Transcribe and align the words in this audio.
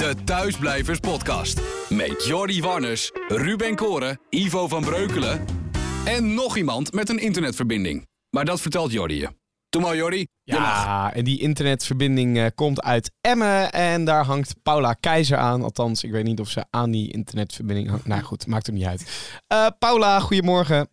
De 0.00 0.14
Thuisblijvers 0.24 0.98
Podcast. 0.98 1.60
Met 1.88 2.24
Jordi 2.24 2.62
Warners, 2.62 3.10
Ruben 3.28 3.76
Koren, 3.76 4.20
Ivo 4.28 4.68
van 4.68 4.84
Breukelen 4.84 5.44
en 6.04 6.34
nog 6.34 6.56
iemand 6.56 6.92
met 6.92 7.08
een 7.08 7.18
internetverbinding. 7.18 8.06
Maar 8.30 8.44
dat 8.44 8.60
vertelt 8.60 8.92
Jordi 8.92 9.14
je. 9.14 9.28
Doe 9.68 9.82
maar 9.82 9.96
Jordi. 9.96 10.26
Ja, 10.42 11.12
en 11.12 11.24
die 11.24 11.40
internetverbinding 11.40 12.38
eh, 12.38 12.46
komt 12.54 12.82
uit 12.82 13.10
Emmen 13.20 13.72
en 13.72 14.04
daar 14.04 14.24
hangt 14.24 14.54
Paula 14.62 14.92
Keizer 14.92 15.38
aan. 15.38 15.62
Althans, 15.62 16.04
ik 16.04 16.10
weet 16.10 16.24
niet 16.24 16.40
of 16.40 16.48
ze 16.48 16.64
aan 16.70 16.90
die 16.90 17.12
internetverbinding 17.12 17.88
hangt. 17.88 18.06
Nou 18.06 18.22
goed, 18.22 18.46
maakt 18.46 18.66
er 18.66 18.72
niet 18.72 18.84
uit. 18.84 19.32
Eh, 19.46 19.66
Paula, 19.78 20.20
goedemorgen. 20.20 20.88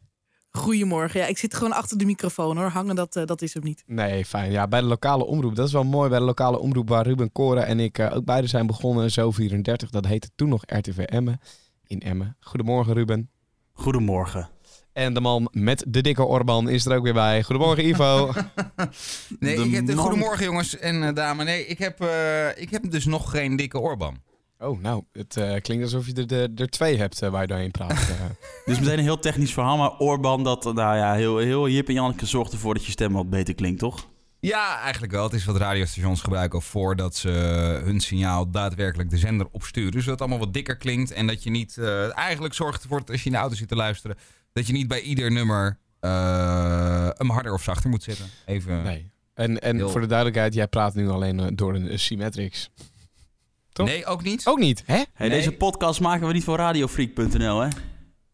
Goedemorgen. 0.58 1.20
Ja, 1.20 1.26
ik 1.26 1.38
zit 1.38 1.54
gewoon 1.56 1.74
achter 1.74 1.98
de 1.98 2.06
microfoon 2.06 2.58
hoor. 2.58 2.70
Hangen, 2.70 2.96
dat, 2.96 3.16
eh, 3.16 3.26
dat 3.26 3.42
is 3.42 3.54
hem 3.54 3.64
niet. 3.64 3.84
Nee, 3.86 4.26
fijn. 4.26 4.52
Ja, 4.52 4.68
bij 4.68 4.80
de 4.82 4.86
lokale 4.86 5.26
omroep. 5.26 5.56
Dat 5.56 5.68
is 5.68 5.74
wel 5.74 5.84
mooi 5.84 6.10
bij 6.10 6.20
de 6.20 6.26
lokale 6.26 6.60
omroep 6.60 6.90
waar 6.90 7.06
Ruben 7.06 7.32
Koren 7.32 7.66
en 7.66 7.80
ik 7.80 7.98
eh, 7.98 8.16
ook 8.16 8.26
beide 8.26 8.48
zijn 8.48 8.68
begonnen. 8.68 9.12
Zo 9.12 9.32
34, 9.32 9.90
dat 9.90 10.06
heette 10.06 10.30
toen 10.36 10.50
nog 10.50 10.64
RTV 10.66 10.98
Emmen. 10.98 11.40
In 11.88 12.00
Emmen. 12.02 12.38
Goedemorgen 12.40 12.94
Ruben. 12.94 13.30
Goedemorgen. 13.74 14.50
En 14.94 15.14
de 15.14 15.20
man 15.22 15.48
met 15.52 15.86
de 15.88 16.02
dikke 16.02 16.24
Orban 16.24 16.70
is 16.70 16.86
er 16.86 16.98
ook 16.98 17.04
weer 17.04 17.14
bij. 17.14 17.44
Goedemorgen 17.44 17.88
Ivo. 17.88 18.32
Nee, 19.40 19.56
De 19.56 19.64
ik 19.64 19.74
heb, 19.74 19.86
man- 19.86 19.98
goedemorgen 19.98 20.46
jongens 20.46 20.78
en 20.78 21.04
eh, 21.04 21.14
dames. 21.14 21.46
Nee, 21.46 21.66
ik 21.66 21.78
heb, 21.78 22.02
eh, 22.02 22.58
ik 22.62 22.70
heb 22.70 22.92
dus 22.92 23.06
nog 23.06 23.30
geen 23.32 23.56
dikke 23.56 23.80
Orban. 23.80 24.18
Oh, 24.60 24.82
nou, 24.82 25.04
het 25.12 25.38
eh, 25.38 25.62
klinkt 25.62 25.84
alsof 25.84 26.06
je 26.06 26.14
er, 26.14 26.34
er, 26.42 26.50
er 26.56 26.70
twee 26.70 26.98
hebt 26.98 27.22
eh, 27.22 27.30
waar 27.30 27.42
je 27.42 27.48
doorheen 27.48 27.72
praat. 27.72 28.08
Dus 28.66 28.80
meteen 28.80 28.98
een 28.98 29.04
heel 29.04 29.20
technisch 29.20 29.54
verhaal, 29.54 29.78
maar 29.78 29.98
Orban, 29.98 30.44
dat, 30.44 30.64
nou 30.64 30.98
ja, 30.98 31.14
heel, 31.14 31.38
heel 31.38 31.70
Jip 31.70 31.88
en 31.88 31.94
Janneke 31.94 32.26
zorgt 32.26 32.54
ervoor 32.54 32.74
dat 32.74 32.86
je 32.86 32.92
stem 32.92 33.14
wat 33.14 33.30
beter 33.30 33.56
klinkt, 33.56 33.80
toch? 33.80 34.08
Ja, 34.40 34.80
eigenlijk 34.82 35.14
wel. 35.14 35.24
Het 35.24 35.34
is 35.34 35.46
wat 35.46 35.58
radiostations 35.58 36.22
gebruiken 36.22 36.62
voordat 36.62 37.16
ze 37.16 37.30
hun 37.84 38.00
signaal 38.00 38.52
daadwerkelijk 38.52 39.10
de 39.10 39.18
zender 39.18 39.48
opsturen. 39.52 39.92
Dus 39.92 40.02
dat 40.04 40.12
het 40.12 40.20
allemaal 40.22 40.40
wat 40.40 40.54
dikker 40.54 40.78
klinkt 40.78 41.12
en 41.12 41.28
dat 41.28 41.44
je 41.44 41.50
niet... 41.50 41.78
eh, 41.78 42.18
eigenlijk 42.18 42.54
zorgt 42.54 42.84
ervoor 42.84 43.00
dat 43.00 43.10
als 43.10 43.20
je 43.20 43.26
in 43.26 43.32
de 43.32 43.38
auto 43.38 43.56
zit 43.56 43.68
te 43.68 43.76
luisteren... 43.76 44.18
dat 44.54 44.68
je 44.68 44.74
niet 44.74 44.88
bij 44.88 45.02
ieder 45.02 45.32
nummer 45.32 45.80
eh 46.00 47.10
hem 47.18 47.30
harder 47.30 47.54
of 47.54 47.64
zachter 47.64 47.90
moet 47.90 48.04
zetten. 48.04 48.26
Even... 48.46 48.84
nee. 48.84 49.12
En, 49.34 49.60
en 49.60 49.76
Heel- 49.76 49.90
voor 49.90 50.02
de 50.02 50.08
duidelijkheid, 50.08 50.54
jij 50.54 50.68
praat 50.68 50.96
nu 50.96 51.10
alleen 51.10 51.56
door 51.56 51.76
een 51.76 52.00
Symmetrix. 52.00 52.70
Toch? 53.78 53.88
Nee, 53.88 54.06
ook 54.06 54.24
niet. 54.24 54.48
Ook 54.48 54.60
niet, 54.60 54.84
hè? 54.86 54.94
Hey, 54.94 55.06
Nee. 55.18 55.30
Deze 55.30 55.52
podcast 55.52 56.00
maken 56.00 56.28
we 56.28 56.34
niet 56.34 56.44
voor 56.44 56.58
radiofreak.nl, 56.58 57.60
hè? 57.62 57.68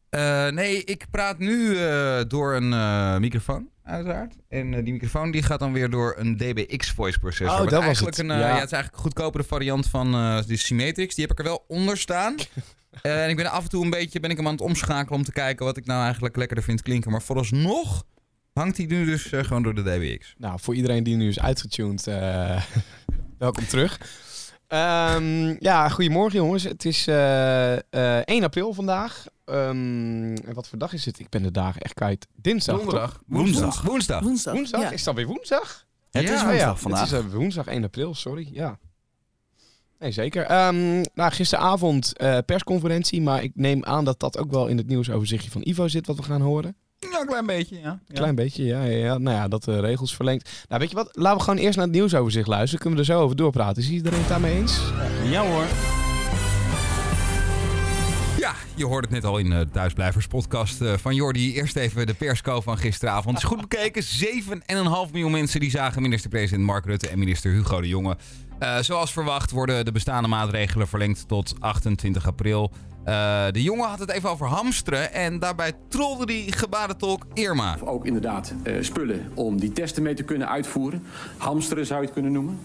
Eh, 0.10 0.52
nee, 0.54 0.84
ik 0.84 1.06
praat 1.12 1.40
nu 1.40 1.78
eh, 1.78 2.22
door 2.28 2.56
een 2.56 2.74
eh, 2.74 3.18
microfoon, 3.18 3.70
uiteraard. 3.84 4.36
En 4.50 4.74
eh, 4.74 4.84
die 4.84 4.94
microfoon 4.94 5.32
die 5.32 5.44
gaat 5.44 5.60
dan 5.60 5.74
weer 5.74 5.90
door 5.90 6.16
een 6.18 6.38
DBX 6.38 6.92
voice 6.92 7.20
processor. 7.20 7.54
Oh, 7.54 7.58
dat 7.64 7.72
was 7.72 7.84
eigenlijk 7.84 8.18
het. 8.18 8.26
Een, 8.26 8.32
eh, 8.32 8.40
Ja. 8.40 8.48
ja. 8.48 8.54
het 8.56 8.66
is 8.66 8.72
eigenlijk 8.72 8.94
een 8.94 9.02
goedkopere 9.12 9.44
variant 9.44 9.88
van 9.88 10.14
eh 10.14 10.38
de 10.48 10.58
Symmetrix. 10.58 11.16
Die 11.16 11.26
heb 11.28 11.32
ik 11.34 11.40
er 11.46 11.52
wel 11.52 11.66
onder 11.68 11.98
staan. 11.98 12.36
Eh, 13.02 13.24
en 13.24 13.30
ik 13.30 13.36
ben 13.36 13.52
af 13.52 13.64
en 13.64 13.70
toe 13.70 13.84
een 13.84 13.90
beetje 13.90 14.20
ben 14.20 14.30
ik 14.30 14.38
hem 14.38 14.46
aan 14.46 14.52
het 14.52 14.62
omschakelen 14.62 15.20
om 15.20 15.24
te 15.26 15.32
kijken 15.32 15.66
wat 15.66 15.78
ik 15.78 15.86
nou 15.86 16.04
eigenlijk 16.04 16.36
lekkerder 16.36 16.64
vind 16.66 16.82
klinken. 16.82 17.12
Maar 17.12 17.22
vooralsnog 17.22 18.04
hangt 18.54 18.78
hij 18.78 18.86
nu 18.86 19.06
dus 19.06 19.32
eh, 19.32 19.44
gewoon 19.44 19.64
door 19.64 19.76
de 19.76 19.82
DBX. 19.84 20.34
Nou, 20.38 20.60
voor 20.62 20.76
iedereen 20.76 21.04
die 21.04 21.16
nu 21.16 21.28
is 21.28 21.40
uitgetuned, 21.40 22.08
eh, 22.08 22.62
welkom 23.38 23.68
terug. 23.68 24.00
Ehm, 24.74 25.56
ja, 25.60 25.90
goedemorgen 25.90 26.40
jongens. 26.40 26.64
Het 26.64 26.86
is 26.86 27.08
eh, 27.08 27.74
eh, 27.74 28.22
1 28.26 28.44
april 28.44 28.74
vandaag. 28.74 29.26
Ehm, 29.46 30.36
en 30.36 30.54
wat 30.54 30.68
voor 30.68 30.78
dag 30.78 30.94
is 30.94 31.06
het? 31.06 31.20
Ik 31.20 31.30
ben 31.30 31.44
de 31.44 31.52
dagen 31.52 31.82
echt 31.82 31.94
kwijt. 31.94 32.28
Dinsdag? 32.36 32.78
Woensdag. 32.78 33.22
Woensdag. 33.28 33.82
Woensdag. 33.82 34.22
Woensdag? 34.54 34.82
Ja. 34.82 34.92
Is 34.92 35.00
het 35.00 35.08
alweer 35.08 35.26
woensdag? 35.28 35.86
Het 36.12 36.24
Ja, 36.24 36.34
is 36.34 36.40
oh 36.42 36.46
woensdag 36.46 36.68
ja, 36.68 36.76
vandaag. 36.76 37.10
Het 37.10 37.20
is 37.20 37.26
eh, 37.26 37.34
woensdag 37.34 37.68
1 37.68 37.84
april, 37.84 38.16
sorry. 38.16 38.50
Ja. 38.52 38.80
Nee, 40.00 40.12
zeker. 40.12 40.46
Ehm, 40.46 41.04
nou, 41.14 41.32
gisteravond 41.32 42.18
eh, 42.18 42.38
persconferentie, 42.46 43.22
maar 43.22 43.44
ik 43.44 43.52
neem 43.56 43.84
aan 43.84 44.06
dat 44.06 44.20
dat 44.20 44.38
ook 44.38 44.52
wel 44.52 44.68
in 44.68 44.78
het 44.78 44.88
nieuwsoverzichtje 44.88 45.52
van 45.52 45.62
Ivo 45.64 45.88
zit, 45.88 46.08
wat 46.08 46.18
we 46.18 46.24
gaan 46.24 46.42
horen. 46.42 46.76
Ja, 47.12 47.20
een 47.20 47.28
klein 47.28 47.46
beetje, 47.46 47.80
ja. 47.80 48.00
ja. 48.08 48.14
Klein 48.14 48.36
beetje, 48.36 48.64
ja, 48.64 48.84
ja, 48.84 48.98
ja. 48.98 49.18
Nou 49.18 49.38
ja, 49.38 49.48
dat 49.48 49.64
de 49.64 49.80
regels 49.80 50.16
verlengt. 50.16 50.66
Nou, 50.70 50.80
weet 50.82 50.90
je 50.90 50.96
wat? 50.96 51.10
Laten 51.12 51.38
we 51.38 51.44
gewoon 51.44 51.60
eerst 51.60 51.76
naar 51.76 51.86
het 51.86 51.96
nieuwsoverzicht 51.96 52.48
luisteren. 52.48 52.80
Kunnen 52.80 53.00
we 53.00 53.06
er 53.06 53.14
zo 53.14 53.22
over 53.22 53.36
doorpraten. 53.36 53.84
Is 53.84 53.90
iedereen 53.90 54.20
het 54.20 54.28
daarmee 54.28 54.56
eens? 54.56 54.80
Ja 55.24 55.46
hoor. 55.46 55.66
Ja, 58.40 58.54
je 58.76 58.86
hoorde 58.86 59.08
het 59.08 59.16
net 59.16 59.26
al 59.26 59.38
in 59.38 59.50
de 59.50 59.68
Thuisblijvers 59.72 60.28
podcast 60.28 60.82
eh, 60.82 60.94
van 60.98 61.16
Jordi. 61.16 61.54
Eerst 61.56 61.76
even 61.76 62.08
de 62.08 62.14
persco 62.14 62.62
van 62.62 62.78
gisteravond. 62.78 63.36
Het 63.36 63.44
is 63.44 63.50
goed 63.50 63.70
bekeken. 63.70 64.04
7,5 65.08 65.12
miljoen 65.12 65.32
mensen 65.32 65.60
die 65.60 65.70
zagen 65.70 66.02
minister-president 66.02 66.66
Mark 66.66 66.86
Rutte 66.86 67.10
en 67.10 67.20
minister 67.20 67.52
Hugo 67.52 67.82
de 67.82 67.88
Jonge. 67.88 68.18
Eh, 68.60 68.78
zoals 68.78 69.12
verwacht 69.12 69.52
worden 69.52 69.86
de 69.86 69.92
bestaande 69.92 70.28
maatregelen 70.28 70.88
verlengd 70.88 71.28
tot 71.28 71.56
28 71.60 72.28
april. 72.28 72.72
Eh, 73.06 73.46
de 73.52 73.62
jongen 73.62 73.90
had 73.90 74.00
het 74.00 74.10
even 74.12 74.30
over 74.30 74.48
hamsteren 74.48 75.14
en 75.14 75.40
daarbij 75.40 75.72
trolde 75.88 76.26
die 76.26 76.52
gebarentolk 76.52 77.26
Irma. 77.34 77.78
Ook 77.84 78.06
inderdaad 78.06 78.54
eh, 78.64 78.76
spullen 78.82 79.32
om 79.34 79.60
die 79.60 79.72
testen 79.72 80.04
mee 80.04 80.14
te 80.14 80.24
kunnen 80.24 80.50
uitvoeren. 80.50 81.04
Hamsteren 81.38 81.86
zou 81.86 82.00
je 82.00 82.06
het 82.06 82.14
kunnen 82.14 82.32
noemen. 82.32 82.60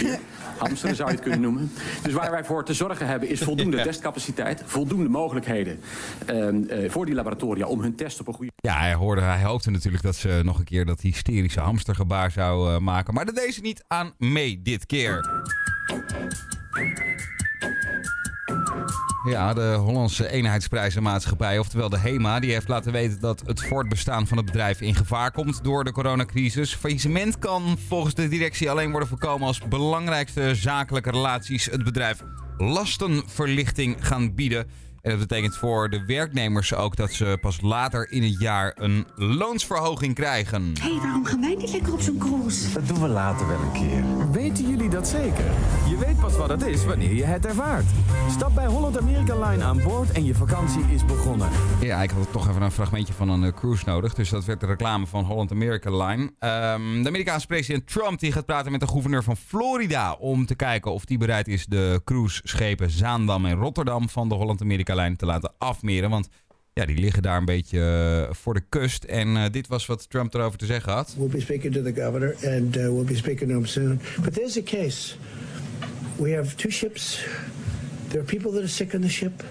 Ja, 0.00 0.18
Hamsteren 0.58 0.96
zou 0.96 1.08
je 1.08 1.14
het 1.14 1.24
kunnen 1.24 1.40
noemen. 1.40 1.72
Dus 2.02 2.12
waar 2.12 2.30
wij 2.30 2.44
voor 2.44 2.64
te 2.64 2.74
zorgen 2.74 3.06
hebben 3.06 3.28
is 3.28 3.40
voldoende 3.40 3.76
Ja. 3.82 3.82
testcapaciteit, 3.82 4.62
voldoende 4.66 5.08
mogelijkheden 5.08 5.80
ehm, 6.26 6.64
eh, 6.68 6.90
voor 6.90 7.06
die 7.06 7.14
laboratoria 7.14 7.66
om 7.66 7.80
hun 7.80 7.94
test 7.94 8.20
op 8.20 8.28
een 8.28 8.34
goede 8.34 8.52
Ja, 8.56 8.78
hij, 8.78 8.94
hoorde, 8.94 9.20
hij 9.20 9.42
hoopte 9.42 9.70
natuurlijk 9.70 10.02
dat 10.02 10.16
ze 10.16 10.40
nog 10.44 10.58
een 10.58 10.64
keer 10.64 10.84
dat 10.84 11.00
hysterische 11.00 11.60
hamstergebaar 11.60 12.30
zou 12.30 12.80
maken. 12.80 13.14
Maar 13.14 13.24
dat 13.24 13.34
deed 13.34 13.54
ze 13.54 13.60
niet 13.60 13.84
aan 13.88 14.12
mee 14.18 14.62
dit 14.62 14.86
keer. 14.86 15.20
Ja, 19.24 19.54
de 19.54 19.74
Hollandse 19.74 20.30
eenheidsprijzenmaatschappij, 20.30 21.58
oftewel 21.58 21.88
de 21.88 21.98
HEMA, 21.98 22.40
die 22.40 22.52
heeft 22.52 22.68
laten 22.68 22.92
weten 22.92 23.20
dat 23.20 23.42
het 23.46 23.62
voortbestaan 23.62 24.26
van 24.26 24.36
het 24.36 24.46
bedrijf 24.46 24.80
in 24.80 24.94
gevaar 24.94 25.30
komt 25.30 25.64
door 25.64 25.84
de 25.84 25.92
coronacrisis. 25.92 26.74
Faillissement 26.74 27.38
kan 27.38 27.78
volgens 27.88 28.14
de 28.14 28.28
directie 28.28 28.70
alleen 28.70 28.90
worden 28.90 29.08
voorkomen 29.08 29.46
als 29.46 29.68
belangrijkste 29.68 30.54
zakelijke 30.54 31.10
relaties 31.10 31.64
het 31.64 31.84
bedrijf 31.84 32.22
lastenverlichting 32.58 33.96
gaan 34.00 34.34
bieden. 34.34 34.66
En 35.02 35.10
dat 35.10 35.18
betekent 35.18 35.56
voor 35.56 35.90
de 35.90 36.04
werknemers 36.06 36.74
ook 36.74 36.96
dat 36.96 37.12
ze 37.12 37.38
pas 37.40 37.60
later 37.60 38.10
in 38.10 38.22
het 38.22 38.40
jaar 38.40 38.72
een 38.76 39.06
loonsverhoging 39.14 40.14
krijgen. 40.14 40.72
Hé, 40.80 40.96
waarom 41.00 41.24
gaan 41.24 41.40
wij 41.40 41.54
niet 41.54 41.72
lekker 41.72 41.92
op 41.92 42.00
zo'n 42.00 42.18
cruise? 42.18 42.72
Dat 42.72 42.88
doen 42.88 43.00
we 43.00 43.08
later 43.08 43.48
wel 43.48 43.60
een 43.60 43.72
keer. 43.72 44.30
Weten 44.30 44.68
jullie 44.68 44.88
dat 44.88 45.08
zeker? 45.08 45.44
Je 45.88 45.96
weet 45.98 46.20
pas 46.20 46.36
wat 46.36 46.48
het 46.48 46.62
is 46.62 46.84
wanneer 46.84 47.14
je 47.14 47.24
het 47.24 47.46
ervaart. 47.46 47.84
Stap 48.30 48.54
bij 48.54 48.66
Holland 48.66 48.98
America 48.98 49.48
Line 49.48 49.64
aan 49.64 49.82
boord 49.82 50.12
en 50.12 50.24
je 50.24 50.34
vakantie 50.34 50.84
is 50.90 51.04
begonnen. 51.04 51.48
Ja, 51.80 52.02
ik 52.02 52.10
had 52.10 52.32
toch 52.32 52.48
even 52.48 52.62
een 52.62 52.70
fragmentje 52.70 53.12
van 53.12 53.28
een 53.28 53.44
eh, 53.44 53.52
cruise 53.52 53.82
nodig. 53.86 54.14
Dus 54.14 54.28
dat 54.28 54.44
werd 54.44 54.60
de 54.60 54.66
reclame 54.66 55.06
van 55.06 55.24
Holland 55.24 55.50
America 55.50 55.90
Line. 55.90 56.32
Ehm, 56.38 57.02
de 57.02 57.08
Amerikaanse 57.08 57.46
president 57.46 57.86
Trump 57.86 58.20
die 58.20 58.32
gaat 58.32 58.46
praten 58.46 58.72
met 58.72 58.80
de 58.80 58.88
gouverneur 58.88 59.22
van 59.22 59.36
Florida... 59.36 60.12
om 60.12 60.46
te 60.46 60.54
kijken 60.54 60.92
of 60.92 61.04
die 61.04 61.18
bereid 61.18 61.48
is 61.48 61.66
de 61.66 62.00
cruiseschepen 62.04 62.90
Zaandam 62.90 63.46
en 63.46 63.56
Rotterdam... 63.56 64.08
van 64.08 64.28
de 64.28 64.34
Holland 64.34 64.60
America 64.60 64.91
Te 65.16 65.26
laten 65.26 65.52
afmeren. 65.58 66.10
Want 66.10 66.28
ja, 66.72 66.86
die 66.86 66.98
liggen 66.98 67.22
daar 67.22 67.36
een 67.36 67.44
beetje 67.44 67.80
eh, 68.28 68.34
voor 68.34 68.54
de 68.54 68.62
kust. 68.68 69.04
En 69.04 69.36
eh, 69.36 69.50
dit 69.50 69.68
was 69.68 69.86
wat 69.86 70.10
Trump 70.10 70.34
erover 70.34 70.58
te 70.58 70.66
zeggen 70.66 70.92
had. 70.92 71.14
We'll 71.18 71.28
be 71.28 71.40
speaking 71.40 71.74
to 71.74 71.82
the 71.82 71.94
governor, 71.94 72.36
and 72.44 72.76
uh, 72.76 72.82
we'll 72.82 73.04
be 73.04 73.16
speaking 73.16 73.50
to 73.50 73.56
him 73.56 73.66
soon. 73.66 74.00
But 74.22 74.34
there's 74.34 74.56
a 74.56 74.62
case. 74.62 75.16
We 76.16 76.34
have 76.34 76.54
two 76.56 76.70
ships. 76.70 77.24
There 78.08 78.20
are 78.20 78.26
people 78.26 78.50
that 78.52 78.60
are 78.60 78.68
sick 78.68 78.94
on 78.94 79.00
the 79.00 79.08
ship. 79.08 79.42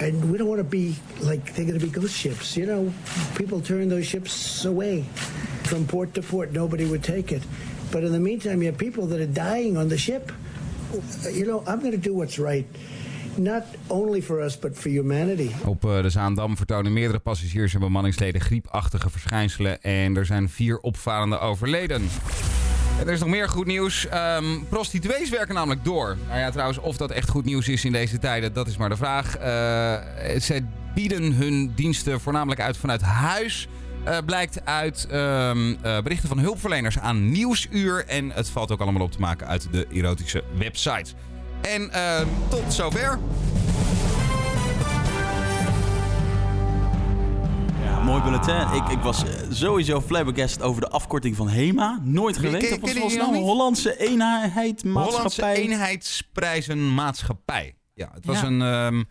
And 0.00 0.30
we 0.30 0.38
don't 0.38 0.48
want 0.48 0.60
to 0.60 0.70
be 0.70 0.94
like 1.20 1.54
they're 1.54 1.66
going 1.66 1.78
to 1.78 1.86
be 1.86 1.92
ghost 1.92 2.16
ships. 2.16 2.56
You 2.56 2.66
know, 2.66 2.92
people 3.34 3.60
turn 3.60 3.88
those 3.88 4.06
ships 4.06 4.64
away 4.64 5.04
from 5.64 5.86
port 5.86 6.14
to 6.14 6.22
port. 6.22 6.52
Nobody 6.52 6.86
would 6.86 7.02
take 7.02 7.32
it. 7.32 7.42
But 7.90 8.04
in 8.04 8.12
the 8.12 8.20
meantime, 8.20 8.62
you 8.62 8.66
have 8.66 8.78
people 8.78 9.06
that 9.08 9.20
are 9.20 9.26
dying 9.26 9.76
on 9.76 9.88
the 9.88 9.98
ship. 9.98 10.32
You 11.30 11.44
know, 11.44 11.62
I'm 11.66 11.80
going 11.80 11.92
to 11.92 11.98
do 11.98 12.14
what's 12.14 12.38
right. 12.38 12.66
Not 13.40 13.62
only 13.86 14.22
for 14.22 14.42
us, 14.42 14.58
but 14.58 14.78
for 14.78 14.90
humanity. 14.90 15.50
Op 15.64 15.84
eh, 15.84 16.02
de 16.02 16.10
Zaandam 16.10 16.56
vertonen 16.56 16.92
meerdere 16.92 17.18
passagiers 17.18 17.74
en 17.74 17.80
bemanningsleden 17.80 18.40
griepachtige 18.40 19.10
verschijnselen. 19.10 19.82
En 19.82 20.16
er 20.16 20.26
zijn 20.26 20.48
vier 20.48 20.78
opvarenden 20.78 21.40
overleden. 21.40 22.02
En 22.98 23.06
er 23.06 23.12
is 23.12 23.20
nog 23.20 23.28
meer 23.28 23.48
goed 23.48 23.66
nieuws. 23.66 24.06
Ehm, 24.06 24.44
prostituees 24.68 25.30
werken 25.30 25.54
namelijk 25.54 25.84
door. 25.84 26.16
Nou 26.28 26.38
ja, 26.38 26.50
trouwens, 26.50 26.78
of 26.78 26.96
dat 26.96 27.10
echt 27.10 27.28
goed 27.28 27.44
nieuws 27.44 27.68
is 27.68 27.84
in 27.84 27.92
deze 27.92 28.18
tijden, 28.18 28.52
dat 28.52 28.66
is 28.66 28.76
maar 28.76 28.88
de 28.88 28.96
vraag. 28.96 29.36
Eh 29.36 30.38
zij 30.38 30.64
bieden 30.94 31.32
hun 31.32 31.72
diensten 31.74 32.20
voornamelijk 32.20 32.60
uit 32.60 32.76
vanuit 32.76 33.00
huis. 33.02 33.68
Eh, 34.04 34.18
blijkt 34.26 34.64
uit 34.64 35.06
ehm, 35.10 35.74
eh, 35.82 36.00
berichten 36.02 36.28
van 36.28 36.38
hulpverleners 36.38 36.98
aan 36.98 37.30
Nieuwsuur. 37.30 38.04
En 38.06 38.30
het 38.30 38.50
valt 38.50 38.70
ook 38.70 38.80
allemaal 38.80 39.02
op 39.02 39.12
te 39.12 39.20
maken 39.20 39.46
uit 39.46 39.68
de 39.70 39.86
erotische 39.92 40.44
websites. 40.58 41.14
En 41.60 41.90
ehm, 41.92 42.26
tot 42.48 42.72
zover. 42.74 43.18
Mooi 48.04 48.22
bulletin. 48.22 48.74
Ik, 48.74 48.88
ik 48.88 48.98
was 48.98 49.24
eh, 49.24 49.30
sowieso 49.50 50.00
flabbergasted 50.00 50.62
over 50.62 50.80
de 50.80 50.88
afkorting 50.88 51.36
van 51.36 51.48
HEMA. 51.48 52.00
Nooit 52.02 52.36
geweten. 52.36 52.58
ken- 52.60 52.70
Dat 52.70 52.80
was 52.80 52.90
ken 52.92 53.00
volgens 53.00 53.30
niet? 53.30 53.42
Hollandse 53.42 53.98
Eenheid 53.98 54.82
Hollandse 54.82 55.18
Maatschappij. 55.22 55.54
Eenheidsprijzen 55.56 56.94
Maatschappij. 56.94 57.76
Ja, 57.94 58.10
het 58.14 58.26
was 58.26 58.40
Ja. 58.40 58.46
een, 58.46 58.62
ehm, 58.62 59.02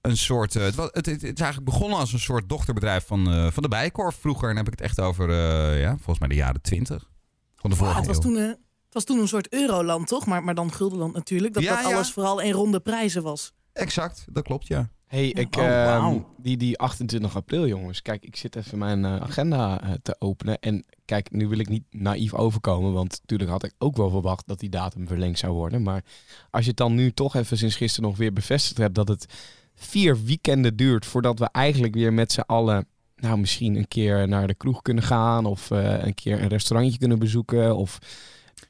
een 0.00 0.16
soort. 0.16 0.56
eh, 0.56 0.62
het, 0.62 0.74
was, 0.74 0.86
het, 0.92 1.06
het, 1.06 1.22
het 1.22 1.34
is 1.38 1.40
eigenlijk 1.44 1.64
begonnen 1.70 1.98
als 1.98 2.12
een 2.12 2.18
soort 2.20 2.48
dochterbedrijf 2.48 3.06
van, 3.06 3.32
eh, 3.32 3.46
van 3.50 3.62
de 3.62 3.68
Bijkorf 3.68 4.16
vroeger. 4.20 4.48
En 4.48 4.54
dan 4.54 4.64
heb 4.64 4.72
ik 4.72 4.78
het 4.80 4.88
echt 4.88 5.00
over, 5.00 5.30
eh, 5.30 5.80
ja, 5.80 5.90
volgens 5.96 6.18
mij 6.18 6.28
de 6.28 6.34
jaren 6.34 6.60
twintig. 6.62 7.08
Van 7.56 7.70
de 7.70 7.76
vorige 7.76 7.96
het, 7.98 8.06
was 8.06 8.16
eeuw. 8.16 8.22
toen, 8.22 8.56
het 8.88 8.96
was 8.96 9.04
toen 9.04 9.18
een 9.18 9.28
soort 9.28 9.52
euroland, 9.52 10.08
toch? 10.08 10.26
Maar, 10.26 10.44
maar 10.44 10.54
dan 10.54 10.72
guldenland 10.72 11.14
natuurlijk. 11.14 11.54
Dat, 11.54 11.62
Ja, 11.62 11.74
dat 11.74 11.88
ja. 11.88 11.94
alles 11.94 12.10
vooral 12.10 12.40
in 12.40 12.52
ronde 12.52 12.80
prijzen 12.80 13.22
was. 13.22 13.52
Exact, 13.72 14.24
dat 14.30 14.44
klopt, 14.44 14.66
ja. 14.66 14.90
Hey, 15.06 15.28
ik, 15.28 15.56
Oh, 15.56 15.64
ehm, 15.64 16.18
die, 16.36 16.56
die 16.56 16.78
28 16.78 17.36
april, 17.36 17.66
jongens. 17.66 18.02
Kijk, 18.02 18.24
ik 18.24 18.36
zit 18.36 18.56
even 18.56 18.78
mijn 18.78 19.04
eh, 19.04 19.16
agenda 19.16 19.82
eh, 19.82 19.90
te 20.02 20.16
openen. 20.18 20.58
En 20.58 20.84
kijk, 21.04 21.30
nu 21.30 21.48
wil 21.48 21.58
ik 21.58 21.68
niet 21.68 21.84
naïef 21.90 22.34
overkomen. 22.34 22.92
Want 22.92 23.18
natuurlijk 23.20 23.50
had 23.50 23.64
ik 23.64 23.72
ook 23.78 23.96
wel 23.96 24.10
verwacht 24.10 24.46
dat 24.46 24.60
die 24.60 24.68
datum 24.68 25.06
verlengd 25.06 25.38
zou 25.38 25.52
worden. 25.52 25.82
Maar 25.82 26.04
als 26.50 26.62
je 26.62 26.68
het 26.68 26.78
dan 26.78 26.94
nu 26.94 27.12
toch 27.12 27.34
even 27.34 27.58
sinds 27.58 27.76
gisteren 27.76 28.08
nog 28.08 28.18
weer 28.18 28.32
bevestigd 28.32 28.78
hebt... 28.78 28.94
dat 28.94 29.08
het 29.08 29.26
vier 29.74 30.24
weekenden 30.24 30.76
duurt 30.76 31.06
voordat 31.06 31.38
we 31.38 31.48
eigenlijk 31.52 31.94
weer 31.94 32.12
met 32.12 32.32
z'n 32.32 32.40
allen... 32.40 32.86
nou, 33.16 33.38
misschien 33.38 33.76
een 33.76 33.88
keer 33.88 34.28
naar 34.28 34.46
de 34.46 34.54
kroeg 34.54 34.82
kunnen 34.82 35.04
gaan... 35.04 35.46
of 35.46 35.70
eh, 35.70 36.04
een 36.04 36.14
keer 36.14 36.42
een 36.42 36.48
restaurantje 36.48 36.98
kunnen 36.98 37.18
bezoeken... 37.18 37.76
of 37.76 37.98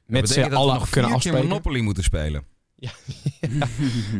met 0.08 0.28
z'n 0.28 0.40
allen 0.40 0.74
nog 0.74 0.88
kunnen 0.90 1.12
afspreken. 1.12 1.46
Monopoly 1.48 1.80
moeten 1.80 2.02
spelen. 2.04 2.44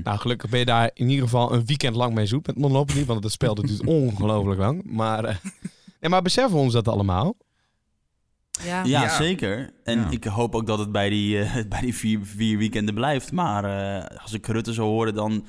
Nou, 0.04 0.18
gelukkig 0.18 0.50
ben 0.50 0.58
je 0.58 0.64
daar 0.64 0.90
in 0.94 1.08
ieder 1.08 1.24
geval 1.24 1.52
een 1.54 1.66
weekend 1.66 1.96
lang 1.96 2.14
mee 2.14 2.26
zoet 2.26 2.46
met 2.46 2.58
Monopoly. 2.58 3.04
Want 3.04 3.24
het 3.24 3.32
spel 3.32 3.54
dat 3.54 3.66
duurt 3.66 3.86
ongelooflijk 4.02 4.60
lang. 4.60 4.82
Maar, 4.84 5.24
eh, 5.24 5.36
nee, 6.00 6.10
maar 6.10 6.22
beseffen 6.22 6.54
we 6.56 6.62
ons 6.62 6.72
dat 6.72 6.88
allemaal? 6.88 7.36
Ja, 8.64 8.84
Ja, 8.84 9.02
Ja. 9.02 9.16
zeker. 9.16 9.70
En 9.84 9.98
Ja. 10.00 10.10
ik 10.10 10.24
hoop 10.24 10.54
ook 10.54 10.66
dat 10.66 10.78
het 10.78 10.92
bij 10.92 11.08
die, 11.08 11.40
eh, 11.40 11.54
bij 11.68 11.80
die 11.80 11.94
vier, 11.94 12.20
vier 12.22 12.58
weekenden 12.58 12.94
blijft. 12.94 13.32
Maar 13.32 13.64
eh, 13.64 14.18
als 14.22 14.32
ik 14.32 14.46
Rutte 14.46 14.72
zo 14.72 14.82
hoorde, 14.86 15.12
dan 15.12 15.46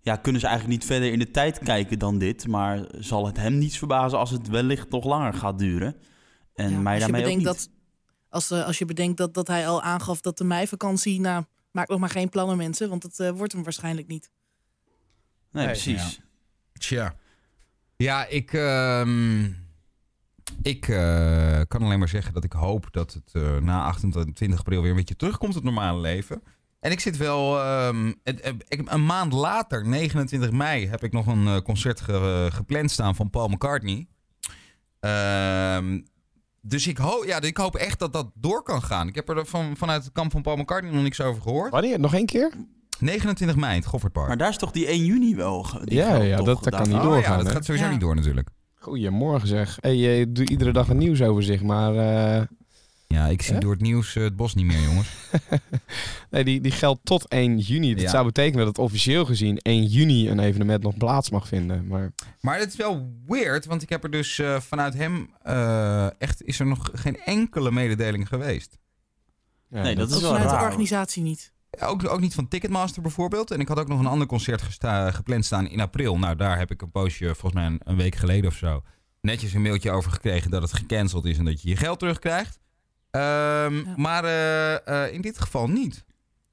ja, 0.00 0.16
kunnen 0.16 0.40
ze 0.40 0.46
eigenlijk 0.46 0.78
niet 0.78 0.88
verder 0.88 1.12
in 1.12 1.18
de 1.18 1.30
tijd 1.30 1.58
kijken 1.58 1.98
dan 1.98 2.18
dit. 2.18 2.46
Maar 2.48 2.84
zal 2.98 3.26
het 3.26 3.36
hem 3.36 3.58
niets 3.58 3.78
verbazen 3.78 4.18
als 4.18 4.30
het 4.30 4.48
wellicht 4.48 4.90
toch 4.90 5.04
langer 5.04 5.34
gaat 5.34 5.58
duren. 5.58 5.96
En 6.54 6.70
Ja, 6.70 6.78
mij 6.78 6.98
daarmee 6.98 7.26
ook 7.26 7.36
niet. 7.36 7.44
dat, 7.44 7.68
als, 8.36 8.50
eh, 8.50 8.66
als 8.66 8.78
je 8.78 8.84
bedenkt 8.84 9.16
dat, 9.16 9.34
dat 9.34 9.46
hij 9.46 9.68
al 9.68 9.82
aangaf 9.82 10.20
dat 10.20 10.38
de 10.38 10.44
meivakantie... 10.44 11.20
Nou, 11.20 11.44
maak 11.70 11.88
nog 11.88 11.98
maar 12.00 12.10
geen 12.10 12.28
plannen 12.28 12.56
mensen, 12.56 12.88
want 12.88 13.02
het 13.02 13.20
eh, 13.20 13.30
wordt 13.30 13.52
hem 13.52 13.62
waarschijnlijk 13.62 14.06
niet. 14.06 14.30
Nee, 15.50 15.64
Nee, 15.66 15.72
precies. 15.74 16.20
Tja. 16.72 17.14
Ja, 17.96 18.26
ik, 18.26 18.52
ehm, 18.52 19.44
ik 20.62 20.88
eh, 20.88 21.60
kan 21.68 21.82
alleen 21.82 21.98
maar 21.98 22.08
zeggen 22.08 22.32
dat 22.32 22.44
ik 22.44 22.52
hoop 22.52 22.86
dat 22.90 23.12
het 23.12 23.30
eh, 23.32 23.56
na 23.56 23.82
28 23.82 24.58
april 24.58 24.80
weer 24.82 24.90
een 24.90 24.96
beetje 24.96 25.16
terugkomt, 25.16 25.54
het 25.54 25.64
normale 25.64 26.00
leven. 26.00 26.42
En 26.80 26.90
ik 26.90 27.00
zit 27.00 27.16
wel, 27.16 27.58
ehm, 27.60 28.12
het- 28.22 28.40
eh, 28.40 28.52
ik- 28.68 28.90
een 28.92 29.06
maand 29.06 29.32
later, 29.32 29.86
29 29.86 30.50
mei, 30.50 30.88
heb 30.88 31.04
ik 31.04 31.12
nog 31.12 31.26
een 31.26 31.62
concert 31.62 32.00
ge- 32.00 32.48
gepland 32.52 32.90
staan 32.90 33.14
van 33.14 33.30
Paul 33.30 33.48
McCartney. 33.48 34.06
Ehm, 35.00 36.00
dus 36.68 36.86
ik, 36.86 36.98
ho 36.98 37.24
ja, 37.26 37.40
ik 37.40 37.56
hoop 37.56 37.74
echt 37.76 37.98
dat 37.98 38.12
dat 38.12 38.26
door 38.34 38.62
kan 38.62 38.82
gaan. 38.82 39.08
Ik 39.08 39.14
heb 39.14 39.28
er 39.28 39.46
van, 39.46 39.76
vanuit 39.76 40.04
het 40.04 40.12
kamp 40.12 40.30
van 40.32 40.42
Paul 40.42 40.56
McCartney 40.56 40.92
nog 40.92 41.02
niks 41.02 41.20
over 41.20 41.42
gehoord. 41.42 41.70
Wanneer? 41.70 42.00
Nog 42.00 42.14
één 42.14 42.26
keer? 42.26 42.52
29 42.98 43.56
mei, 43.56 43.72
in 43.74 43.78
het 43.80 43.88
Goffertpark. 43.88 44.28
Maar 44.28 44.36
daar 44.36 44.48
is 44.48 44.56
toch 44.56 44.70
die 44.70 44.86
1 44.86 45.04
juni 45.04 45.34
wel. 45.36 45.66
Ja, 45.84 46.06
geldt 46.10 46.26
ja, 46.26 46.36
dat- 46.36 46.46
dat 46.64 46.74
kan 46.74 46.82
niet 46.88 46.96
Oh 46.96 47.02
doorgaan, 47.02 47.30
ja, 47.32 47.36
dat 47.36 47.46
hè? 47.46 47.52
gaat 47.52 47.64
sowieso 47.64 47.86
Ja. 47.86 47.92
niet 47.92 48.00
door 48.00 48.14
natuurlijk. 48.14 48.48
Goedemorgen 48.74 49.48
zeg. 49.48 49.78
Hey, 49.80 49.96
je 49.96 50.32
doet 50.32 50.50
iedere 50.50 50.72
dag 50.72 50.88
een 50.88 50.96
nieuwsoverzicht, 50.98 51.62
maar 51.62 51.94
eh, 51.96 52.42
Ja, 53.08 53.26
ik 53.26 53.42
zie 53.42 53.58
door 53.58 53.72
het 53.72 53.80
nieuws 53.80 54.16
eh, 54.16 54.22
het 54.22 54.36
bos 54.36 54.54
niet 54.54 54.64
meer, 54.66 54.80
jongens. 54.82 55.08
nee, 56.30 56.44
die, 56.44 56.60
die 56.60 56.72
geldt 56.72 57.00
tot 57.04 57.28
1 57.28 57.58
juni. 57.58 57.92
Dat 57.94 58.02
Ja. 58.02 58.10
zou 58.10 58.24
betekenen 58.24 58.64
dat 58.64 58.78
officieel 58.78 59.24
gezien 59.24 59.58
1 59.58 59.84
juni 59.84 60.30
een 60.30 60.38
evenement 60.38 60.82
nog 60.82 60.96
plaats 60.96 61.30
mag 61.30 61.48
vinden. 61.48 61.86
Maar 61.86 62.12
Maar 62.40 62.58
het 62.58 62.68
is 62.68 62.76
wel 62.76 63.12
weird, 63.26 63.64
want 63.64 63.82
ik 63.82 63.88
heb 63.88 64.04
er 64.04 64.10
dus 64.10 64.38
eh, 64.38 64.60
vanuit 64.60 64.94
hem 64.94 65.30
eh, 65.42 66.20
echt 66.20 66.42
is 66.42 66.58
er 66.60 66.66
nog 66.66 66.90
geen 66.92 67.18
enkele 67.24 67.70
mededeling 67.72 68.28
geweest. 68.28 68.78
ja, 69.70 69.82
Nee, 69.82 69.94
dat 69.94 70.10
is 70.10 70.20
wel 70.20 70.32
vanuit 70.34 70.50
de 70.58 70.64
organisatie 70.64 71.22
niet. 71.22 71.52
Ook, 71.80 72.08
ook 72.08 72.20
niet 72.20 72.34
van 72.34 72.48
Ticketmaster 72.48 73.02
bijvoorbeeld. 73.02 73.50
En 73.50 73.60
ik 73.60 73.68
had 73.68 73.78
ook 73.78 73.88
nog 73.88 73.98
een 73.98 74.06
ander 74.06 74.26
concert 74.26 74.62
gesta- 74.62 75.10
gepland 75.10 75.44
staan 75.44 75.68
in 75.68 75.80
april. 75.80 76.18
Nou, 76.18 76.36
daar 76.36 76.58
heb 76.58 76.70
ik 76.70 76.82
een 76.82 76.90
poosje, 76.90 77.24
volgens 77.24 77.52
mij 77.52 77.66
een, 77.66 77.80
een 77.84 77.96
week 77.96 78.14
geleden 78.14 78.50
of 78.50 78.56
zo, 78.56 78.82
netjes 79.20 79.52
een 79.52 79.62
mailtje 79.62 79.90
over 79.90 80.10
gekregen 80.10 80.50
dat 80.50 80.62
het 80.62 80.72
gecanceld 80.72 81.24
is 81.24 81.38
en 81.38 81.44
dat 81.44 81.62
je 81.62 81.68
je 81.68 81.76
geld 81.76 81.98
terugkrijgt. 81.98 82.58
Ehm, 83.16 83.74
Ja. 83.76 83.94
Maar 83.96 84.24
eh, 84.24 85.04
eh, 85.04 85.12
in 85.12 85.20
dit 85.20 85.38
geval 85.38 85.68
niet. 85.68 86.04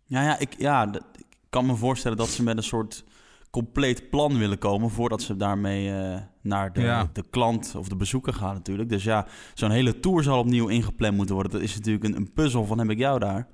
Ja, 0.05 0.23
ja, 0.23 0.39
ik, 0.39 0.49
ja 0.57 0.85
dat- 0.85 1.03
ik 1.17 1.25
kan 1.49 1.65
me 1.65 1.75
voorstellen 1.75 2.17
dat 2.17 2.27
ze 2.29 2.43
met 2.43 2.57
een 2.57 2.63
soort 2.63 3.03
compleet 3.49 4.09
plan 4.09 4.37
willen 4.37 4.57
komen 4.57 4.89
voordat 4.89 5.21
ze 5.21 5.35
daarmee 5.35 5.91
eh, 5.91 6.21
naar 6.41 6.73
de, 6.73 6.81
Ja. 6.81 7.09
de 7.13 7.23
klant 7.29 7.73
of 7.77 7.87
de 7.87 7.95
bezoeker 7.95 8.33
gaan 8.33 8.53
natuurlijk. 8.53 8.89
Dus 8.89 9.03
ja, 9.03 9.25
zo'n 9.53 9.71
hele 9.71 9.99
tour 9.99 10.23
zal 10.23 10.39
opnieuw 10.39 10.67
ingepland 10.67 11.15
moeten 11.15 11.35
worden. 11.35 11.51
Dat 11.53 11.61
is 11.61 11.75
natuurlijk 11.75 12.03
een, 12.03 12.15
een 12.15 12.33
puzzel 12.33 12.65
van 12.65 12.79
heb 12.79 12.89
ik 12.89 12.97
jou 12.97 13.19
daar. 13.19 13.47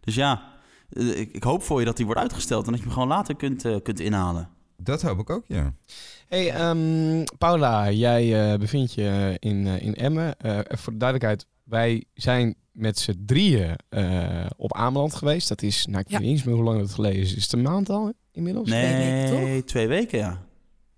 Dus 0.00 0.14
ja, 0.14 0.42
ik, 0.90 1.32
ik 1.32 1.42
hoop 1.42 1.62
voor 1.62 1.78
je 1.80 1.84
dat 1.86 1.96
die 1.96 2.04
wordt 2.06 2.20
uitgesteld 2.20 2.64
en 2.64 2.70
dat 2.70 2.78
je 2.80 2.84
hem 2.86 2.94
gewoon 2.94 3.08
later 3.08 3.36
kunt, 3.36 3.82
kunt 3.82 4.00
inhalen. 4.00 4.48
Dat 4.76 5.02
hoop 5.02 5.18
ik 5.18 5.30
ook, 5.30 5.44
ja. 5.46 5.72
Hey, 6.28 6.50
ehm, 6.52 7.24
Paula, 7.38 7.90
jij 7.90 8.52
eh, 8.52 8.58
bevindt 8.58 8.94
je 8.94 9.36
in, 9.38 9.66
eh, 9.66 9.82
in 9.82 9.94
Emmen. 9.94 10.38
Eh, 10.40 10.58
voor 10.68 10.92
de 10.92 10.98
duidelijkheid, 10.98 11.46
wij 11.66 12.04
zijn 12.14 12.54
met 12.72 12.98
z'n 12.98 13.22
drieën 13.26 13.76
eh, 13.88 14.46
op 14.56 14.74
Ameland 14.74 15.14
geweest. 15.14 15.48
Dat 15.48 15.62
is, 15.62 15.86
nou 15.86 15.98
ik 16.00 16.08
Ja. 16.10 16.18
weet 16.18 16.26
niet 16.26 16.36
eens 16.36 16.46
meer 16.46 16.54
hoe 16.54 16.64
lang 16.64 16.78
dat 16.80 16.90
geleden 16.90 17.20
is. 17.20 17.34
Is 17.34 17.42
het 17.42 17.52
een 17.52 17.62
maand 17.62 17.90
al 17.90 18.12
inmiddels? 18.32 18.68
Twee 18.68 18.82
weken, 18.96 19.42
Nee, 19.44 19.64
twee 19.64 19.86
weken 19.88 20.18
ja. 20.18 20.44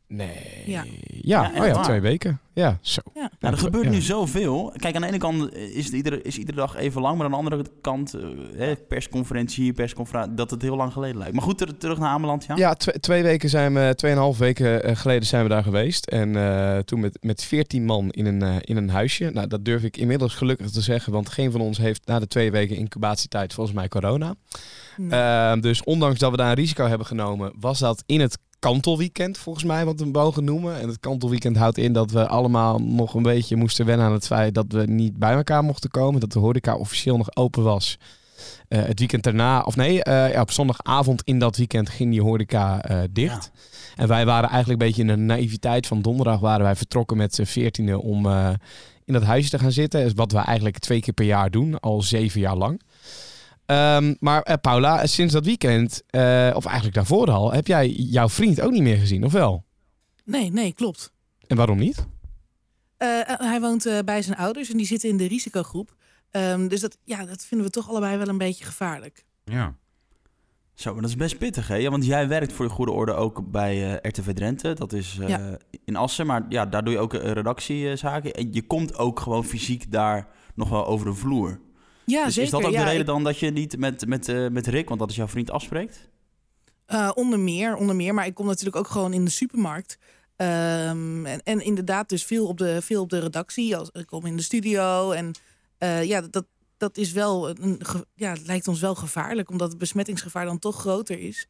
Nee. 0.08 0.62
Ja. 0.66 0.84
Ja, 1.20 1.50
oh 1.58 1.66
ja, 1.66 1.80
twee 1.82 2.00
weken. 2.00 2.40
Ja, 2.52 2.78
zo. 2.80 3.00
Ja. 3.14 3.20
Nou, 3.20 3.32
er 3.40 3.50
Ja, 3.50 3.56
gebeurt 3.56 3.84
ja. 3.84 3.90
nu 3.90 4.00
zoveel. 4.00 4.72
Kijk, 4.76 4.94
aan 4.94 5.00
de 5.00 5.06
ene 5.06 5.18
kant 5.18 5.52
is, 5.54 5.84
het 5.84 5.94
iedere, 5.94 6.22
is 6.22 6.38
iedere 6.38 6.56
dag 6.56 6.76
even 6.76 7.00
lang, 7.00 7.16
maar 7.16 7.24
aan 7.24 7.30
de 7.30 7.36
andere 7.36 7.64
kant, 7.80 8.14
eh, 8.14 8.22
hè, 8.56 8.76
persconferentie 8.76 9.62
hier, 9.64 9.72
persconferentie, 9.72 10.34
dat 10.34 10.50
het 10.50 10.62
heel 10.62 10.76
lang 10.76 10.92
geleden 10.92 11.18
lijkt. 11.18 11.34
Maar 11.34 11.42
goed, 11.42 11.58
ter- 11.58 11.76
terug 11.78 11.98
naar 11.98 12.08
Ameland, 12.08 12.44
ja? 12.44 12.56
Ja, 12.56 12.74
twe- 12.74 13.00
twee 13.00 13.22
weken 13.22 13.48
zijn 13.48 13.74
we, 13.74 13.92
tweeënhalf 13.96 14.38
weken 14.38 14.82
eh, 14.84 14.96
geleden 14.96 15.26
zijn 15.26 15.42
we 15.42 15.48
daar 15.48 15.62
geweest. 15.62 16.06
En 16.06 16.36
eh, 16.36 16.78
toen 16.78 17.00
met, 17.00 17.18
met 17.20 17.44
14 17.44 17.84
man 17.84 18.10
in 18.10 18.26
een, 18.26 18.60
in 18.60 18.76
een 18.76 18.90
huisje. 18.90 19.30
Nou, 19.32 19.46
dat 19.46 19.64
durf 19.64 19.82
ik 19.82 19.96
inmiddels 19.96 20.34
gelukkig 20.34 20.70
te 20.70 20.80
zeggen, 20.80 21.12
want 21.12 21.28
geen 21.28 21.50
van 21.52 21.60
ons 21.60 21.78
heeft 21.78 22.06
na 22.06 22.18
de 22.18 22.26
twee 22.28 22.50
weken 22.50 22.76
incubatietijd 22.76 23.54
volgens 23.54 23.76
mij 23.76 23.88
corona. 23.88 24.34
Nee. 24.96 25.20
Ehm, 25.20 25.60
dus 25.60 25.84
ondanks 25.84 26.18
dat 26.18 26.30
we 26.30 26.36
daar 26.36 26.48
een 26.48 26.54
risico 26.54 26.86
hebben 26.86 27.06
genomen, 27.06 27.52
was 27.60 27.78
dat 27.78 28.02
in 28.06 28.20
het 28.20 28.38
kantelweekend 28.58 29.38
volgens 29.38 29.64
mij 29.64 29.84
wat 29.84 30.00
we 30.00 30.06
mogen 30.06 30.44
noemen. 30.44 30.80
En 30.80 30.88
het 30.88 31.00
kantelweekend 31.00 31.56
houdt 31.56 31.78
in 31.78 31.92
dat 31.92 32.10
we 32.10 32.26
allemaal 32.26 32.78
nog 32.78 33.14
een 33.14 33.22
beetje 33.22 33.56
moesten 33.56 33.86
wennen 33.86 34.06
aan 34.06 34.12
het 34.12 34.26
feit 34.26 34.54
dat 34.54 34.66
we 34.68 34.84
niet 34.86 35.16
bij 35.16 35.32
elkaar 35.32 35.64
mochten 35.64 35.90
komen. 35.90 36.20
Dat 36.20 36.32
de 36.32 36.38
horeca 36.38 36.76
officieel 36.76 37.16
nog 37.16 37.36
open 37.36 37.62
was. 37.62 37.98
Eh, 38.68 38.82
het 38.82 38.98
weekend 38.98 39.22
daarna, 39.22 39.60
of 39.60 39.76
nee, 39.76 40.02
eh, 40.02 40.32
ja, 40.32 40.40
op 40.40 40.50
zondagavond 40.50 41.22
in 41.24 41.38
dat 41.38 41.56
weekend 41.56 41.88
ging 41.88 42.10
die 42.10 42.22
horeca 42.22 42.82
eh, 42.82 43.00
dicht. 43.10 43.50
En 43.96 44.08
wij 44.08 44.26
waren 44.26 44.48
eigenlijk 44.48 44.80
een 44.80 44.86
beetje 44.86 45.02
in 45.02 45.08
de 45.08 45.16
naïviteit 45.16 45.86
van 45.86 46.02
donderdag 46.02 46.40
waren 46.40 46.62
wij 46.62 46.76
vertrokken 46.76 47.16
met 47.16 47.34
z'n 47.34 47.44
veertiende 47.44 48.02
om 48.02 48.26
in 49.04 49.12
dat 49.12 49.22
huisje 49.22 49.50
te 49.50 49.58
gaan 49.58 49.72
zitten. 49.72 50.16
Wat 50.16 50.32
we 50.32 50.38
eigenlijk 50.38 50.78
twee 50.78 51.00
keer 51.00 51.14
per 51.14 51.24
jaar 51.24 51.50
doen, 51.50 51.80
al 51.80 52.02
zeven 52.02 52.40
jaar 52.40 52.56
lang. 52.56 52.80
Ehm, 53.68 54.14
maar 54.20 54.42
eh, 54.42 54.54
Paula, 54.60 55.06
sinds 55.06 55.32
dat 55.32 55.44
weekend, 55.44 56.02
eh, 56.06 56.50
of 56.54 56.64
eigenlijk 56.64 56.94
daarvoor 56.94 57.30
al, 57.30 57.52
heb 57.52 57.66
jij 57.66 57.88
jouw 57.88 58.28
vriend 58.28 58.60
ook 58.60 58.70
niet 58.70 58.82
meer 58.82 58.96
gezien, 58.96 59.24
of 59.24 59.32
wel? 59.32 59.64
Nee, 60.24 60.50
nee, 60.52 60.72
klopt. 60.72 61.12
En 61.46 61.56
waarom 61.56 61.78
niet? 61.78 62.06
Eh, 62.96 63.08
hij 63.24 63.60
woont 63.60 63.86
eh, 63.86 63.98
bij 64.04 64.22
zijn 64.22 64.36
ouders 64.38 64.70
en 64.70 64.76
die 64.76 64.86
zitten 64.86 65.08
in 65.08 65.16
de 65.16 65.26
risicogroep. 65.28 65.94
Ehm, 66.30 66.68
dus 66.68 66.80
dat, 66.80 66.98
ja, 67.04 67.24
dat 67.24 67.44
vinden 67.44 67.66
we 67.66 67.72
toch 67.72 67.88
allebei 67.88 68.16
wel 68.16 68.28
een 68.28 68.38
beetje 68.38 68.64
gevaarlijk. 68.64 69.24
Ja. 69.44 69.74
Zo, 70.74 70.92
maar 70.92 71.00
dat 71.02 71.10
is 71.10 71.16
best 71.16 71.38
pittig, 71.38 71.68
hè? 71.68 71.74
Ja, 71.74 71.90
want 71.90 72.04
jij 72.06 72.28
werkt 72.28 72.52
voor 72.52 72.64
de 72.66 72.70
goede 72.72 72.92
orde 72.92 73.12
ook 73.12 73.50
bij 73.50 73.98
eh, 74.00 74.10
RTV 74.10 74.32
Drenthe. 74.32 74.74
Dat 74.74 74.92
is 74.92 75.18
eh, 75.20 75.28
Ja. 75.28 75.56
in 75.84 75.96
Assen, 75.96 76.26
maar 76.26 76.46
ja, 76.48 76.66
daar 76.66 76.84
doe 76.84 76.92
je 76.92 76.98
ook 76.98 77.12
redactiezaken. 77.12 78.32
En 78.34 78.52
je 78.52 78.62
komt 78.66 78.96
ook 78.98 79.20
gewoon 79.20 79.44
fysiek 79.44 79.92
daar 79.92 80.28
nog 80.54 80.68
wel 80.68 80.86
over 80.86 81.06
de 81.06 81.14
vloer. 81.14 81.60
Ja, 82.10 82.24
dus 82.24 82.34
zeker. 82.34 82.42
is 82.42 82.58
dat 82.58 82.64
ook 82.64 82.72
ja, 82.72 82.84
de 82.84 82.90
reden 82.90 83.06
dan 83.06 83.24
dat 83.24 83.38
je 83.38 83.50
niet 83.50 83.78
met, 83.78 84.06
met, 84.06 84.28
eh, 84.28 84.48
met 84.48 84.66
Rick, 84.66 84.88
want 84.88 85.00
dat 85.00 85.10
is 85.10 85.16
jouw 85.16 85.28
vriend, 85.28 85.50
afspreekt? 85.50 86.08
Eh, 86.86 87.10
onder 87.14 87.38
meer, 87.38 87.76
onder 87.76 87.96
meer. 87.96 88.14
Maar 88.14 88.26
ik 88.26 88.34
kom 88.34 88.46
natuurlijk 88.46 88.76
ook 88.76 88.88
gewoon 88.88 89.12
in 89.12 89.24
de 89.24 89.30
supermarkt. 89.30 89.98
Ehm, 90.36 91.26
en, 91.26 91.42
en 91.42 91.60
inderdaad, 91.60 92.08
dus 92.08 92.24
veel 92.24 92.46
op 92.46 92.58
de, 92.58 92.82
veel 92.82 93.02
op 93.02 93.10
de 93.10 93.18
redactie. 93.18 93.76
Als, 93.76 93.90
ik 93.92 94.06
kom 94.06 94.26
in 94.26 94.36
de 94.36 94.42
studio. 94.42 95.10
En 95.10 95.32
eh, 95.78 96.04
ja, 96.04 96.20
dat, 96.20 96.46
dat 96.76 96.96
is 96.96 97.12
wel 97.12 97.48
een, 97.48 97.80
ja, 98.14 98.30
het 98.30 98.46
lijkt 98.46 98.68
ons 98.68 98.80
wel 98.80 98.94
gevaarlijk, 98.94 99.50
omdat 99.50 99.68
het 99.68 99.78
besmettingsgevaar 99.78 100.44
dan 100.44 100.58
toch 100.58 100.76
groter 100.80 101.18
is. 101.18 101.48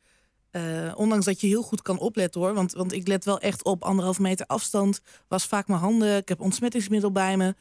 Ondanks 0.94 1.24
dat 1.24 1.40
je 1.40 1.46
heel 1.46 1.62
goed 1.62 1.82
kan 1.82 1.98
opletten 1.98 2.40
hoor. 2.40 2.54
Want, 2.54 2.72
want 2.72 2.92
ik 2.92 3.08
let 3.08 3.24
wel 3.24 3.40
echt 3.40 3.64
op 3.64 3.84
anderhalf 3.84 4.18
meter 4.18 4.46
afstand. 4.46 5.00
Was 5.28 5.46
vaak 5.46 5.68
mijn 5.68 5.80
handen. 5.80 6.16
Ik 6.16 6.28
heb 6.28 6.40
ontsmettingsmiddel 6.40 7.12
bij 7.12 7.36
me. 7.36 7.54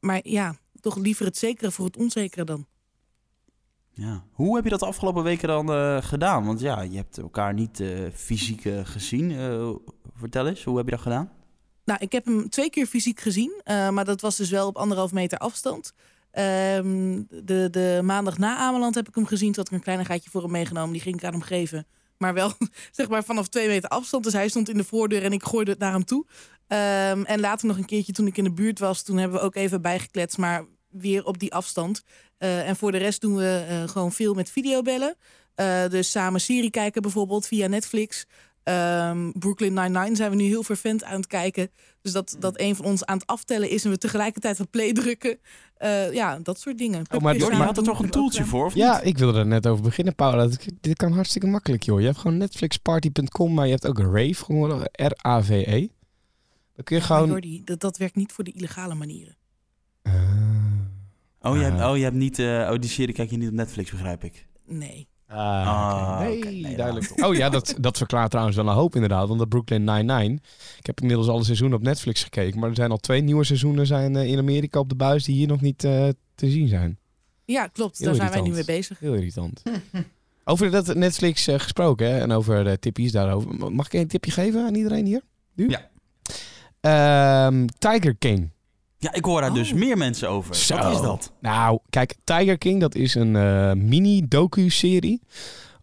Maar 0.00 0.20
ja, 0.22 0.56
toch 0.82 0.96
liever 0.96 1.26
het 1.26 1.36
zekere 1.36 1.70
voor 1.70 1.84
het 1.84 1.96
onzekere 1.96 2.44
dan. 2.44 2.66
Ja. 3.94 4.24
Hoe 4.32 4.54
heb 4.54 4.64
je 4.64 4.70
dat 4.70 4.80
de 4.80 4.86
afgelopen 4.86 5.22
weken 5.22 5.48
dan 5.48 5.72
eh, 5.72 5.96
gedaan? 6.00 6.46
Want 6.46 6.60
ja, 6.60 6.80
je 6.80 6.96
hebt 6.96 7.18
elkaar 7.18 7.54
niet 7.54 7.80
eh, 7.80 7.88
fysiek 8.14 8.64
eh, 8.64 8.80
gezien. 8.84 9.30
Vertel 10.14 10.46
eens, 10.46 10.64
hoe 10.64 10.76
heb 10.76 10.84
je 10.84 10.90
dat 10.90 11.00
gedaan? 11.00 11.30
Nou, 11.84 12.00
ik 12.02 12.12
heb 12.12 12.24
hem 12.24 12.48
twee 12.48 12.70
keer 12.70 12.86
fysiek 12.86 13.20
gezien. 13.20 13.60
maar 13.64 14.04
dat 14.04 14.20
was 14.20 14.36
dus 14.36 14.50
wel 14.50 14.66
op 14.66 14.76
anderhalf 14.76 15.12
meter 15.12 15.38
afstand. 15.38 15.92
Ehm, 16.30 17.22
de, 17.28 17.68
de 17.70 18.00
maandag 18.02 18.38
na 18.38 18.56
Ameland 18.56 18.94
heb 18.94 19.08
ik 19.08 19.14
hem 19.14 19.26
gezien. 19.26 19.52
Toen 19.52 19.56
had 19.56 19.66
ik 19.66 19.72
een 19.72 19.82
kleinigheidje 19.82 20.30
voor 20.30 20.42
hem 20.42 20.50
meegenomen. 20.50 20.92
Die 20.92 21.02
ging 21.02 21.16
ik 21.16 21.24
aan 21.24 21.32
hem 21.32 21.42
geven. 21.42 21.86
Maar 22.16 22.34
wel 22.34 22.52
zeg 22.90 23.08
maar 23.08 23.24
vanaf 23.24 23.48
twee 23.48 23.68
meter 23.68 23.88
afstand. 23.88 24.24
Dus 24.24 24.32
hij 24.32 24.48
stond 24.48 24.68
in 24.68 24.76
de 24.76 24.84
voordeur 24.84 25.24
en 25.24 25.32
ik 25.32 25.44
gooide 25.44 25.70
het 25.70 25.80
naar 25.80 25.92
hem 25.92 26.04
toe. 26.04 26.26
Ehm, 26.66 27.22
en 27.22 27.40
later 27.40 27.66
nog 27.66 27.76
een 27.76 27.84
keertje 27.84 28.12
toen 28.12 28.26
ik 28.26 28.36
in 28.36 28.44
de 28.44 28.52
buurt 28.52 28.78
was. 28.78 29.02
Toen 29.02 29.16
hebben 29.16 29.38
we 29.38 29.44
ook 29.44 29.54
even 29.54 29.82
bijgekletst. 29.82 30.38
Maar 30.38 30.64
weer 30.92 31.24
op 31.24 31.38
die 31.38 31.54
afstand. 31.54 32.02
Eh, 32.38 32.68
en 32.68 32.76
voor 32.76 32.92
de 32.92 32.98
rest 32.98 33.20
doen 33.20 33.36
we 33.36 33.64
eh, 33.68 33.88
gewoon 33.88 34.12
veel 34.12 34.34
met 34.34 34.50
videobellen. 34.50 35.16
Eh, 35.54 35.88
dus 35.88 36.10
samen 36.10 36.40
serie 36.40 36.70
kijken 36.70 37.02
bijvoorbeeld 37.02 37.46
via 37.46 37.66
Netflix. 37.66 38.26
Ehm, 38.62 39.30
Brooklyn 39.32 39.74
Nine-Nine 39.74 40.16
zijn 40.16 40.30
we 40.30 40.36
nu 40.36 40.44
heel 40.44 40.62
vervent 40.62 41.04
aan 41.04 41.16
het 41.16 41.26
kijken. 41.26 41.70
Dus 42.02 42.12
dat, 42.12 42.36
dat 42.38 42.60
een 42.60 42.76
van 42.76 42.84
ons 42.84 43.04
aan 43.04 43.18
het 43.18 43.26
aftellen 43.26 43.70
is 43.70 43.84
en 43.84 43.90
we 43.90 43.98
tegelijkertijd 43.98 44.60
op 44.60 44.70
play 44.70 44.92
drukken. 44.92 45.38
Eh, 45.76 46.12
ja, 46.12 46.38
dat 46.38 46.60
soort 46.60 46.78
dingen. 46.78 47.04
Oh, 47.10 47.20
maar 47.20 47.36
Jordi 47.36 47.52
samen 47.52 47.66
had 47.66 47.76
er 47.76 47.82
toch 47.82 47.98
een 47.98 48.10
toeltje 48.10 48.44
voor? 48.44 48.64
Of 48.64 48.74
Ja, 48.74 49.00
ik 49.00 49.18
wilde 49.18 49.38
er 49.38 49.46
net 49.46 49.66
over 49.66 49.82
beginnen, 49.82 50.14
Paula. 50.14 50.48
Dit 50.80 50.96
kan 50.96 51.12
hartstikke 51.12 51.46
makkelijk, 51.46 51.82
joh. 51.82 52.00
Je 52.00 52.06
hebt 52.06 52.18
gewoon 52.18 52.36
netflixparty.com, 52.36 53.54
maar 53.54 53.64
je 53.64 53.72
hebt 53.72 53.86
ook 53.86 53.98
Rave, 53.98 54.34
gewoon 54.34 54.88
R-A-V-E. 54.92 55.88
Dan 56.74 56.84
kun 56.84 56.96
je 56.96 57.02
Ja, 57.02 57.08
gewoon... 57.08 57.28
Jordi, 57.28 57.62
dat, 57.64 57.80
dat 57.80 57.96
werkt 57.96 58.16
niet 58.16 58.32
voor 58.32 58.44
de 58.44 58.52
illegale 58.52 58.94
manieren. 58.94 59.36
Oh, 61.44 61.56
je 61.56 61.62
hebt, 61.62 61.80
Ah. 61.80 61.90
oh, 61.90 61.96
je 61.96 62.02
hebt 62.02 62.16
niet... 62.16 62.38
eh, 62.38 62.46
oh, 62.72 62.78
die 62.78 62.90
serie 62.90 63.14
kijk 63.14 63.30
je 63.30 63.36
niet 63.36 63.48
op 63.48 63.54
Netflix, 63.54 63.90
begrijp 63.90 64.24
ik. 64.24 64.46
Nee. 64.66 65.08
Ah, 65.28 65.38
Ah, 65.66 66.20
nee, 66.20 66.60
Nee, 66.62 66.76
duidelijk. 66.76 67.24
Oh 67.24 67.34
ja, 67.34 67.48
dat, 67.48 67.74
dat 67.80 67.96
verklaart 67.96 68.30
trouwens 68.30 68.56
wel 68.56 68.66
een 68.68 68.74
hoop 68.74 68.94
inderdaad. 68.94 69.26
Want 69.26 69.38
dat 69.38 69.48
Brooklyn 69.48 69.84
Nine-Nine... 69.84 70.38
Ik 70.78 70.86
heb 70.86 71.00
inmiddels 71.00 71.28
alle 71.28 71.44
seizoenen 71.44 71.78
op 71.78 71.84
Netflix 71.84 72.22
gekeken. 72.22 72.60
Maar 72.60 72.68
er 72.68 72.74
zijn 72.74 72.90
al 72.90 72.96
twee 72.96 73.20
nieuwe 73.20 73.44
seizoenen 73.44 73.86
zijn, 73.86 74.16
eh, 74.16 74.24
in 74.26 74.38
Amerika 74.38 74.78
op 74.78 74.88
de 74.88 74.94
buis... 74.94 75.24
die 75.24 75.34
hier 75.34 75.46
nog 75.46 75.60
niet 75.60 75.84
eh, 75.84 76.08
te 76.34 76.50
zien 76.50 76.68
zijn. 76.68 76.98
Ja, 77.44 77.66
klopt. 77.66 77.98
Heel 77.98 78.06
Daar 78.06 78.16
zijn 78.16 78.30
wij 78.30 78.40
nu 78.40 78.50
mee 78.50 78.64
bezig. 78.64 78.98
Heel 78.98 79.14
irritant. 79.14 79.62
over 80.44 80.70
dat 80.70 80.94
Netflix 80.94 81.46
eh, 81.46 81.58
gesproken 81.58 82.06
hè, 82.12 82.18
en 82.20 82.32
over 82.32 82.64
de 82.64 82.78
tippies 82.78 83.12
daarover. 83.12 83.72
Mag 83.72 83.86
ik 83.86 83.92
een 83.92 84.06
tipje 84.08 84.30
geven 84.30 84.64
aan 84.66 84.74
iedereen 84.74 85.06
hier? 85.06 85.22
Nu? 85.54 85.68
Ja. 85.68 85.90
Ehm, 86.80 87.66
Tiger 87.78 88.14
King. 88.16 88.50
Ja, 89.02 89.12
ik 89.12 89.24
hoor 89.24 89.40
daar 89.40 89.54
dus 89.54 89.72
meer 89.72 89.98
mensen 89.98 90.28
over. 90.28 90.54
Zo. 90.54 90.76
Wat 90.76 90.92
is 90.92 91.00
dat? 91.00 91.32
Nou, 91.40 91.78
kijk, 91.90 92.14
Tiger 92.24 92.58
King, 92.58 92.80
dat 92.80 92.94
is 92.94 93.14
een 93.14 93.36
eh, 93.36 93.72
mini-docu-serie. 93.72 95.20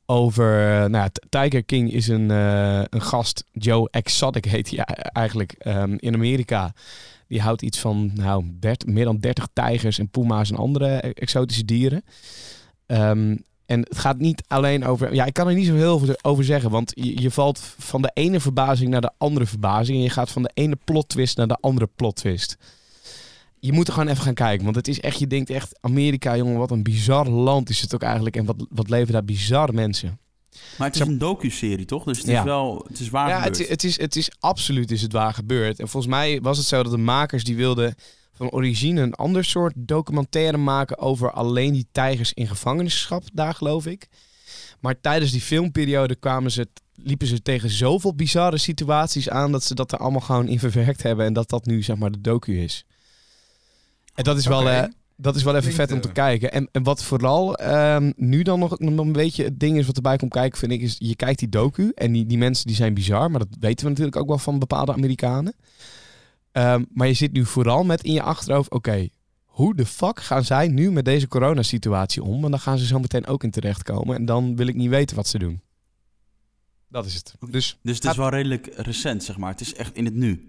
Over, 0.06 0.60
eh, 0.60 0.90
nou, 0.90 0.92
ja, 0.92 1.10
Tiger 1.30 1.64
King 1.64 1.92
is 1.92 2.08
een, 2.08 2.32
eh, 2.32 2.82
een 2.90 3.02
gast, 3.02 3.44
Joe 3.52 3.90
Exotic 3.92 4.46
heet 4.46 4.70
hij 4.70 4.86
eigenlijk, 5.14 5.52
ehm, 5.52 5.96
in 5.98 6.14
Amerika. 6.14 6.74
Die 7.28 7.42
houdt 7.42 7.62
iets 7.62 7.80
van, 7.80 8.12
nou, 8.14 8.44
30 8.60 8.88
meer 8.88 9.06
dan 9.06 9.18
30 9.18 9.48
tijgers 9.54 10.00
en 10.00 10.10
puma's 10.10 10.50
en 10.50 10.58
andere 10.58 11.08
e- 11.08 11.12
exotische 11.12 11.66
dieren. 11.66 12.04
Ehm, 12.86 13.36
en 13.66 13.80
het 13.80 13.98
gaat 13.98 14.18
niet 14.18 14.44
alleen 14.48 14.86
over, 14.86 15.14
ja, 15.14 15.26
ik 15.26 15.34
kan 15.34 15.48
er 15.48 15.54
niet 15.54 15.68
zo 15.68 15.76
heel 15.76 16.00
veel 16.00 16.16
over 16.22 16.44
zeggen, 16.44 16.70
want 16.70 16.92
je, 16.96 17.22
je 17.22 17.32
valt 17.32 17.60
van 17.78 18.02
de 18.02 18.12
ene 18.14 18.40
verbazing 18.40 18.90
naar 18.90 19.02
de 19.02 19.12
andere 19.18 19.46
verbazing. 19.46 19.98
En 19.98 20.04
je 20.04 20.10
gaat 20.10 20.32
van 20.32 20.44
de 20.44 20.52
ene 20.54 20.78
plot 20.84 21.10
twist 21.10 21.38
naar 21.38 21.48
de 21.48 21.58
andere 21.62 21.90
plot 21.96 22.16
twist 22.16 22.58
je 23.60 23.72
moet 23.74 23.88
er 23.88 23.94
gewoon 23.94 24.10
even 24.10 24.24
gaan 24.24 24.34
kijken. 24.34 24.64
Want 24.64 24.76
het 24.76 24.88
is 24.88 25.00
echt, 25.00 25.20
je 25.20 25.28
denkt 25.28 25.50
echt, 25.50 25.78
Amerika, 25.82 26.38
jongen, 26.38 26.58
wat 26.58 26.72
een 26.72 26.84
bizar 26.84 27.30
land 27.30 27.70
is 27.70 27.82
het 27.82 27.94
ook 27.96 28.04
eigenlijk. 28.04 28.36
En 28.36 28.46
wat, 28.46 28.66
wat 28.70 28.90
leven 28.90 29.14
daar 29.14 29.26
bizarre 29.26 29.74
mensen. 29.74 30.20
Maar 30.78 30.88
het 30.88 30.96
is 30.96 31.08
een 31.08 31.18
docu-serie, 31.18 31.86
toch? 31.86 32.04
Dus 32.04 32.18
het 32.18 32.28
is 32.28 32.34
Ja. 32.34 32.44
wel... 32.44 32.86
Het 32.88 33.00
is 33.00 33.10
waar 33.10 33.30
ja, 33.30 33.36
gebeurd. 33.38 33.58
het, 33.58 33.70
het, 33.70 33.84
is, 33.84 34.00
het 34.00 34.16
is 34.16 34.32
absoluut 34.40 34.92
is 34.92 35.02
het 35.02 35.12
waar 35.12 35.34
gebeurd. 35.34 35.80
En 35.80 35.88
volgens 35.88 36.14
mij 36.14 36.42
was 36.42 36.58
het 36.58 36.68
zo 36.68 36.84
dat 36.84 36.92
de 36.92 36.98
makers 36.98 37.44
die 37.44 37.56
wilden 37.56 37.96
van 38.34 38.50
origine 38.50 39.02
een 39.02 39.14
ander 39.14 39.46
soort 39.46 39.74
documentaire 39.76 40.58
maken 40.58 40.98
over 40.98 41.32
alleen 41.32 41.74
die 41.74 41.88
tijgers 41.92 42.34
in 42.34 42.48
gevangenschap 42.48 43.24
daar, 43.34 43.54
geloof 43.54 43.86
ik. 43.86 44.08
Maar 44.80 45.02
tijdens 45.02 45.32
die 45.32 45.42
filmperiode 45.42 46.16
kwamen 46.16 46.52
ze, 46.52 46.68
liepen 46.96 47.28
ze 47.28 47.42
tegen 47.42 47.70
zoveel 47.70 48.16
bizarre 48.16 48.58
situaties 48.58 49.30
aan 49.30 49.52
dat 49.52 49.64
ze 49.64 49.76
dat 49.76 49.92
er 49.92 49.98
allemaal 49.98 50.22
gewoon 50.22 50.48
in 50.48 50.60
verwerkt 50.60 51.04
hebben 51.04 51.26
en 51.26 51.34
dat 51.34 51.50
dat 51.50 51.66
nu 51.66 51.84
zeg 51.84 51.96
maar 51.98 52.12
de 52.12 52.22
docu 52.22 52.62
is. 52.62 52.86
En 54.20 54.26
dat 54.26 54.38
is 54.38 54.48
wel, 54.48 54.70
eh, 54.70 54.84
dat 55.16 55.36
is 55.36 55.44
wel 55.44 55.56
even 55.56 55.74
Klinkt, 55.74 55.82
vet 55.82 55.92
om 55.92 56.02
te 56.02 56.08
eh, 56.08 56.14
kijken. 56.14 56.52
En, 56.52 56.70
en 56.72 56.84
wat 56.84 57.04
vooral 57.04 57.56
ehm, 57.56 58.12
nu 58.16 58.42
dan 58.42 58.60
nog, 58.60 58.80
nog 58.80 59.06
een 59.06 59.12
beetje 59.12 59.44
het 59.44 59.60
ding 59.60 59.78
is 59.78 59.86
wat 59.86 59.96
erbij 59.96 60.18
komt 60.18 60.32
kijken, 60.32 60.60
vind 60.60 60.72
ik, 60.72 60.82
is 60.82 60.96
je 60.98 61.16
kijkt 61.16 61.40
die 61.40 61.50
docu 61.50 61.92
en 61.96 62.12
die, 62.12 62.26
die 62.26 62.38
mensen 62.38 62.68
die 62.68 62.76
zijn 62.76 62.94
bizar, 62.94 63.32
maar 63.32 63.40
dat 63.40 63.58
weten 63.60 63.84
we 63.84 63.90
natuurlijk 63.90 64.18
ook 64.18 64.28
wel 64.28 64.38
van 64.38 64.60
bepaalde 64.60 64.94
Amerikanen. 64.94 65.54
Ehm, 66.52 66.84
maar 66.94 67.08
je 67.08 67.14
zit 67.14 67.32
nu 67.32 67.46
vooral 67.46 67.84
met 67.84 68.04
in 68.04 68.14
je 68.14 68.22
achterhoofd, 68.22 68.72
oké, 68.72 69.08
hoe 69.46 69.76
de 69.76 69.86
fuck 69.86 70.20
gaan 70.20 70.44
zij 70.44 70.68
nu 70.68 70.92
met 70.92 71.06
deze 71.06 71.28
coronasituatie 71.28 72.24
om? 72.24 72.42
Want 72.42 72.52
dan 72.52 72.62
gaan 72.62 72.78
ze 72.78 72.86
zo 72.86 73.00
meteen 73.00 73.28
ook 73.28 73.44
in 73.44 73.52
terechtkomen 73.52 74.16
en 74.16 74.26
dan 74.26 74.56
wil 74.56 74.68
ik 74.68 74.76
niet 74.76 74.90
weten 74.90 75.16
wat 75.16 75.28
ze 75.28 75.38
doen. 75.38 75.62
Dat 76.88 77.06
is 77.06 77.14
het. 77.14 77.36
Dus 77.50 77.78
Dus 77.82 77.96
het 77.96 78.06
is 78.06 78.16
wel 78.16 78.30
redelijk 78.30 78.70
recent, 78.76 79.24
zeg 79.24 79.38
maar. 79.38 79.52
Het 79.52 79.62
is 79.62 79.74
echt 79.74 79.96
in 79.96 80.06
het 80.06 80.14
nu. 80.14 80.49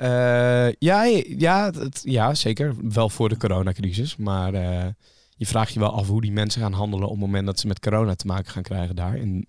Eh, 0.00 0.72
ja, 0.78 1.04
ja, 1.38 1.70
het, 1.70 2.00
ja, 2.04 2.34
zeker. 2.34 2.74
Wel 2.92 3.08
voor 3.08 3.28
de 3.28 3.36
coronacrisis. 3.36 4.16
Maar 4.16 4.54
eh, 4.54 4.86
je 5.36 5.46
vraagt 5.46 5.72
je 5.72 5.80
wel 5.80 5.92
af 5.92 6.06
hoe 6.08 6.20
die 6.20 6.32
mensen 6.32 6.60
gaan 6.60 6.72
handelen 6.72 7.04
op 7.06 7.12
het 7.12 7.20
moment 7.20 7.46
dat 7.46 7.60
ze 7.60 7.66
met 7.66 7.80
corona 7.80 8.14
te 8.14 8.26
maken 8.26 8.50
gaan 8.52 8.62
krijgen 8.62 8.96
daar 8.96 9.16
in, 9.16 9.48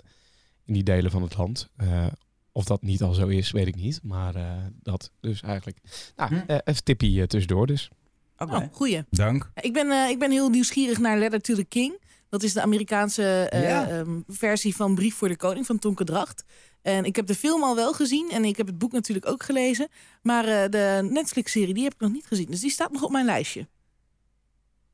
in 0.65 0.74
die 0.74 0.84
delen 0.84 1.12
van 1.12 1.22
het 1.22 1.38
land. 1.38 1.70
Eh, 1.77 2.05
of 2.51 2.63
dat 2.65 2.81
niet 2.81 3.01
al 3.01 3.13
zo 3.13 3.27
is, 3.27 3.51
weet 3.51 3.67
ik 3.67 3.75
niet. 3.75 4.00
Maar 4.03 4.36
eh, 4.36 4.51
dat 4.84 5.12
dus 5.20 5.41
eigenlijk. 5.41 5.77
Nou, 6.15 6.41
eh, 6.48 6.58
even 6.63 6.84
tippie 6.84 7.27
tussendoor 7.27 7.67
dus. 7.67 7.89
Oké. 8.38 8.55
Oh, 8.55 8.63
goeie. 8.72 9.03
Dank. 9.10 9.51
Ik 9.62 9.74
ben, 9.74 9.91
eh, 9.91 10.10
ik 10.10 10.20
ben 10.20 10.31
heel 10.31 10.50
nieuwsgierig 10.50 11.00
naar 11.00 11.17
Letter 11.17 11.41
to 11.41 11.55
the 11.55 11.63
King. 11.65 12.00
Dat 12.29 12.43
is 12.43 12.53
de 12.53 12.62
Amerikaanse 12.62 13.24
eh, 13.50 13.63
Ja. 13.63 13.88
ehm, 13.89 14.20
versie 14.27 14.75
van 14.75 14.96
Brief 14.96 15.15
voor 15.15 15.27
de 15.27 15.36
Koning 15.38 15.65
van 15.65 15.79
Tonke 15.79 16.03
Dracht. 16.03 16.43
En 16.82 17.06
ik 17.06 17.16
heb 17.16 17.28
de 17.28 17.36
film 17.36 17.64
al 17.64 17.76
wel 17.76 17.94
gezien 17.94 18.30
en 18.32 18.46
ik 18.46 18.58
heb 18.58 18.68
het 18.68 18.78
boek 18.78 18.92
natuurlijk 18.92 19.28
ook 19.28 19.44
gelezen. 19.44 19.88
Maar 20.22 20.46
eh, 20.46 20.70
de 20.70 21.08
Netflix-serie 21.12 21.74
die 21.74 21.84
heb 21.84 21.94
ik 21.94 22.00
nog 22.00 22.12
niet 22.12 22.26
gezien. 22.28 22.46
Dus 22.50 22.60
die 22.60 22.70
staat 22.72 22.92
nog 22.92 23.04
op 23.04 23.12
mijn 23.12 23.26
lijstje. 23.26 23.68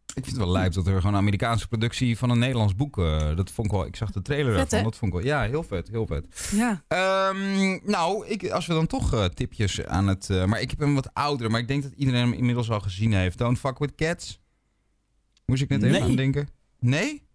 Ik 0.07 0.23
vind 0.23 0.35
het 0.35 0.45
wel 0.45 0.51
lijp 0.53 0.73
dat 0.73 0.87
er 0.87 0.95
gewoon 0.95 1.13
een 1.13 1.19
Amerikaanse 1.19 1.67
productie 1.67 2.17
van 2.17 2.29
een 2.29 2.39
Nederlands 2.39 2.75
boek. 2.75 2.97
eh, 2.97 3.35
dat 3.35 3.51
vond 3.51 3.67
ik 3.67 3.73
wel. 3.73 3.85
Ik 3.85 3.95
zag 3.95 4.11
de 4.11 4.21
trailer 4.21 4.45
Vet, 4.51 4.57
daarvan. 4.59 4.77
hè? 4.79 4.83
Dat 4.83 4.95
vond 4.95 5.13
ik 5.13 5.17
wel. 5.19 5.27
Ja, 5.27 5.41
heel 5.43 5.63
vet, 5.63 5.87
heel 5.87 6.05
vet. 6.07 6.49
Ja. 6.51 6.83
Ehm, 6.87 7.79
nou, 7.91 8.27
ik, 8.27 8.49
als 8.49 8.65
we 8.67 8.73
dan 8.73 8.87
toch 8.87 9.13
eh, 9.13 9.25
tipjes 9.25 9.85
aan 9.85 10.07
het. 10.07 10.29
maar 10.45 10.61
ik 10.61 10.69
heb 10.69 10.79
hem 10.79 10.95
wat 10.95 11.13
ouder, 11.13 11.51
maar 11.51 11.59
ik 11.59 11.67
denk 11.67 11.83
dat 11.83 11.91
iedereen 11.95 12.21
hem 12.21 12.33
inmiddels 12.33 12.69
al 12.69 12.79
gezien 12.79 13.13
heeft. 13.13 13.37
Don't 13.37 13.59
fuck 13.59 13.77
with 13.77 13.95
cats. 13.95 14.39
Moest 15.45 15.61
ik 15.61 15.69
net 15.69 15.83
even 15.83 15.91
Nee. 15.99 16.09
aan 16.09 16.15
denken? 16.15 16.49
Nee? 16.79 17.26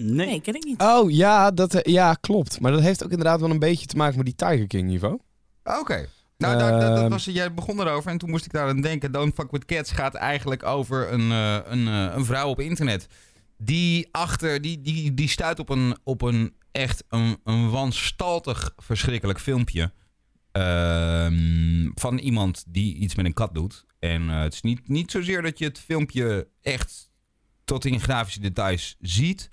Nee. 0.00 0.26
Nee, 0.26 0.40
ken 0.40 0.54
ik 0.54 0.64
niet. 0.64 0.82
Oh 0.82 1.10
ja, 1.10 1.50
dat, 1.50 1.74
eh, 1.74 1.92
ja, 1.92 2.14
klopt. 2.14 2.60
Maar 2.60 2.72
dat 2.72 2.80
heeft 2.80 3.04
ook 3.04 3.10
inderdaad 3.10 3.40
wel 3.40 3.50
een 3.50 3.58
beetje 3.58 3.86
te 3.86 3.96
maken 3.96 4.16
met 4.16 4.26
die 4.26 4.34
Tiger 4.34 4.66
King 4.66 4.88
niveau. 4.88 5.18
Oké. 5.64 6.08
Nou, 6.38 6.58
daar- 6.58 6.70
dat, 6.70 6.80
dat 6.80 6.98
Ehm. 6.98 7.08
was, 7.08 7.24
jij 7.24 7.54
begon 7.54 7.80
erover 7.80 8.10
en 8.10 8.18
toen 8.18 8.30
moest 8.30 8.44
ik 8.44 8.52
daar 8.52 8.68
aan 8.68 8.80
denken. 8.80 9.12
Don't 9.12 9.34
Fuck 9.34 9.50
With 9.50 9.64
Cats 9.64 9.90
gaat 9.90 10.14
eigenlijk 10.14 10.62
over 10.62 11.12
een, 11.12 11.30
eh, 11.30 11.58
een, 11.64 11.88
eh, 11.88 12.14
een 12.16 12.24
vrouw 12.24 12.48
op 12.48 12.60
internet. 12.60 13.06
Die 13.56 14.08
achter, 14.10 14.60
die, 14.60 14.80
die, 14.80 15.14
die 15.14 15.28
stuit 15.28 15.58
op 15.58 15.68
een, 15.68 15.96
op 16.04 16.22
een 16.22 16.54
echt 16.72 17.04
een, 17.08 17.36
een 17.44 17.70
wanstaltig 17.70 18.72
verschrikkelijk 18.76 19.40
filmpje. 19.40 19.92
ehm, 20.52 21.88
van 21.94 22.18
iemand 22.18 22.64
die 22.68 22.94
iets 22.94 23.14
met 23.14 23.24
een 23.26 23.32
kat 23.32 23.54
doet. 23.54 23.84
En 23.98 24.30
eh, 24.30 24.40
het 24.40 24.52
is 24.52 24.60
niet, 24.62 24.88
niet 24.88 25.10
zozeer 25.10 25.42
dat 25.42 25.58
je 25.58 25.64
het 25.64 25.78
filmpje 25.78 26.48
echt 26.62 27.10
tot 27.64 27.84
in 27.84 28.00
grafische 28.00 28.40
details 28.40 28.96
ziet. 29.00 29.50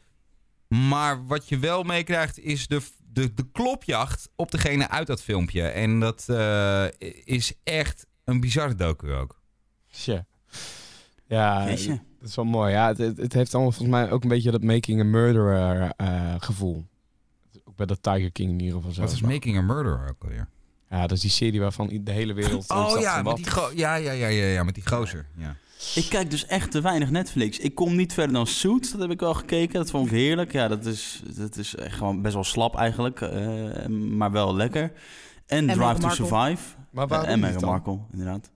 Maar 0.68 1.26
wat 1.26 1.50
je 1.50 1.60
wel 1.60 1.84
meekrijgt 1.84 2.40
is 2.40 2.68
de, 2.68 2.82
de, 3.04 3.34
de 3.34 3.46
klopjacht 3.52 4.30
op 4.36 4.52
degene 4.52 4.90
uit 4.90 5.08
dat 5.08 5.22
filmpje. 5.22 5.62
En 5.62 6.00
dat 6.00 6.30
eh, 6.30 6.86
is 7.24 7.54
echt 7.64 8.06
een 8.24 8.40
bizarre 8.40 8.76
docu 8.76 9.14
ook. 9.14 9.42
Tja. 9.92 10.26
Ja, 11.28 11.66
Jeetje. 11.66 12.00
dat 12.20 12.30
is 12.30 12.36
wel 12.36 12.46
mooi. 12.46 12.72
Ja, 12.72 12.88
het, 12.88 12.98
het, 12.98 13.18
het 13.18 13.34
heeft 13.34 13.54
allemaal 13.54 13.72
volgens 13.72 13.98
mij 13.98 14.12
ook 14.12 14.24
een 14.24 14.30
beetje 14.30 14.52
dat 14.52 14.64
Making 14.64 15.00
a 15.00 15.04
Murderer 15.04 15.92
eh, 15.98 16.36
gevoel. 16.40 16.86
Ook 17.64 17.76
bij 17.76 17.86
dat 17.86 18.04
Tiger 18.04 18.32
King 18.32 18.52
in 18.52 18.60
ieder 18.60 18.76
geval 18.76 18.92
zo. 18.92 19.02
Wat 19.02 19.12
is 19.12 19.22
Making 19.22 19.58
a 19.58 19.62
Murderer 19.62 20.10
ook 20.10 20.24
alweer? 20.24 20.48
Ja, 20.90 21.02
dat 21.02 21.12
is 21.12 21.22
die 21.22 21.30
serie 21.30 21.60
waarvan 21.60 22.00
de 22.04 22.12
hele 22.12 22.34
wereld... 22.34 22.70
Oh 22.72 23.00
ja, 23.00 23.22
met 23.22 23.36
die, 23.36 23.46
ja, 23.76 23.96
ja, 23.96 24.12
ja, 24.12 24.28
ja, 24.28 24.46
ja, 24.46 24.64
met 24.64 24.76
die 24.76 24.88
gozer. 24.88 25.28
Ja. 25.36 25.56
Ik 25.96 26.06
kijk 26.10 26.30
dus 26.32 26.46
echt 26.46 26.72
te 26.72 26.82
weinig 26.82 27.10
Netflix. 27.10 27.60
Ik 27.60 27.76
kom 27.76 27.96
niet 27.96 28.14
verder 28.14 28.34
dan 28.34 28.48
Suits, 28.48 28.92
dat 28.92 29.02
heb 29.02 29.12
ik 29.12 29.20
wel 29.20 29.34
gekeken. 29.34 29.74
Dat 29.74 29.90
vond 29.90 30.06
ik 30.06 30.12
heerlijk. 30.12 30.52
Ja, 30.52 30.68
dat 30.68 30.86
is, 30.86 31.22
dat 31.38 31.58
is 31.58 31.76
echt 31.76 31.98
gewoon 31.98 32.22
best 32.22 32.34
wel 32.34 32.44
slap 32.44 32.76
eigenlijk, 32.76 33.22
eh, 33.22 33.86
maar 33.88 34.32
wel 34.32 34.56
lekker. 34.56 34.92
En, 35.46 35.68
Drive 35.68 35.98
to. 36.00 36.10
Survive. 36.10 36.62
Maar 36.92 37.08
waarom 37.08 37.28
Eh, 37.28 37.34
en 37.34 37.40
niet 37.40 37.46
Meghan 37.46 37.62
dan? 37.62 37.70
Markle, 37.70 38.00
inderdaad. 38.12 38.52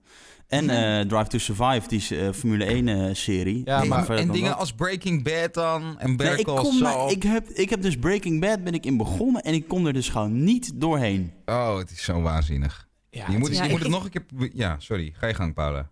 En 0.46 0.70
eh, 0.70 1.06
Drive 1.06 1.28
to 1.28 1.38
Survive, 1.38 1.88
die 1.88 2.18
eh, 2.18 2.32
Formule 2.32 2.64
1-serie. 3.10 3.62
Ja, 3.64 3.84
maar- 3.84 4.10
en 4.10 4.30
dingen 4.30 4.56
als 4.56 4.72
Breaking 4.72 5.22
Bad 5.24 5.54
dan 5.54 5.98
en 5.98 6.06
Nee, 6.08 6.16
Better 6.16 6.44
Call 6.44 6.64
Saul. 6.64 7.02
maar- 7.04 7.10
ik, 7.10 7.22
heb, 7.22 7.48
ik 7.48 7.70
heb 7.70 7.82
dus 7.82 7.96
Breaking 7.96 8.40
Bad 8.40 8.64
ben 8.64 8.74
ik 8.74 8.86
in 8.86 8.96
begonnen 8.96 9.42
en 9.42 9.54
ik 9.54 9.68
kom 9.68 9.86
er 9.86 9.92
dus 9.92 10.08
gewoon 10.08 10.44
niet 10.44 10.72
doorheen. 10.74 11.32
Oh, 11.46 11.76
het 11.78 11.90
is 11.90 12.02
zo 12.02 12.20
waanzinnig. 12.20 12.88
Ja, 13.10 13.26
je 13.30 13.38
moet, 13.38 13.56
je 13.56 13.62
moet 13.62 13.70
ik- 13.70 13.78
het 13.78 13.88
nog 13.88 14.04
een 14.04 14.10
keer... 14.10 14.50
Ja, 14.54 14.76
sorry. 14.78 15.12
Ga 15.16 15.26
je 15.26 15.34
gang, 15.34 15.54
Paula. 15.54 15.90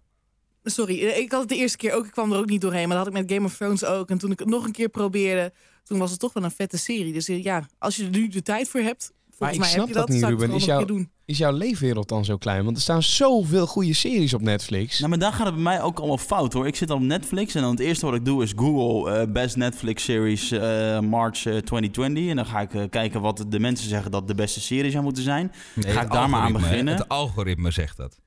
Sorry, 0.71 1.07
eh, 1.07 1.19
ik 1.19 1.31
had 1.31 1.41
het 1.41 1.49
de 1.49 1.57
eerste 1.57 1.77
keer 1.77 1.93
ook. 1.93 2.07
Ik 2.07 2.13
kwam 2.13 2.33
er 2.33 2.39
ook 2.39 2.49
niet 2.49 2.61
doorheen. 2.61 2.89
Maar 2.89 2.97
dat 2.97 3.07
had 3.07 3.17
ik 3.17 3.23
met 3.23 3.33
Game 3.33 3.47
of 3.47 3.57
Thrones 3.57 3.85
ook. 3.85 4.11
En 4.11 4.19
toen 4.19 4.31
ik 4.31 4.39
het 4.39 4.49
nog 4.49 4.65
een 4.65 4.73
keer 4.73 4.89
probeerde, 4.89 5.53
toen 5.85 5.99
was 5.99 6.11
het 6.11 6.21
toch 6.21 6.33
wel 6.33 6.45
een 6.45 6.51
vette 6.51 6.79
serie. 6.79 7.13
Dus 7.13 7.29
eh, 7.29 7.43
ja, 7.43 7.67
als 7.79 7.97
je 7.97 8.05
er 8.05 8.11
nu 8.11 8.29
de 8.29 8.43
tijd 8.43 8.69
voor 8.69 8.81
hebt, 8.81 9.13
volgens 9.31 9.59
ik 9.59 9.65
mij 9.65 9.69
snap 9.69 9.87
heb 9.87 9.89
je 9.89 9.95
dat 9.95 10.07
dat. 10.07 10.15
niet, 10.15 10.21
zou 10.21 10.33
ik 10.33 10.39
het 10.41 10.49
Ruben. 10.51 10.61
Is 10.61 10.67
jou-. 10.67 11.09
Is 11.29 11.39
jouw 11.39 11.53
leefwereld 11.53 12.09
dan 12.09 12.25
zo 12.25 12.37
klein? 12.37 12.65
Want 12.65 12.77
er 12.77 12.83
staan 12.83 13.03
zoveel 13.03 13.67
goede 13.67 13.95
series 13.95 14.35
op 14.35 14.41
Netflix. 14.41 14.99
Nou, 14.99 15.11
maar 15.11 15.19
daar 15.19 15.33
gaat 15.33 15.47
het 15.47 15.55
bij 15.55 15.63
mij 15.63 15.83
ook 15.83 15.99
allemaal 15.99 16.19
fout 16.19 16.53
hoor. 16.53 16.67
Ik 16.67 16.77
zit 16.77 16.91
op 16.91 17.01
Netflix 17.01 17.55
en 17.55 17.63
dan 17.63 17.71
het 17.71 17.81
eerste 17.81 18.07
wat 18.07 18.15
ik 18.15 18.25
doe 18.25 18.43
is 18.43 18.53
Google 18.57 19.13
eh, 19.13 19.33
Best 19.33 19.57
Netflix 19.57 20.05
Series 20.05 20.51
eh, 20.51 20.61
March 21.01 21.47
eh, 21.47 21.57
2020. 21.57 22.29
En 22.29 22.37
dan 22.37 22.47
ga 22.47 22.61
ik 22.61 22.91
kijken 22.91 23.21
wat 23.21 23.45
de 23.49 23.59
mensen 23.59 23.89
zeggen 23.89 24.11
dat 24.11 24.29
de 24.29 24.35
beste 24.35 24.61
serie 24.61 24.91
zou 24.91 25.05
moeten 25.05 25.23
zijn. 25.23 25.53
Nee, 25.75 25.93
Ga 25.93 26.01
ik 26.03 26.11
daar 26.11 26.31
maar 26.31 26.41
aan 26.41 26.53
beginnen? 26.53 26.97
Het 26.97 27.09
algoritme 27.09 27.71
zegt 27.71 27.97
dat. 27.97 28.19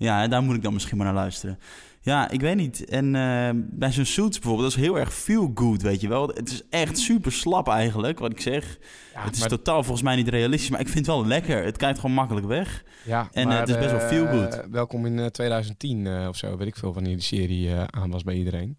Ja, 0.00 0.28
daar 0.28 0.42
moet 0.42 0.54
ik 0.56 0.62
dan 0.62 0.72
misschien 0.72 0.96
maar 0.96 1.06
naar 1.06 1.14
luisteren. 1.14 1.58
Ja, 2.00 2.30
ik 2.30 2.40
weet 2.40 2.56
niet. 2.56 2.84
En 2.84 3.14
eh, 3.14 3.50
bij 3.54 3.92
zo'n 3.92 4.04
Suits 4.04 4.38
bijvoorbeeld, 4.38 4.70
dat 4.70 4.78
is 4.80 4.84
heel 4.86 4.98
erg 4.98 5.14
feel 5.14 5.50
good, 5.54 5.82
weet 5.82 6.00
je 6.00 6.08
wel. 6.08 6.28
Het 6.28 6.48
is 6.50 6.62
echt 6.70 6.98
super 6.98 7.32
slap 7.32 7.68
eigenlijk, 7.68 8.18
wat 8.18 8.30
ik 8.30 8.40
zeg. 8.40 8.78
Ja, 9.14 9.22
het 9.22 9.34
is 9.34 9.40
maar- 9.40 9.48
totaal 9.48 9.82
volgens 9.82 10.02
mij 10.02 10.16
niet 10.16 10.28
realistisch, 10.28 10.70
maar 10.70 10.80
ik 10.80 10.88
vind 10.88 11.06
het 11.06 11.14
wel 11.14 11.26
lekker. 11.26 11.64
Het 11.64 11.76
kijkt 11.76 11.98
gewoon 11.98 12.14
makkelijk 12.14 12.46
weg. 12.46 12.84
Ja, 13.04 13.28
En, 13.32 13.44
maar, 13.46 13.54
eh, 13.54 13.60
het 13.60 13.68
is 13.68 13.78
best 13.78 13.90
wel 13.90 14.08
feel 14.08 14.26
good. 14.26 14.54
eh, 14.54 14.64
welkom 14.70 15.06
in 15.06 15.18
eh, 15.18 15.26
2010 15.26 16.06
eh, 16.06 16.28
of 16.28 16.36
zo, 16.36 16.56
weet 16.56 16.66
ik 16.68 16.76
veel, 16.76 16.92
wanneer 16.94 17.14
die 17.14 17.22
serie 17.24 17.70
eh, 17.72 17.84
aan 17.90 18.10
was 18.10 18.22
bij 18.22 18.34
iedereen. 18.34 18.78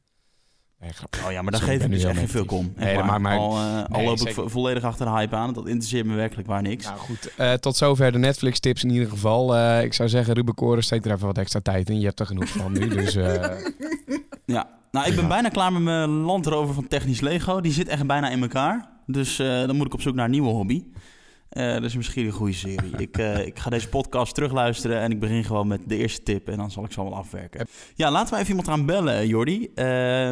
Nee. 0.81 0.91
Oh 1.25 1.31
ja, 1.31 1.41
maar 1.41 1.51
daar 1.51 1.61
geef 1.61 1.83
ik 1.83 1.91
dus 1.91 2.03
echt 2.03 2.17
geen 2.17 2.27
veel 2.27 2.41
negatief. 2.43 2.59
om. 2.59 2.73
Echt 2.77 2.95
Nee, 2.95 3.03
maar- 3.03 3.21
maar- 3.21 3.37
al 3.37 3.57
eh, 3.57 3.83
al 3.91 4.03
loop 4.03 4.19
ik 4.19 4.27
zeker. 4.27 4.49
volledig 4.49 4.83
achter 4.83 5.05
de 5.05 5.11
hype 5.11 5.35
aan. 5.35 5.53
Dat 5.53 5.67
interesseert 5.67 6.05
me 6.05 6.15
werkelijk 6.15 6.47
waar 6.47 6.61
niks. 6.61 6.85
Nou 6.85 6.97
goed, 6.97 7.33
eh, 7.37 7.53
tot 7.53 7.75
zover 7.77 8.11
de 8.11 8.17
Netflix 8.17 8.59
tips 8.59 8.83
in 8.83 8.89
ieder 8.89 9.09
geval. 9.09 9.55
Eh, 9.55 9.83
ik 9.83 9.93
zou 9.93 10.09
zeggen, 10.09 10.33
Ruben 10.33 10.53
Koren, 10.53 10.83
steek 10.83 11.05
er 11.05 11.11
even 11.11 11.25
wat 11.27 11.37
extra 11.37 11.59
tijd 11.59 11.89
in. 11.89 11.99
Je 11.99 12.05
hebt 12.05 12.19
er 12.19 12.25
genoeg 12.25 12.47
van 12.49 12.71
nu, 12.71 12.87
dus... 12.87 13.13
Ja, 14.45 14.67
nou, 14.91 15.07
ik 15.09 15.15
ben 15.15 15.27
bijna 15.27 15.49
klaar 15.49 15.73
met 15.73 15.81
mijn 15.81 16.09
landrover 16.09 16.73
van 16.73 16.87
Technisch 16.87 17.21
Lego. 17.21 17.61
Die 17.61 17.71
zit 17.71 17.87
echt 17.87 18.07
bijna 18.07 18.29
in 18.29 18.41
elkaar. 18.41 18.89
Dus 19.05 19.35
dan 19.37 19.75
moet 19.75 19.85
ik 19.85 19.93
op 19.93 20.01
zoek 20.01 20.15
naar 20.15 20.25
een 20.25 20.31
nieuwe 20.31 20.49
hobby. 20.49 20.83
Dat 21.53 21.83
is 21.83 21.95
misschien 21.95 22.25
een 22.25 22.31
goede 22.31 22.53
serie. 22.53 22.97
ik, 23.07 23.17
eh, 23.17 23.45
ik 23.45 23.59
ga 23.59 23.69
deze 23.69 23.89
podcast 23.89 24.33
terugluisteren 24.35 24.99
en 24.99 25.11
ik 25.11 25.19
begin 25.19 25.43
gewoon 25.43 25.67
met 25.67 25.81
de 25.85 25.97
eerste 25.97 26.23
tip. 26.23 26.49
En 26.49 26.57
dan 26.57 26.71
zal 26.71 26.83
ik 26.83 26.91
zo 26.91 27.03
wel 27.03 27.15
afwerken. 27.15 27.67
Ja, 27.95 28.11
laten 28.11 28.33
we 28.33 28.35
even 28.35 28.49
iemand 28.49 28.67
gaan 28.67 28.85
bellen, 28.85 29.13
eh, 29.13 29.25
Jordi. 29.25 29.59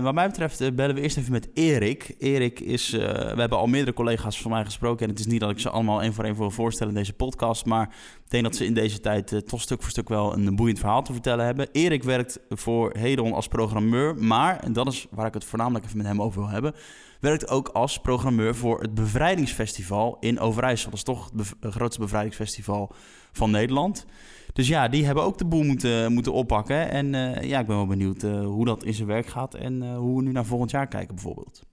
Wat 0.02 0.14
mij 0.14 0.28
betreft 0.28 0.76
bellen 0.76 0.96
we 0.96 1.02
eerst 1.02 1.18
even 1.18 1.32
met 1.32 1.50
Erik. 1.54 2.16
Erik 2.18 2.60
is... 2.60 2.90
we 2.90 3.34
hebben 3.36 3.58
al 3.58 3.68
meerdere 3.68 3.94
collega's 3.94 4.42
van 4.42 4.52
mij 4.52 4.66
gesproken. 4.66 5.06
En 5.06 5.12
het 5.12 5.20
is 5.20 5.26
niet 5.26 5.40
dat 5.40 5.50
ik 5.50 5.60
ze 5.60 5.70
allemaal 5.70 6.02
één 6.02 6.14
voor 6.14 6.24
één 6.24 6.36
wil 6.36 6.52
voorstellen 6.52 6.94
in 6.94 7.00
deze 7.00 7.14
podcast. 7.14 7.66
Maar 7.66 7.96
ik 8.38 8.44
dat 8.44 8.56
ze 8.56 8.66
in 8.66 8.74
deze 8.74 9.00
tijd 9.00 9.32
eh, 9.32 9.40
toch 9.40 9.62
stuk 9.62 9.82
voor 9.82 9.92
stuk 9.92 10.10
wel 10.10 10.34
een 10.34 10.56
boeiend 10.56 10.80
verhaal 10.80 11.04
te 11.04 11.14
vertellen 11.14 11.46
hebben. 11.46 11.68
Erik 11.72 12.04
werkt 12.04 12.40
voor 12.50 12.94
Hedon 12.98 13.34
als 13.34 13.48
programmeur. 13.48 14.16
Maar, 14.16 14.60
en 14.60 14.74
dat 14.74 14.88
is 14.88 15.08
waar 15.10 15.28
ik 15.28 15.34
het 15.34 15.46
voornamelijk 15.46 15.86
even 15.86 15.98
met 15.98 16.06
hem 16.06 16.22
over 16.22 16.42
wil 16.42 16.50
hebben... 16.50 16.74
werkt 17.20 17.50
ook 17.50 17.68
als 17.68 18.00
programmeur 18.00 18.56
voor 18.56 18.82
het 18.82 18.94
Bevrijdingsfestival 18.94 20.18
in 20.20 20.40
Overijssel. 20.40 20.90
Dat 20.90 21.00
is 21.00 21.06
toch 21.06 21.32
het 21.60 21.74
grootste 21.74 22.02
bevrijdingsfestival 22.02 22.92
van 23.32 23.52
Nederland. 23.52 24.06
Dus 24.54 24.68
ja, 24.68 24.88
die 24.88 25.06
hebben 25.06 25.24
ook 25.24 25.38
de 25.38 25.46
boel 25.46 25.64
moeten, 25.64 26.12
moeten 26.12 26.34
oppakken. 26.34 26.90
En 26.90 27.16
eh, 27.16 27.50
ja, 27.50 27.60
ik 27.60 27.68
ben 27.68 27.76
wel 27.76 27.88
benieuwd 27.88 28.24
eh, 28.24 28.46
hoe 28.46 28.66
dat 28.66 28.84
in 28.84 28.94
zijn 28.94 29.08
werk 29.08 29.28
gaat... 29.28 29.54
en 29.54 29.96
hoe 29.96 30.18
we 30.18 30.24
nu 30.24 30.32
naar 30.32 30.46
volgend 30.46 30.72
jaar 30.72 30.88
kijken 30.88 31.16
bijvoorbeeld. 31.16 31.64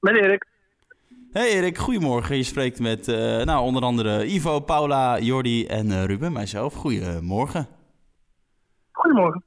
Met 0.00 0.14
Erik. 0.14 0.46
Hey 1.32 1.48
Erik, 1.48 1.78
goedemorgen. 1.78 2.36
Je 2.36 2.42
spreekt 2.42 2.80
met 2.80 3.08
eh, 3.08 3.16
nou, 3.44 3.64
onder 3.64 3.82
andere 3.82 4.26
Ivo, 4.26 4.60
Paula, 4.60 5.18
Jordi 5.18 5.66
en 5.66 5.90
eh, 5.90 6.04
Ruben, 6.04 6.32
mijzelf. 6.32 6.74
Goedemorgen. 6.74 7.66
Goedemorgen. 8.92 9.42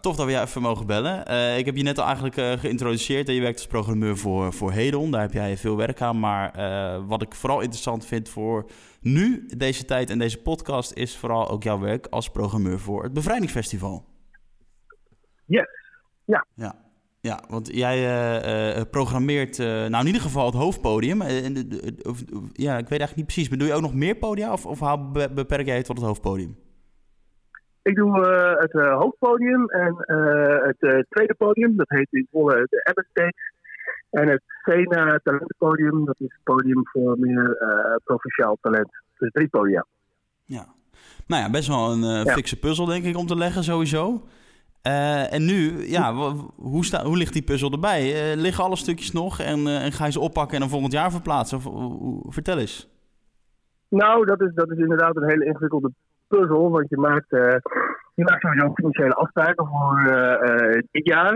Tof 0.00 0.16
dat 0.16 0.26
we 0.26 0.32
jou 0.32 0.46
even 0.46 0.62
mogen 0.62 0.86
bellen. 0.86 1.26
Eh, 1.26 1.58
ik 1.58 1.64
heb 1.64 1.76
je 1.76 1.82
net 1.82 1.98
al 1.98 2.04
eigenlijk 2.04 2.36
eh, 2.36 2.52
geïntroduceerd. 2.52 3.28
en 3.28 3.34
Je 3.34 3.40
werkt 3.40 3.58
als 3.58 3.66
programmeur 3.66 4.16
voor, 4.16 4.52
voor 4.52 4.72
Hedon. 4.72 5.10
Daar 5.10 5.20
heb 5.20 5.32
jij 5.32 5.56
veel 5.56 5.76
werk 5.76 6.00
aan. 6.00 6.20
Maar 6.20 6.54
eh, 6.54 7.02
wat 7.06 7.22
ik 7.22 7.34
vooral 7.34 7.60
interessant 7.60 8.06
vind 8.06 8.28
voor 8.28 8.70
nu, 9.00 9.46
deze 9.56 9.84
tijd 9.84 10.10
en 10.10 10.18
deze 10.18 10.42
podcast... 10.42 10.92
is 10.92 11.16
vooral 11.16 11.48
ook 11.48 11.62
jouw 11.62 11.78
werk 11.78 12.06
als 12.06 12.30
programmeur 12.30 12.78
voor 12.78 13.02
het 13.02 13.12
Bevrijdingsfestival. 13.12 14.04
Yes. 15.44 15.68
Ja. 16.24 16.46
Ja, 16.54 16.74
ja 17.22 17.40
want 17.48 17.66
jij 17.74 17.96
eh, 17.96 18.78
eh, 18.78 18.86
programmeert 18.90 19.58
eh, 19.58 19.66
nou 19.66 20.00
in 20.00 20.06
ieder 20.06 20.22
geval 20.22 20.46
het 20.46 20.54
hoofdpodium. 20.54 21.20
Eh, 21.22 21.44
en 21.44 21.54
ja, 22.52 22.72
ik 22.78 22.88
weet 22.88 23.00
eigenlijk 23.00 23.16
niet 23.16 23.26
precies. 23.26 23.48
Maar 23.48 23.58
doe 23.58 23.68
je 23.68 23.74
ook 23.74 23.88
nog 23.88 23.94
meer 23.94 24.14
podia 24.14 24.52
of, 24.52 24.66
of 24.66 24.78
beperk 25.12 25.66
jij 25.66 25.76
het 25.76 25.84
tot 25.86 25.96
het 25.96 26.06
hoofdpodium? 26.06 26.56
Ik 27.82 27.94
doe 27.94 28.26
eh, 28.26 28.60
het 28.60 28.74
eh, 28.74 28.98
hoofdpodium 28.98 29.68
en 29.68 29.96
eh, 29.96 30.66
het 30.66 30.80
eh, 30.80 30.98
tweede 31.08 31.34
podium, 31.34 31.76
dat 31.76 31.88
heet 31.88 32.08
in 32.10 32.28
volle 32.30 32.66
de 32.70 32.84
Abbott 32.84 33.08
Stage. 33.10 33.50
En 34.10 34.28
het 34.28 34.42
Sena 34.64 35.20
talentenpodium, 35.22 36.04
dat 36.04 36.20
is 36.20 36.32
het 36.32 36.42
podium 36.44 36.80
voor 36.84 37.18
meer 37.18 37.56
eh, 37.56 37.94
provinciaal 38.04 38.58
talent. 38.60 38.90
Dus 39.18 39.30
drie 39.30 39.48
podia. 39.48 39.86
Ja. 40.44 40.66
Nou 41.26 41.42
ja, 41.42 41.50
best 41.50 41.68
wel 41.68 41.92
een 41.92 42.26
eh, 42.26 42.32
fikse 42.32 42.58
puzzel 42.58 42.86
denk 42.86 43.04
ik 43.04 43.16
om 43.16 43.26
te 43.26 43.36
leggen 43.36 43.64
sowieso. 43.64 44.26
Eh, 44.82 45.32
en 45.32 45.44
nu, 45.44 45.86
ja, 45.86 46.12
hoe, 46.56 46.84
sta, 46.84 47.04
hoe 47.04 47.16
ligt 47.16 47.32
die 47.32 47.42
puzzel 47.42 47.70
erbij? 47.70 48.00
Eh, 48.00 48.36
liggen 48.40 48.64
alle 48.64 48.76
stukjes 48.76 49.12
nog 49.12 49.40
en, 49.40 49.66
eh, 49.66 49.84
en 49.84 49.92
ga 49.92 50.04
je 50.04 50.12
ze 50.12 50.20
oppakken 50.20 50.54
en 50.54 50.60
dan 50.60 50.68
volgend 50.68 50.92
jaar 50.92 51.10
verplaatsen? 51.10 51.58
Of, 51.58 52.34
vertel 52.34 52.58
eens. 52.58 52.90
Nou, 53.88 54.24
dat 54.26 54.40
is, 54.40 54.54
dat 54.54 54.70
is 54.70 54.78
inderdaad 54.78 55.16
een 55.16 55.28
hele 55.28 55.44
ingewikkelde 55.44 55.90
puzzel, 56.28 56.70
want 56.70 56.88
je 56.88 56.96
maakt, 56.96 57.26
je 58.14 58.24
maakt 58.24 58.40
sowieso 58.40 58.72
financiële 58.74 59.14
afspraken 59.14 59.66
voor 59.66 60.02
dit 60.90 61.06
jaar. 61.06 61.34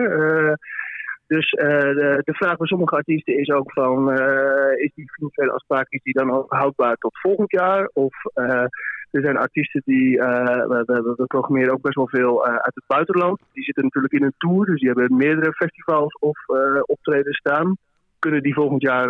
Dus 1.27 1.51
eh, 1.51 1.69
de, 1.69 2.21
de 2.25 2.35
vraag 2.35 2.57
bij 2.57 2.67
sommige 2.67 2.97
artiesten 2.97 3.39
is 3.39 3.51
ook 3.51 3.73
van, 3.73 4.13
eh, 4.13 4.85
is 4.85 4.91
die 4.95 5.13
financiële 5.13 5.53
afspraak 5.53 5.89
die 5.89 6.13
dan 6.13 6.31
ook 6.31 6.53
houdbaar 6.53 6.97
tot 6.97 7.19
volgend 7.21 7.51
jaar? 7.51 7.91
Of 7.93 8.15
eh, 8.35 8.65
er 9.11 9.23
zijn 9.23 9.37
artiesten 9.37 9.83
die, 9.85 10.19
we, 10.19 11.25
programmeren 11.27 11.73
ook 11.73 11.81
best 11.83 11.95
wel 11.95 12.09
veel 12.09 12.47
uit 12.47 12.75
het 12.75 12.85
buitenland. 12.87 13.41
Die 13.53 13.65
zitten 13.65 13.85
natuurlijk 13.85 14.13
in 14.13 14.23
een 14.23 14.35
tour, 14.39 14.67
dus 14.67 14.81
die 14.81 14.89
hebben 14.89 15.17
meerdere 15.17 15.53
festivals 15.53 16.15
of 16.19 16.39
optredens 16.83 17.37
staan. 17.37 17.77
Kunnen 18.19 18.43
die 18.43 18.55
volgend 18.55 18.83
jaar 18.83 19.09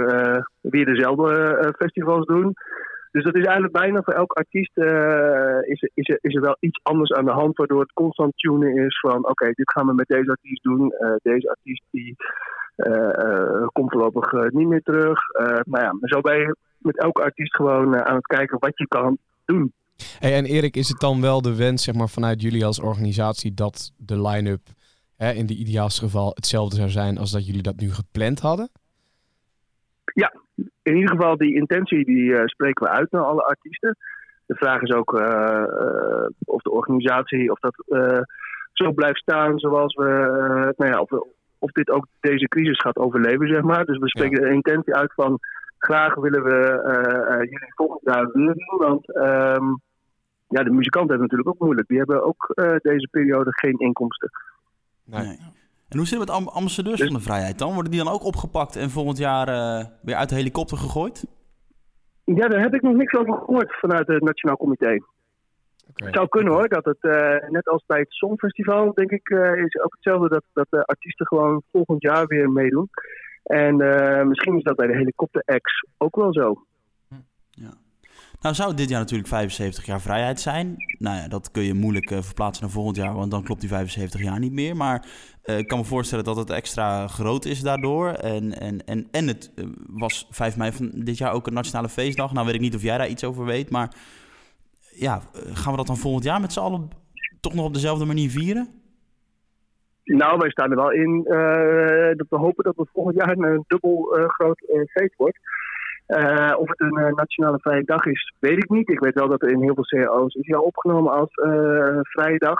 weer 0.61 0.85
dezelfde 0.85 1.75
festivals 1.79 2.27
doen? 2.27 2.55
Dus 3.17 3.25
dat 3.25 3.35
is 3.35 3.45
eigenlijk 3.45 3.73
bijna 3.73 4.03
voor 4.03 4.13
elk 4.13 4.33
artiest 4.33 4.77
eh, 4.77 5.73
is, 5.73 5.83
er- 5.83 5.91
is, 5.95 6.09
er, 6.09 6.19
is 6.21 6.35
er 6.35 6.41
wel 6.41 6.57
iets 6.61 6.81
anders 6.83 7.13
aan 7.13 7.25
de 7.25 7.31
hand, 7.31 7.57
waardoor 7.57 7.81
het 7.81 7.93
constant 7.93 8.33
tunen 8.37 8.77
is 8.77 9.01
van 9.01 9.29
oké, 9.29 9.51
dit 9.53 9.73
gaan 9.73 9.87
we 9.87 9.95
met 9.95 10.09
deze 10.09 10.31
artiest 10.31 10.63
doen. 10.63 10.93
Eh, 10.93 11.15
deze 11.23 11.49
artiest 11.49 11.83
die 11.91 12.17
eh, 12.77 13.67
komt 13.73 13.91
voorlopig 13.93 14.33
niet 14.53 14.69
meer 14.69 14.83
terug. 14.83 15.19
Maar 15.65 15.83
ja, 15.83 15.93
zo 16.01 16.21
ben 16.21 16.37
je 16.39 16.57
met 16.79 16.99
elke 16.99 17.23
artiest 17.23 17.55
gewoon 17.55 18.05
aan 18.05 18.17
het 18.17 18.27
kijken 18.27 18.59
wat 18.59 18.79
je 18.79 18.87
kan 18.89 19.19
doen. 19.45 19.73
Hey, 20.19 20.35
en 20.35 20.45
Erik, 20.45 20.77
is 20.77 20.89
het 20.89 21.01
dan 21.01 21.21
wel 21.21 21.43
de 21.43 21.57
wens 21.57 21.85
zeg 21.85 21.95
maar, 21.95 22.09
vanuit 22.09 22.43
jullie 22.43 22.65
als 22.65 22.81
organisatie 22.81 23.55
dat 23.55 23.93
de 23.97 24.21
line-up 24.21 24.63
hè, 25.17 25.31
in 25.33 25.47
de 25.47 25.55
ideaalste 25.55 26.01
geval 26.01 26.31
hetzelfde 26.35 26.77
zou 26.77 26.89
zijn 26.89 27.19
als 27.19 27.31
dat 27.31 27.47
jullie 27.47 27.63
dat 27.63 27.77
nu 27.77 27.93
gepland 27.93 28.41
hadden? 28.41 28.69
Ja, 30.15 30.33
in 30.83 30.97
ieder 30.97 31.11
geval 31.11 31.37
die 31.37 31.55
intentie 31.55 32.05
die 32.05 32.37
eh, 32.37 32.47
spreken 32.47 32.87
we 32.87 32.93
uit 32.93 33.11
naar 33.11 33.23
alle 33.23 33.45
artiesten. 33.45 33.97
De 34.47 34.55
vraag 34.55 34.83
is 34.83 34.93
ook 34.93 35.19
eh, 35.19 35.63
eh, 35.63 36.29
of 36.45 36.63
de 36.63 36.71
organisatie 36.71 37.51
of 37.51 37.59
dat 37.59 37.85
eh, 37.89 38.21
zo 38.73 38.93
blijft 38.93 39.19
staan 39.19 39.59
zoals 39.59 39.95
we, 39.95 40.09
eh, 40.09 40.69
nou 40.77 40.93
ja, 40.93 41.01
of, 41.01 41.11
of 41.59 41.71
dit 41.71 41.91
ook 41.91 42.07
deze 42.21 42.49
crisis 42.49 42.81
gaat 42.81 42.97
overleven, 42.97 43.49
zeg 43.49 43.63
maar. 43.63 43.85
Dus 43.85 43.99
we 43.99 44.09
spreken 44.09 44.43
de 44.43 44.53
intentie 44.53 44.95
uit 44.95 45.13
van 45.15 45.39
graag 45.79 46.15
willen 46.15 46.43
we 46.43 46.83
eh, 46.83 47.33
eh, 47.33 47.39
jullie 47.39 47.75
volgend 47.75 48.01
jaar 48.03 48.31
weer 48.33 48.55
doen, 48.55 48.79
want 48.79 49.15
ehm, 49.15 49.65
ja, 50.49 50.63
de 50.63 50.71
muzikanten 50.71 51.11
hebben 51.11 51.29
natuurlijk 51.29 51.49
ook 51.49 51.59
moeilijk. 51.59 51.89
Die 51.89 51.99
hebben 51.99 52.25
ook 52.25 52.53
eh, 52.55 52.77
deze 52.83 53.09
periode 53.11 53.51
geen 53.53 53.79
inkomsten. 53.79 54.31
Nee. 55.05 55.39
En 55.89 55.99
hoe 55.99 56.07
zit 56.07 56.19
het 56.19 56.29
met 56.29 56.37
amb- 56.37 56.49
ambassadeurs 56.49 57.03
van 57.03 57.13
de 57.13 57.21
vrijheid 57.21 57.59
dan? 57.59 57.73
Worden 57.73 57.91
die 57.91 58.05
dan 58.05 58.13
ook 58.13 58.25
opgepakt 58.25 58.77
en 58.77 58.91
volgend 58.91 59.19
jaar 59.19 59.49
eh, 59.49 59.87
weer 60.03 60.15
uit 60.15 60.29
de 60.29 60.35
helikopter 60.35 60.77
gegooid? 60.77 61.27
Ja, 62.25 62.49
daar 62.49 62.61
heb 62.61 62.75
ik 62.75 62.83
nog 62.83 62.95
niks 62.95 63.15
over 63.15 63.35
gehoord 63.35 63.79
vanuit 63.79 64.07
het 64.07 64.23
Nationaal 64.23 64.57
Comité. 64.57 64.99
Het 65.95 66.15
zou 66.15 66.29
kunnen 66.29 66.53
hoor, 66.53 66.69
dat 66.69 66.85
het 66.85 67.01
eh, 67.01 67.49
net 67.49 67.69
als 67.69 67.85
bij 67.87 67.99
het 67.99 68.13
Songfestival, 68.13 68.95
denk 68.95 69.11
ik, 69.11 69.29
eh, 69.29 69.65
is 69.65 69.81
ook 69.81 69.93
hetzelfde 69.93 70.29
dat, 70.29 70.45
dat 70.53 70.67
de 70.71 70.85
artiesten 70.85 71.27
gewoon 71.27 71.63
volgend 71.73 72.03
jaar 72.03 72.27
weer 72.27 72.51
meedoen. 72.51 72.89
En 73.43 73.81
eh, 73.81 74.27
misschien 74.27 74.57
is 74.57 74.63
dat 74.63 74.77
bij 74.77 74.87
de 74.87 74.97
helikopter-X 74.97 75.87
ook 75.99 76.17
wel 76.17 76.33
zo. 76.33 76.65
Nou 78.41 78.55
zou 78.55 78.75
dit 78.75 78.89
jaar 78.89 79.01
natuurlijk 79.01 79.29
75 79.29 79.87
jaar 79.87 80.01
vrijheid 80.01 80.41
zijn. 80.41 80.75
Nou 80.99 81.17
ja, 81.17 81.29
dat 81.29 81.51
kun 81.51 81.63
je 81.63 81.75
moeilijk 81.75 82.11
eh, 82.11 82.19
verplaatsen 82.23 82.65
naar 82.65 82.73
volgend 82.73 82.97
jaar, 82.97 83.15
want 83.15 83.31
dan 83.31 83.43
klopt 83.43 83.61
die 83.61 83.69
75 83.69 84.23
jaar 84.23 84.39
niet 84.39 84.53
meer. 84.53 84.77
Maar 84.77 85.07
eh, 85.43 85.59
ik 85.59 85.69
kan 85.69 85.79
me 85.79 85.85
voorstellen 85.85 86.25
dat 86.25 86.37
het 86.37 86.51
extra 86.51 87.07
groot 87.07 87.45
is 87.45 87.61
daardoor. 87.61 88.09
En, 88.09 88.61
en, 88.61 88.85
en, 88.85 89.09
en 89.11 89.27
het 89.27 89.53
eh, 89.57 89.65
was 89.87 90.27
5 90.31 90.57
mei 90.57 90.73
van 90.73 90.91
dit 90.95 91.19
jaar 91.19 91.33
ook 91.33 91.47
een 91.47 91.53
nationale 91.53 91.89
feestdag. 91.89 92.33
Nou 92.33 92.47
weet 92.47 92.55
ik 92.55 92.61
niet 92.61 92.75
of 92.75 92.83
jij 92.83 92.99
daar 92.99 93.09
iets 93.09 93.25
over 93.25 93.45
weet, 93.45 93.71
maar 93.71 93.95
ja, 94.91 95.21
gaan 95.33 95.71
we 95.71 95.77
dat 95.77 95.87
dan 95.87 95.97
volgend 95.97 96.25
jaar 96.25 96.41
met 96.41 96.53
z'n 96.53 96.61
allen 96.61 96.89
toch 97.41 97.55
nog 97.55 97.65
op 97.65 97.75
dezelfde 97.75 98.05
manier 98.05 98.31
vieren? 98.31 98.69
Nou, 100.05 100.39
wij 100.39 100.51
staan 100.51 100.71
er 100.71 100.77
wel 100.77 100.93
in 100.93 101.23
dat 102.17 102.27
we 102.29 102.37
hopen 102.37 102.65
dat 102.65 102.77
het 102.77 102.89
volgend 102.93 103.17
jaar 103.17 103.29
een 103.29 103.65
dubbel 103.67 104.19
groot 104.27 104.63
feest 104.93 105.17
wordt. 105.17 105.39
Eh, 106.07 106.55
of 106.59 106.69
het 106.69 106.81
een 106.81 106.97
eh, 106.97 107.13
nationale 107.13 107.59
vrije 107.61 107.85
dag 107.85 108.05
is, 108.05 108.35
weet 108.39 108.57
ik 108.57 108.71
niet. 108.71 108.89
Ik 108.89 109.01
weet 109.01 109.15
wel 109.15 109.29
dat 109.29 109.43
er 109.43 109.51
in 109.51 109.63
heel 109.63 109.75
veel 109.75 109.85
cao's 109.85 110.35
is 110.35 110.55
al 110.55 110.63
opgenomen 110.63 111.13
als 111.13 111.35
eh, 111.35 111.99
vrije 112.03 112.39
dag. 112.39 112.59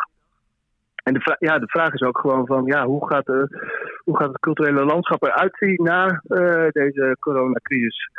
En 1.03 1.15
de, 1.15 1.37
ja, 1.39 1.59
de 1.59 1.69
vraag 1.69 1.93
is 1.93 2.01
ook 2.01 2.19
gewoon 2.19 2.47
van, 2.47 2.65
ja, 2.65 2.87
hoe 2.87 3.09
gaat, 3.09 3.29
eh, 3.29 3.59
hoe 4.05 4.17
gaat 4.17 4.29
het 4.29 4.39
culturele 4.39 4.85
landschap 4.85 5.23
eruit 5.23 5.57
zien 5.57 5.83
na 5.83 6.23
deze 6.71 7.17
coronacrisis? 7.21 8.11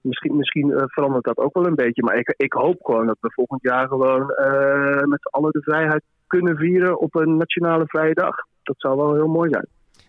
Misschien 0.00 0.36
misschien 0.36 0.72
verandert 0.86 1.24
dat 1.24 1.38
ook 1.38 1.54
wel 1.54 1.66
een 1.66 1.74
beetje. 1.74 2.02
Maar 2.02 2.16
ik, 2.16 2.34
ik 2.36 2.52
hoop 2.52 2.84
gewoon 2.84 3.06
dat 3.06 3.16
we 3.20 3.30
volgend 3.32 3.62
jaar 3.62 3.88
gewoon 3.88 4.26
met 5.08 5.20
z'n 5.22 5.36
allen 5.36 5.52
de 5.52 5.62
vrijheid 5.62 6.02
kunnen 6.26 6.56
vieren 6.56 6.98
op 6.98 7.14
een 7.14 7.36
nationale 7.36 7.84
vrije 7.86 8.14
dag. 8.14 8.36
Dat 8.62 8.74
zou 8.78 8.96
wel 8.96 9.14
heel 9.14 9.28
mooi 9.28 9.50
zijn. 9.50 9.66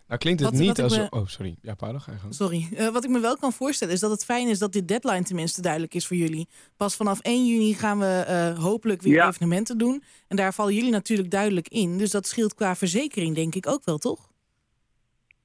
Nou 0.07 0.19
klinkt 0.19 0.41
het 0.41 0.49
Wat- 0.49 0.59
niet 0.59 0.67
wat 0.67 0.77
ik 0.77 0.83
als... 0.83 0.97
me- 0.97 1.07
Oh, 1.19 1.25
sorry. 1.25 1.55
Ja, 1.61 1.75
Paolo, 1.75 1.97
ga 1.99 2.11
je 2.11 2.17
gang. 2.17 2.33
Sorry. 2.33 2.67
Eh, 2.75 2.89
wat 2.89 3.03
ik 3.03 3.09
me 3.09 3.19
wel 3.19 3.37
kan 3.37 3.51
voorstellen 3.51 3.93
is 3.93 3.99
dat 3.99 4.11
het 4.11 4.25
fijn 4.25 4.47
is 4.47 4.59
dat 4.59 4.73
dit 4.73 4.87
deadline 4.87 5.23
tenminste 5.23 5.61
duidelijk 5.61 5.93
is 5.93 6.07
voor 6.07 6.17
jullie. 6.17 6.47
Pas 6.77 6.95
vanaf 6.95 7.19
1 7.21 7.45
juni 7.47 7.73
gaan 7.73 7.99
we 7.99 8.23
eh, 8.27 8.59
hopelijk 8.63 9.01
weer 9.01 9.13
Ja. 9.13 9.27
evenementen 9.27 9.77
doen. 9.77 10.03
En 10.27 10.35
daar 10.35 10.53
vallen 10.53 10.73
jullie 10.73 10.91
natuurlijk 10.91 11.31
duidelijk 11.31 11.67
in. 11.67 11.97
Dus 11.97 12.11
dat 12.11 12.27
scheelt 12.27 12.53
qua 12.53 12.75
verzekering 12.75 13.35
denk 13.35 13.55
ik 13.55 13.67
ook 13.67 13.81
wel, 13.85 13.97
toch? 13.97 14.29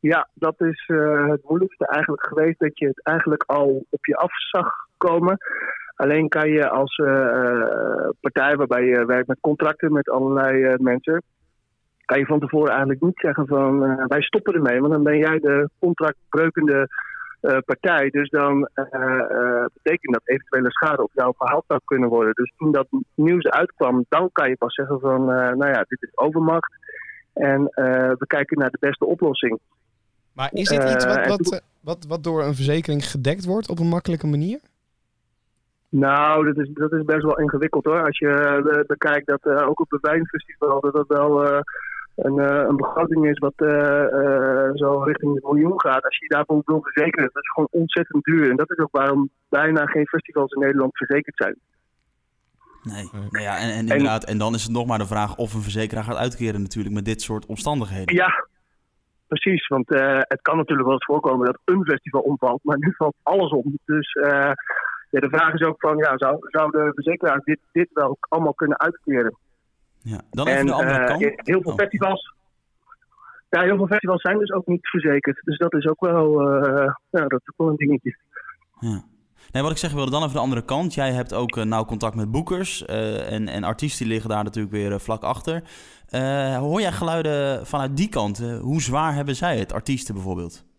Ja, 0.01 0.29
dat 0.35 0.61
is 0.61 0.85
eh, 0.87 1.29
het 1.29 1.41
moeilijkste 1.49 1.87
eigenlijk 1.87 2.27
geweest. 2.27 2.59
Dat 2.59 2.79
je 2.79 2.87
het 2.87 3.03
eigenlijk 3.03 3.43
al 3.47 3.87
op 3.91 4.07
je 4.07 4.17
af 4.17 4.33
zag 4.51 4.73
komen. 4.97 5.39
Alleen 5.95 6.29
kan 6.29 6.51
je 6.51 6.69
als 6.69 6.97
eh, 6.97 7.21
eh, 7.21 8.09
partij 8.21 8.57
waarbij 8.57 8.85
je 8.85 9.05
werkt 9.05 9.29
met 9.29 9.41
contracten 9.41 9.93
met 9.93 10.09
allerlei 10.11 10.63
eh, 10.65 10.79
mensen. 10.79 11.23
Kan 12.11 12.19
je 12.19 12.27
van 12.27 12.41
tevoren 12.41 12.71
eigenlijk 12.71 13.01
niet 13.01 13.19
zeggen 13.19 13.47
van 13.47 13.85
eh, 13.85 14.05
wij 14.07 14.23
stoppen 14.23 14.55
ermee. 14.55 14.81
Want 14.81 14.93
dan 14.93 15.03
ben 15.03 15.19
jij 15.19 15.39
de 15.39 15.69
contractbreukende 15.79 16.89
eh, 17.41 17.59
partij. 17.65 18.11
Dus 18.11 18.29
dan 18.29 18.69
eh, 18.75 19.65
betekent 19.73 20.13
dat 20.13 20.23
eventuele 20.25 20.71
schade 20.71 21.03
op 21.03 21.11
jouw 21.15 21.35
verhaal 21.37 21.65
zou 21.67 21.81
kunnen 21.85 22.09
worden. 22.09 22.35
Dus 22.35 22.53
toen 22.57 22.73
dat 22.73 22.87
nieuws 23.15 23.47
uitkwam, 23.47 24.05
dan 24.09 24.29
kan 24.33 24.49
je 24.49 24.57
pas 24.57 24.75
zeggen 24.75 25.01
van 25.01 25.25
nou 25.25 25.67
ja, 25.67 25.85
dit 25.89 26.03
is 26.03 26.17
overmacht. 26.17 26.73
En 27.33 27.63
we 28.19 28.25
kijken 28.27 28.59
naar 28.59 28.71
de 28.71 28.79
beste 28.81 29.07
oplossing. 29.07 29.59
Maar 30.33 30.49
is 30.53 30.69
dit 30.69 30.91
iets 30.91 31.05
wat, 31.05 31.27
wat, 31.27 31.63
wat, 31.81 32.07
wat 32.09 32.25
door 32.25 32.43
een 32.43 32.55
verzekering 32.55 33.05
gedekt 33.05 33.45
wordt 33.45 33.69
op 33.69 33.79
een 33.79 33.89
makkelijke 33.89 34.27
manier? 34.27 34.61
Nou, 35.89 36.45
dat 36.45 36.67
is, 36.67 36.71
dat 36.75 36.93
is 36.93 37.05
best 37.05 37.23
wel 37.23 37.39
ingewikkeld 37.39 37.85
hoor. 37.85 38.05
Als 38.05 38.19
je 38.19 38.85
bekijkt 38.87 39.27
dat 39.27 39.45
ook 39.45 39.81
op 39.81 39.91
het 39.91 40.01
wijnfestival 40.01 40.81
dat 40.81 40.93
dat 40.93 41.07
wel 41.07 41.63
een, 42.15 42.39
eh, 42.39 42.65
een 42.69 42.77
begroting 42.77 43.27
is 43.27 43.39
wat 43.39 43.53
eh, 43.57 44.03
eh, 44.03 44.71
zo 44.75 45.03
richting 45.03 45.35
de 45.35 45.41
miljoen 45.43 45.81
gaat. 45.81 46.05
Als 46.05 46.17
je 46.19 46.25
je 46.29 46.35
daarvoor 46.35 46.63
wil 46.65 46.83
verzekeren, 46.83 47.31
dat 47.33 47.43
is 47.43 47.51
gewoon 47.51 47.69
ontzettend 47.71 48.25
duur. 48.25 48.51
En 48.51 48.57
dat 48.57 48.71
is 48.71 48.79
ook 48.79 48.97
waarom 48.97 49.31
bijna 49.49 49.87
geen 49.87 50.07
festivals 50.07 50.53
in 50.53 50.61
Nederland 50.61 50.97
verzekerd 50.97 51.37
zijn. 51.37 51.57
Nee. 52.83 53.09
Nou 53.13 53.45
ja, 53.45 53.59
en, 53.59 53.71
en 53.71 53.79
inderdaad, 53.79 54.25
en 54.25 54.39
dan 54.39 54.55
is 54.55 54.63
het 54.63 54.73
nog 54.73 54.87
maar 54.87 54.99
de 54.99 55.07
vraag 55.07 55.37
of 55.37 55.55
een 55.55 55.63
verzekeraar 55.63 56.05
gaat 56.05 56.17
uitkeren 56.17 56.63
natuurlijk 56.63 56.95
met 56.95 57.05
dit 57.05 57.23
soort 57.23 57.47
omstandigheden. 57.47 58.15
Ja, 58.15 58.47
precies. 59.29 59.67
Want 59.67 59.91
eh, 59.91 60.19
het 60.19 60.43
kan 60.43 60.57
natuurlijk 60.57 60.89
wel 60.89 60.97
eens 60.97 61.05
voorkomen 61.05 61.47
dat 61.47 61.59
een 61.65 61.85
festival 61.85 62.21
omvalt, 62.21 62.61
maar 62.63 62.79
nu 62.79 62.95
valt 62.97 63.15
alles 63.23 63.51
om. 63.51 63.79
Dus 63.85 64.13
eh, 64.13 64.53
ja, 65.11 65.21
de 65.21 65.29
vraag 65.29 65.55
is 65.55 65.63
ook 65.63 65.81
van, 65.81 65.97
ja, 65.97 66.13
zou, 66.17 66.37
zou 66.41 66.71
de 66.71 66.91
verzekeraar 66.95 67.41
dit, 67.45 67.59
dit 67.73 67.89
wel 67.93 68.17
allemaal 68.21 68.55
kunnen 68.55 68.81
uitkeren? 68.81 69.37
Ja. 70.03 70.21
Dan 70.31 70.47
even 70.49 70.67
de 70.67 70.73
andere 70.73 70.99
eh, 70.99 71.07
kant. 71.07 71.21
heel 71.37 71.63
veel 71.63 71.75
festivals. 71.75 72.35
Ja, 73.51 73.63
heel 73.63 73.77
veel 73.77 73.87
festivals 73.87 74.21
zijn 74.21 74.39
dus 74.39 74.53
ook 74.53 74.67
niet 74.67 74.89
verzekerd. 74.89 75.41
Dus 75.45 75.59
dat 75.59 75.75
is 75.75 75.87
ook 75.87 76.01
wel, 76.01 76.41
eh, 76.41 76.93
ja, 77.11 77.27
dat 77.27 77.41
is 77.45 77.55
wel 77.57 77.69
een 77.69 77.77
dingetje. 77.77 78.17
Ja. 78.81 79.03
Nee, 79.51 79.63
wat 79.63 79.73
ik 79.73 79.79
zeg 79.79 79.93
wilde 79.93 80.11
dan 80.11 80.23
even 80.23 80.35
de 80.35 80.41
andere 80.41 80.65
kant. 80.65 80.95
Jij 80.95 81.13
hebt 81.13 81.35
ook 81.35 81.57
eh, 81.57 81.65
nauw 81.65 81.85
contact 81.85 82.15
met 82.15 82.31
boekers 82.31 82.85
en, 82.85 83.49
en 83.49 83.65
artiesten 83.65 84.05
die 84.05 84.13
liggen 84.13 84.31
daar 84.31 84.45
natuurlijk 84.45 84.75
weer 84.75 85.01
vlak 85.01 85.23
achter. 85.23 85.63
Hoor 86.59 86.81
jij 86.81 86.93
geluiden 86.93 87.67
vanuit 87.67 87.97
die 87.97 88.09
kant? 88.09 88.39
Hoe 88.61 88.83
zwaar 88.83 89.15
hebben 89.15 89.37
zij 89.37 89.59
het, 89.59 89.73
artiesten 89.73 90.15
bijvoorbeeld? 90.15 90.70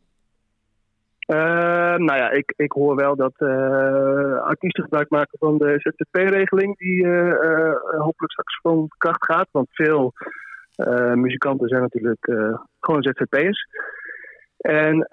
Eh, 1.31 1.95
nou 1.97 2.17
ja, 2.17 2.29
ik, 2.29 2.53
ik 2.55 2.71
hoor 2.71 2.95
wel 2.95 3.15
dat 3.15 3.33
eh, 3.37 4.41
artiesten 4.41 4.83
gebruik 4.83 5.09
maken 5.09 5.37
van 5.39 5.57
de 5.57 5.75
ZZP-regeling, 5.77 6.77
die 6.77 7.07
eh, 7.07 7.73
hopelijk 7.81 8.31
straks 8.31 8.59
van 8.61 8.87
kracht 8.97 9.25
gaat. 9.25 9.47
Want 9.51 9.67
veel 9.71 10.13
muzikanten 11.13 11.67
zijn 11.67 11.81
natuurlijk 11.81 12.31
gewoon 12.79 13.03
ZZP'ers. 13.03 13.67
En 14.57 15.07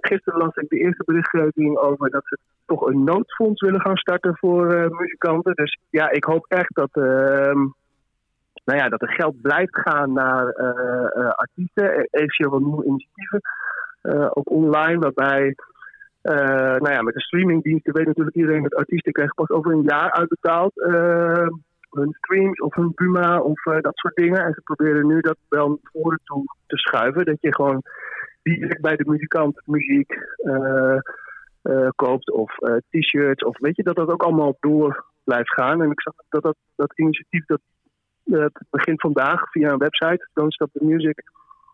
gisteren 0.00 0.38
las 0.38 0.54
ik 0.54 0.68
de 0.68 0.78
eerste 0.78 1.04
berichtgeving 1.04 1.76
over 1.76 2.10
dat 2.10 2.22
ze 2.24 2.38
toch 2.66 2.86
een 2.86 3.04
noodfonds 3.04 3.60
willen 3.60 3.80
gaan 3.80 3.96
starten 3.96 4.36
voor 4.36 4.94
muzikanten. 4.98 5.54
Dus 5.54 5.78
ja, 5.90 6.10
ik 6.10 6.24
hoop 6.24 6.46
echt 6.48 6.74
dat, 6.74 6.90
ehm, 6.92 7.58
nou 8.64 8.78
ja, 8.78 8.88
dat 8.88 9.02
er 9.02 9.12
geld 9.12 9.40
blijft 9.40 9.78
gaan 9.78 10.12
naar 10.12 10.54
artiesten. 11.34 12.08
Wel 12.36 12.58
nieuwe 12.58 12.84
initiatieven. 12.84 13.40
Eh, 14.02 14.30
ook 14.30 14.50
online, 14.50 14.98
waarbij 14.98 15.54
eh, 16.22 16.76
nou 16.76 16.90
ja, 16.90 17.02
met 17.02 17.14
de 17.14 17.20
streamingdiensten 17.20 17.92
weet 17.92 18.06
natuurlijk 18.06 18.36
iedereen 18.36 18.62
dat 18.62 18.74
artiesten 18.74 19.12
krijgen 19.12 19.34
pas 19.34 19.48
over 19.48 19.72
een 19.72 19.82
jaar 19.82 20.12
uitbetaald. 20.12 20.80
eh, 20.80 21.46
hun 21.90 22.12
streams 22.12 22.60
of 22.60 22.74
hun 22.74 22.92
Buma 22.94 23.40
of 23.40 23.62
dat 23.62 23.96
soort 23.96 24.14
dingen. 24.14 24.44
En 24.44 24.52
ze 24.52 24.60
proberen 24.60 25.06
nu 25.06 25.20
dat 25.20 25.36
wel 25.48 25.68
naar 25.68 25.90
voren 25.92 26.20
toe 26.24 26.44
te 26.66 26.76
schuiven. 26.76 27.24
Dat 27.24 27.40
je 27.40 27.54
gewoon 27.54 27.82
direct 28.42 28.80
bij 28.80 28.96
de 28.96 29.04
muzikant 29.06 29.62
muziek 29.64 30.18
koopt 31.96 32.30
of 32.30 32.54
t-shirts. 32.90 33.44
Of 33.44 33.58
weet 33.58 33.76
je, 33.76 33.82
dat 33.82 33.96
dat 33.96 34.10
ook 34.10 34.22
allemaal 34.22 34.56
door 34.60 35.04
blijft 35.24 35.52
gaan. 35.52 35.82
En 35.82 35.90
ik 35.90 36.00
zag 36.00 36.14
dat 36.28 36.42
dat, 36.42 36.56
dat 36.76 36.98
initiatief 36.98 37.44
dat, 37.46 37.60
begint 38.70 39.00
vandaag 39.00 39.50
via 39.50 39.70
een 39.70 39.78
website, 39.78 40.28
Don't 40.32 40.52
Stop 40.52 40.70
the 40.72 40.84
Music. 40.84 41.22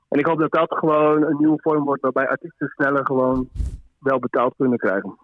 En 0.09 0.19
ik 0.19 0.27
hoop 0.27 0.39
dat 0.39 0.53
dat 0.53 0.79
gewoon 0.79 1.23
een 1.23 1.37
nieuwe 1.39 1.61
vorm 1.61 1.85
wordt 1.85 2.03
waarbij 2.03 2.29
artiesten 2.29 2.69
sneller 2.69 3.07
gewoon 3.07 3.49
wel 3.99 4.19
betaald 4.19 4.55
kunnen 4.57 4.79
krijgen. 4.79 5.19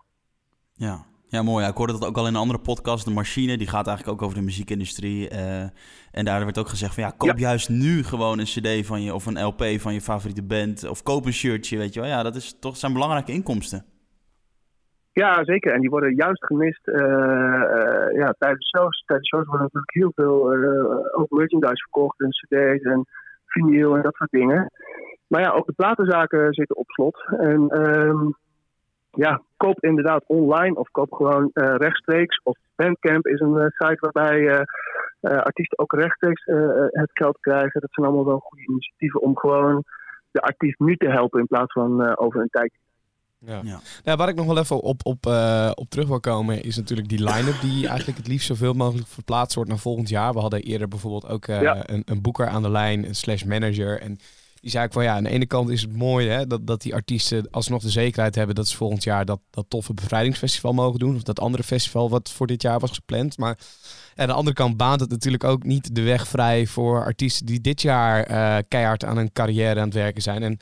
Ja. 0.72 1.04
Ja, 1.34 1.42
mooi. 1.42 1.66
Ik 1.66 1.76
hoorde 1.76 1.92
dat 1.92 2.06
ook 2.06 2.16
al 2.16 2.26
in 2.26 2.34
een 2.34 2.40
andere 2.40 2.58
podcast. 2.58 3.04
De 3.04 3.10
Machine, 3.10 3.56
die 3.56 3.66
gaat 3.66 3.86
eigenlijk 3.86 4.16
ook 4.16 4.24
over 4.24 4.38
de 4.38 4.44
muziekindustrie. 4.44 5.28
eh, 5.28 5.62
en 6.10 6.24
daar 6.24 6.44
werd 6.44 6.58
ook 6.58 6.68
gezegd 6.68 6.94
van 6.94 7.02
ja, 7.02 7.10
koop 7.16 7.38
juist 7.38 7.68
nu 7.68 8.02
gewoon 8.02 8.38
een 8.38 8.44
cd 8.44 8.86
van 8.86 9.02
je 9.02 9.14
of 9.14 9.26
een 9.26 9.44
LP 9.44 9.64
van 9.78 9.94
je 9.94 10.00
favoriete 10.00 10.42
band. 10.42 10.88
Of 10.88 11.02
koop 11.02 11.26
een 11.26 11.32
shirtje, 11.32 11.78
weet 11.78 11.94
je 11.94 12.00
wel. 12.00 12.08
Ja, 12.08 12.22
dat 12.22 12.34
is 12.34 12.58
toch 12.58 12.76
zijn 12.76 12.92
belangrijke 12.92 13.32
inkomsten. 13.32 13.84
Ja, 15.12 15.44
zeker. 15.44 15.72
En 15.72 15.80
die 15.80 15.90
worden 15.90 16.14
juist 16.14 16.44
gemist 16.44 16.88
eh, 16.88 17.02
eh, 17.02 18.16
ja, 18.16 18.34
tijdens 18.38 18.68
shows. 18.68 19.02
Tijdens 19.06 19.28
shows 19.28 19.46
worden 19.46 19.68
natuurlijk 19.72 19.94
heel 19.94 20.12
veel 20.14 20.52
ook 21.12 21.30
merchandise 21.30 21.82
verkocht 21.82 22.20
en 22.20 22.30
cd's 22.30 22.82
en 22.82 23.04
vinyl 23.54 23.96
en 23.96 24.02
dat 24.02 24.14
soort 24.14 24.30
dingen. 24.30 24.70
Maar 25.26 25.40
ja, 25.40 25.50
ook 25.50 25.66
de 25.66 25.72
platenzaken 25.72 26.54
zitten 26.54 26.76
op 26.76 26.90
slot. 26.90 27.24
En 27.38 27.68
ehm, 27.68 28.30
ja, 29.10 29.42
koop 29.56 29.80
inderdaad 29.80 30.24
online 30.26 30.74
of 30.74 30.90
koop 30.90 31.12
gewoon 31.12 31.50
eh, 31.52 31.74
rechtstreeks. 31.76 32.40
Of 32.42 32.56
Bandcamp 32.76 33.26
is 33.26 33.40
een 33.40 33.58
eh, 33.58 33.66
site 33.66 34.10
waarbij 34.10 34.48
eh, 34.48 35.38
artiesten 35.38 35.78
ook 35.78 35.92
rechtstreeks 35.92 36.44
het 36.90 37.10
geld 37.12 37.38
krijgen. 37.40 37.80
Dat 37.80 37.92
zijn 37.92 38.06
allemaal 38.06 38.26
wel 38.26 38.38
goede 38.38 38.66
initiatieven 38.66 39.20
om 39.20 39.38
gewoon 39.38 39.84
de 40.30 40.40
artiest 40.40 40.78
nu 40.78 40.96
te 40.96 41.10
helpen 41.10 41.40
in 41.40 41.46
plaats 41.46 41.72
van 41.72 42.16
over 42.16 42.40
een 42.40 42.48
tijdje. 42.50 42.78
Ja. 43.46 43.80
Ja. 44.04 44.16
waar 44.16 44.28
ik 44.28 44.34
nog 44.34 44.46
wel 44.46 44.58
even 44.58 44.80
op, 44.82 45.00
op, 45.06 45.26
eh, 45.26 45.70
op 45.74 45.90
terug 45.90 46.08
wil 46.08 46.20
komen, 46.20 46.62
is 46.62 46.76
natuurlijk 46.76 47.08
die 47.08 47.24
line-up 47.24 47.60
die 47.60 47.86
eigenlijk 47.88 48.18
het 48.18 48.26
liefst 48.28 48.46
zoveel 48.46 48.72
mogelijk 48.74 49.08
verplaatst 49.08 49.54
wordt 49.54 49.70
naar 49.70 49.78
volgend 49.78 50.08
jaar. 50.08 50.32
We 50.32 50.40
hadden 50.40 50.62
eerder 50.62 50.88
bijvoorbeeld 50.88 51.28
ook 51.28 51.46
eh, 51.48 51.62
Ja. 51.62 51.88
een, 51.90 52.02
een 52.04 52.22
boeker 52.22 52.48
aan 52.48 52.62
de 52.62 52.70
lijn, 52.70 53.06
een 53.08 53.14
slash 53.16 53.42
manager. 53.42 54.00
En 54.00 54.18
Die 54.60 54.70
zei 54.72 54.84
ik 54.84 54.92
van 54.92 55.02
ja, 55.04 55.14
aan 55.16 55.24
de 55.24 55.30
ene 55.30 55.46
kant 55.46 55.70
is 55.70 55.80
het 55.82 55.96
mooi 55.96 56.28
hè, 56.28 56.46
dat, 56.46 56.66
dat 56.66 56.82
die 56.82 56.94
artiesten 56.94 57.48
alsnog 57.50 57.82
de 57.82 57.90
zekerheid 57.90 58.34
hebben 58.34 58.54
dat 58.54 58.68
ze 58.68 58.76
volgend 58.76 59.04
jaar 59.04 59.24
dat, 59.24 59.40
dat 59.50 59.64
toffe 59.68 59.94
bevrijdingsfestival 59.94 60.72
mogen 60.72 60.98
doen. 60.98 61.16
Of 61.16 61.22
dat 61.22 61.40
andere 61.40 61.62
festival 61.62 62.10
wat 62.10 62.30
voor 62.30 62.46
dit 62.46 62.62
jaar 62.62 62.78
was 62.80 62.90
gepland. 62.90 63.38
Maar 63.38 63.58
aan 64.14 64.26
de 64.26 64.32
andere 64.32 64.56
kant 64.56 64.76
baant 64.76 65.00
het 65.00 65.10
natuurlijk 65.10 65.44
ook 65.44 65.62
niet 65.62 65.94
de 65.94 66.02
weg 66.02 66.28
vrij 66.28 66.66
voor 66.66 67.04
artiesten 67.04 67.46
die 67.46 67.60
dit 67.60 67.82
jaar 67.82 68.22
eh, 68.22 68.56
keihard 68.68 69.04
aan 69.04 69.16
hun 69.16 69.32
carrière 69.32 69.80
aan 69.80 69.86
het 69.86 69.94
werken 69.94 70.22
zijn. 70.22 70.42
En 70.42 70.58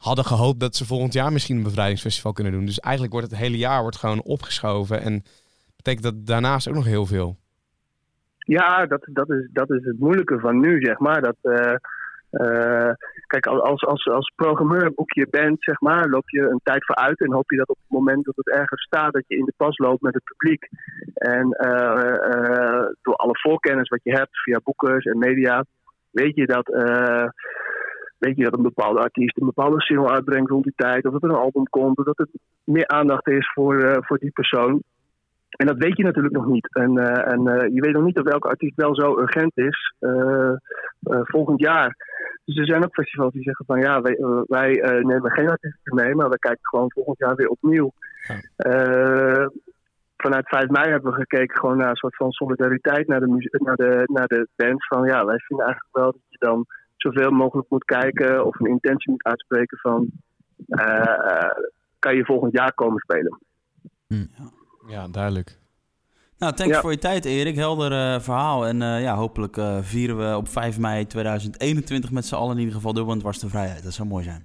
hadden 0.00 0.24
gehoopt 0.24 0.60
dat 0.60 0.76
ze 0.76 0.86
volgend 0.86 1.12
jaar 1.12 1.32
misschien 1.32 1.56
een 1.56 1.62
bevrijdingsfestival 1.62 2.32
kunnen 2.32 2.52
doen. 2.52 2.64
Dus 2.64 2.80
eigenlijk 2.80 3.14
wordt 3.14 3.30
het 3.30 3.40
hele 3.40 3.58
jaar 3.58 3.80
wordt 3.80 3.96
gewoon 3.96 4.22
opgeschoven. 4.22 5.02
En 5.02 5.22
betekent 5.76 6.04
dat 6.04 6.26
daarnaast 6.26 6.68
ook 6.68 6.74
nog 6.74 6.84
heel 6.84 7.06
veel. 7.06 7.36
Ja, 8.38 8.86
dat, 8.86 9.02
dat, 9.12 9.30
is, 9.30 9.48
dat 9.52 9.70
is 9.70 9.84
het 9.84 9.98
moeilijke 9.98 10.38
van 10.38 10.60
nu, 10.60 10.80
zeg 10.80 10.98
maar. 10.98 11.20
Dat, 11.20 11.36
eh, 11.40 11.74
eh, 12.30 12.94
kijk, 13.26 13.46
als, 13.46 13.82
als, 13.82 14.06
als 14.06 14.32
programmeur 14.36 14.92
boek 14.94 15.12
je 15.12 15.26
band, 15.30 15.56
zeg 15.58 15.80
maar, 15.80 16.08
loop 16.08 16.30
je 16.30 16.40
een 16.40 16.60
tijd 16.62 16.84
vooruit 16.84 17.20
en 17.20 17.32
hoop 17.32 17.50
je 17.50 17.56
dat 17.56 17.68
op 17.68 17.78
het 17.80 17.90
moment 17.98 18.24
dat 18.24 18.36
het 18.36 18.48
ergens 18.48 18.82
staat, 18.82 19.12
dat 19.12 19.24
je 19.26 19.36
in 19.36 19.44
de 19.44 19.52
pas 19.56 19.78
loopt 19.78 20.02
met 20.02 20.14
het 20.14 20.24
publiek. 20.24 20.68
En 21.14 21.50
eh, 21.50 22.86
door 23.02 23.14
alle 23.14 23.38
voorkennis 23.38 23.88
wat 23.88 24.02
je 24.02 24.12
hebt 24.12 24.42
via 24.42 24.60
boekers 24.64 25.04
en 25.04 25.18
media, 25.18 25.64
weet 26.10 26.36
je 26.36 26.46
dat 26.46 26.68
weet 28.20 28.36
je 28.36 28.44
dat 28.44 28.56
een 28.56 28.62
bepaalde 28.62 29.00
artiest 29.00 29.36
een 29.36 29.46
bepaalde 29.46 29.80
single 29.80 30.10
uitbrengt 30.10 30.50
rond 30.50 30.64
die 30.64 30.72
tijd, 30.76 31.06
of 31.06 31.12
dat 31.12 31.22
er 31.22 31.28
een 31.28 31.44
album 31.44 31.64
komt, 31.64 31.98
of 31.98 32.04
dat 32.04 32.18
er 32.18 32.28
meer 32.64 32.88
aandacht 32.88 33.28
is 33.28 33.52
voor, 33.54 34.04
voor 34.06 34.18
die 34.18 34.30
persoon. 34.30 34.82
En 35.50 35.66
dat 35.66 35.76
weet 35.76 35.96
je 35.96 36.02
natuurlijk 36.02 36.34
nog 36.34 36.46
niet. 36.46 36.74
En, 36.74 36.96
uh, 36.96 37.32
en 37.32 37.40
uh, 37.46 37.74
je 37.74 37.80
weet 37.80 37.92
nog 37.92 38.04
niet 38.04 38.18
of 38.18 38.24
welke 38.24 38.48
artiest 38.48 38.76
wel 38.76 38.94
zo 38.94 39.18
urgent 39.18 39.58
is 39.58 39.94
volgend 41.00 41.60
jaar. 41.60 41.96
Dus 42.44 42.56
er 42.56 42.66
zijn 42.66 42.84
ook 42.84 42.94
festivals 42.94 43.32
die 43.32 43.42
zeggen 43.42 43.64
van 43.66 43.80
ja, 43.80 44.00
wij, 44.00 44.16
wij 44.46 44.70
nemen 45.02 45.30
geen 45.30 45.50
artiesten 45.50 45.94
mee, 45.94 46.14
maar 46.14 46.28
we 46.28 46.38
kijken 46.38 46.66
gewoon 46.66 46.90
volgend 46.92 47.18
jaar 47.18 47.34
weer 47.34 47.48
opnieuw. 47.48 47.92
Ja. 48.56 49.50
vanuit 50.16 50.48
5 50.48 50.68
mei 50.68 50.90
hebben 50.90 51.10
we 51.10 51.18
gekeken 51.18 51.58
gewoon 51.58 51.76
naar 51.76 51.90
een 51.90 51.96
soort 51.96 52.16
van 52.16 52.30
solidariteit 52.30 53.06
naar 53.06 53.20
de, 53.20 53.58
naar 53.58 53.76
de, 53.76 54.02
naar 54.06 54.26
de 54.26 54.48
bands. 54.56 54.86
Van 54.86 55.04
ja, 55.04 55.24
wij 55.24 55.38
vinden 55.38 55.66
eigenlijk 55.66 55.96
wel 55.96 56.12
dat 56.12 56.22
je 56.28 56.38
dan 56.38 56.66
zoveel 57.02 57.30
mogelijk 57.30 57.70
moet 57.70 57.84
kijken 57.84 58.46
of 58.46 58.60
een 58.60 58.66
intentie 58.66 59.10
moet 59.10 59.24
uitspreken 59.24 59.78
van 59.78 60.10
kan 61.98 62.16
je 62.16 62.24
volgend 62.24 62.52
jaar 62.52 62.74
komen 62.74 62.98
spelen. 62.98 63.38
Hm. 64.06 64.26
Ja, 64.86 65.08
duidelijk. 65.08 65.58
Nou, 66.38 66.52
thanks 66.52 66.78
voor 66.78 66.90
je 66.90 66.98
tijd, 66.98 67.24
Erik. 67.24 67.56
Helder 67.56 67.92
uh, 67.92 68.20
verhaal. 68.20 68.66
En 68.66 68.80
uh, 68.80 69.02
ja, 69.02 69.14
hopelijk 69.14 69.56
uh, 69.56 69.78
vieren 69.80 70.18
we 70.18 70.36
op 70.36 70.48
5 70.48 70.78
mei 70.78 71.06
2021 71.06 72.10
met 72.10 72.24
z'n 72.26 72.34
allen 72.34 72.52
in 72.52 72.58
ieder 72.58 72.74
geval 72.74 72.92
de 72.92 73.04
Wandwars 73.04 73.38
de 73.38 73.48
Vrijheid. 73.48 73.82
Dat 73.82 73.92
zou 73.92 74.08
mooi 74.08 74.24
zijn. 74.24 74.44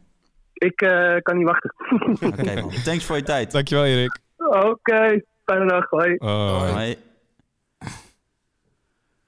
Ik 0.54 0.76
kan 1.22 1.38
niet 1.38 1.46
wachten. 1.46 1.74
Oké, 2.10 2.26
okay, 2.26 2.62
man. 2.62 2.70
Thanks 2.86 3.06
voor 3.06 3.16
je 3.16 3.24
tijd. 3.24 3.52
Dankjewel, 3.52 3.86
Erik. 3.86 4.20
Oké, 4.38 4.68
okay. 4.68 5.24
fijne 5.46 5.66
dag. 5.68 5.90
Hoi. 5.90 6.16
Hoi. 6.18 6.72
Hoi. 6.72 6.98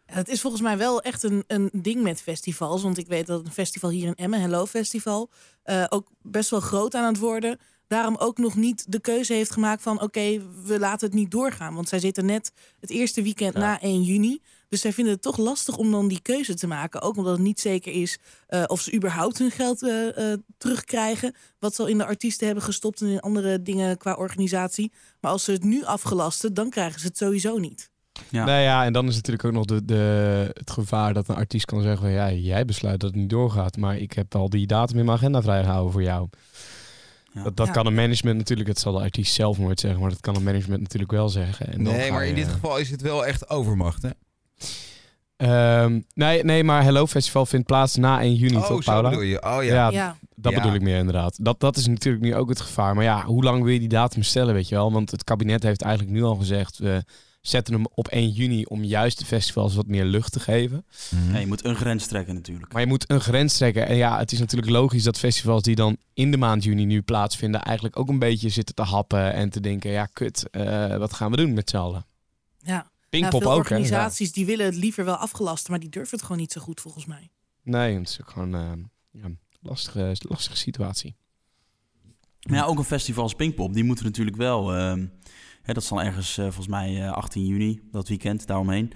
Het 0.07 0.29
is 0.29 0.41
volgens 0.41 0.61
mij 0.61 0.77
wel 0.77 1.01
echt 1.01 1.23
een, 1.23 1.43
een 1.47 1.69
ding 1.73 2.01
met 2.01 2.21
festivals. 2.21 2.81
Want 2.83 2.97
ik 2.97 3.07
weet 3.07 3.27
dat 3.27 3.45
een 3.45 3.51
festival 3.51 3.89
hier 3.89 4.07
in 4.07 4.15
Emmen, 4.15 4.41
Hello 4.41 4.65
Festival, 4.65 5.29
ook 5.89 6.07
best 6.21 6.49
wel 6.49 6.59
groot 6.59 6.95
aan 6.95 7.07
het 7.07 7.17
worden 7.17 7.59
daarom 7.87 8.15
ook 8.15 8.37
nog 8.37 8.55
niet 8.55 8.91
de 8.91 8.99
keuze 8.99 9.33
heeft 9.33 9.51
gemaakt 9.51 9.81
van 9.81 10.01
oké, 10.01 10.41
we 10.63 10.79
laten 10.79 11.07
het 11.07 11.15
niet 11.15 11.31
doorgaan. 11.31 11.75
Want 11.75 11.89
zij 11.89 11.99
zitten 11.99 12.25
net 12.25 12.51
het 12.79 12.89
eerste 12.89 13.21
weekend 13.21 13.53
na 13.53 13.81
1 13.81 14.03
juni. 14.03 14.41
Dus 14.69 14.81
zij 14.81 14.93
vinden 14.93 15.13
het 15.13 15.21
toch 15.21 15.37
lastig 15.37 15.77
om 15.77 15.91
dan 15.91 16.07
die 16.07 16.21
keuze 16.21 16.53
te 16.53 16.67
maken. 16.67 17.01
Ook 17.01 17.17
omdat 17.17 17.33
het 17.33 17.41
niet 17.41 17.59
zeker 17.59 17.91
is 17.91 18.17
uh, 18.49 18.63
of 18.67 18.81
ze 18.81 18.93
überhaupt 18.93 19.37
hun 19.37 19.51
geld 19.51 19.83
uh, 19.83 20.33
terugkrijgen. 20.57 21.35
Wat 21.59 21.75
ze 21.75 21.81
al 21.81 21.87
in 21.87 21.97
de 21.97 22.05
artiesten 22.05 22.45
hebben 22.45 22.63
gestopt 22.63 23.01
en 23.01 23.07
in 23.07 23.19
andere 23.19 23.61
dingen 23.61 23.97
qua 23.97 24.13
organisatie. 24.13 24.91
Maar 25.21 25.31
als 25.31 25.43
ze 25.43 25.51
het 25.51 25.63
nu 25.63 25.83
afgelasten, 25.83 26.53
dan 26.53 26.69
krijgen 26.69 26.99
ze 26.99 27.07
het 27.07 27.17
sowieso 27.17 27.57
niet. 27.57 27.91
Ja. 28.29 28.45
Nou 28.45 28.61
ja, 28.61 28.85
en 28.85 28.93
dan 28.93 29.07
is 29.07 29.15
natuurlijk 29.15 29.45
ook 29.45 29.51
nog 29.53 29.65
de, 29.65 29.85
de, 29.85 30.51
het 30.53 30.71
gevaar 30.71 31.13
dat 31.13 31.27
een 31.27 31.35
artiest 31.35 31.65
kan 31.65 31.81
zeggen: 31.81 32.01
van, 32.01 32.11
ja, 32.11 32.31
jij 32.31 32.65
besluit 32.65 32.99
dat 32.99 33.09
het 33.09 33.19
niet 33.19 33.29
doorgaat, 33.29 33.77
maar 33.77 33.97
ik 33.97 34.13
heb 34.13 34.35
al 34.35 34.49
die 34.49 34.67
datum 34.67 34.97
in 34.97 35.05
mijn 35.05 35.17
agenda 35.17 35.41
vrijgehouden 35.41 35.91
voor 35.91 36.03
jou. 36.03 36.29
Dat, 37.43 37.57
dat 37.57 37.71
kan 37.71 37.85
een 37.85 37.93
management 37.93 38.37
natuurlijk, 38.37 38.67
het 38.69 38.79
zal 38.79 38.93
de 38.93 38.99
artiest 38.99 39.33
zelf 39.33 39.57
nooit 39.57 39.79
zeggen, 39.79 40.01
maar 40.01 40.09
dat 40.09 40.19
kan 40.19 40.35
een 40.35 40.43
management 40.43 40.81
natuurlijk 40.81 41.11
wel 41.11 41.29
zeggen. 41.29 41.73
En 41.73 41.81
nee, 41.81 42.11
maar 42.11 42.25
in 42.25 42.35
dit 42.35 42.47
geval 42.47 42.77
is 42.77 42.89
het 42.89 43.01
wel 43.01 43.25
echt 43.25 43.49
overmacht, 43.49 44.01
hè? 44.01 44.09
Um, 45.83 46.05
nee, 46.13 46.43
nee, 46.43 46.63
maar 46.63 46.83
Hello 46.83 47.07
Festival 47.07 47.45
vindt 47.45 47.65
plaats 47.67 47.95
na 47.95 48.21
1 48.21 48.35
juni, 48.35 48.57
oh, 48.57 48.65
toch, 48.65 48.83
Paula? 48.83 49.09
bedoel 49.09 49.23
je? 49.23 49.43
Oh 49.43 49.63
ja. 49.63 49.89
ja, 49.89 50.17
dat 50.35 50.51
Ja. 50.51 50.57
bedoel 50.61 50.75
ik 50.75 50.81
meer 50.81 50.97
inderdaad. 50.97 51.37
Dat, 51.41 51.59
dat 51.59 51.77
is 51.77 51.87
natuurlijk 51.87 52.23
nu 52.23 52.35
ook 52.35 52.49
het 52.49 52.61
gevaar. 52.61 52.95
Maar 52.95 53.03
ja, 53.03 53.23
hoe 53.23 53.43
lang 53.43 53.63
wil 53.63 53.73
je 53.73 53.79
die 53.79 53.87
datum 53.87 54.23
stellen, 54.23 54.53
weet 54.53 54.69
je 54.69 54.75
wel? 54.75 54.91
Want 54.91 55.11
het 55.11 55.23
kabinet 55.23 55.63
heeft 55.63 55.81
eigenlijk 55.81 56.15
nu 56.15 56.23
al 56.23 56.35
gezegd... 56.35 56.77
we 56.77 57.03
zetten 57.41 57.73
hem 57.73 57.85
op 57.93 58.07
1 58.07 58.29
juni 58.29 58.63
om 58.63 58.83
juist 58.83 59.19
de 59.19 59.25
festivals 59.25 59.75
wat 59.75 59.87
meer 59.87 60.05
lucht 60.05 60.31
te 60.31 60.39
geven. 60.39 60.85
Ja, 61.31 61.37
je 61.37 61.47
moet 61.47 61.65
een 61.65 61.75
grens 61.75 62.07
trekken 62.07 62.33
natuurlijk. 62.33 62.73
Maar 62.73 62.81
je 62.81 62.87
moet 62.87 63.09
een 63.09 63.21
grens 63.21 63.57
trekken. 63.57 63.87
En 63.87 63.95
ja, 63.95 64.17
het 64.17 64.31
is 64.31 64.39
natuurlijk 64.39 64.71
logisch 64.71 65.03
dat 65.03 65.19
festivals 65.19 65.61
die 65.61 65.75
dan 65.75 65.97
in 66.13 66.31
de 66.31 66.37
maand 66.37 66.63
juni 66.63 66.85
nu 66.85 67.01
plaatsvinden... 67.01 67.61
eigenlijk 67.61 67.99
ook 67.99 68.09
een 68.09 68.19
beetje 68.19 68.49
zitten 68.49 68.75
te 68.75 68.81
happen 68.81 69.33
en 69.33 69.49
te 69.49 69.59
denken... 69.59 69.91
ja, 69.91 70.05
kut, 70.05 70.49
eh, 70.49 70.97
wat 70.97 71.13
gaan 71.13 71.31
we 71.31 71.37
doen 71.37 71.53
met 71.53 71.69
z'n 71.69 71.77
allen? 71.77 72.05
Ja. 72.57 72.91
Pinkpop 73.09 73.41
veel 73.41 73.51
ook, 73.51 73.69
hè? 73.69 73.75
organisaties 73.75 74.31
die 74.31 74.45
willen 74.45 74.65
het 74.65 74.75
liever 74.75 75.05
wel 75.05 75.15
afgelast, 75.15 75.69
maar 75.69 75.79
die 75.79 75.89
durven 75.89 76.17
het 76.17 76.25
gewoon 76.25 76.41
niet 76.41 76.51
zo 76.51 76.61
goed 76.61 76.81
volgens 76.81 77.05
mij. 77.05 77.29
Nee, 77.63 77.97
het 77.97 78.09
is 78.09 78.21
ook 78.21 78.29
gewoon 78.29 78.55
eh, 78.55 78.71
ja, 79.11 79.23
een 79.23 79.39
lastige, 79.61 80.15
lastige 80.19 80.57
situatie. 80.57 81.15
Maar 82.41 82.57
ja, 82.57 82.63
ook 82.63 82.77
een 82.77 82.83
festival 82.83 83.23
als 83.23 83.33
Pinkpop, 83.33 83.73
die 83.73 83.83
moeten 83.83 84.05
natuurlijk 84.05 84.37
wel... 84.37 84.73
ehm, 84.73 85.05
hè, 85.67 85.73
dat 85.73 85.83
is 85.83 85.89
dan 85.89 86.01
ergens, 86.01 86.37
eh, 86.37 86.43
volgens 86.43 86.67
mij, 86.67 87.03
eh, 87.03 87.11
18 87.11 87.45
juni, 87.45 87.79
dat 87.91 88.07
weekend, 88.07 88.47
daaromheen. 88.47 88.91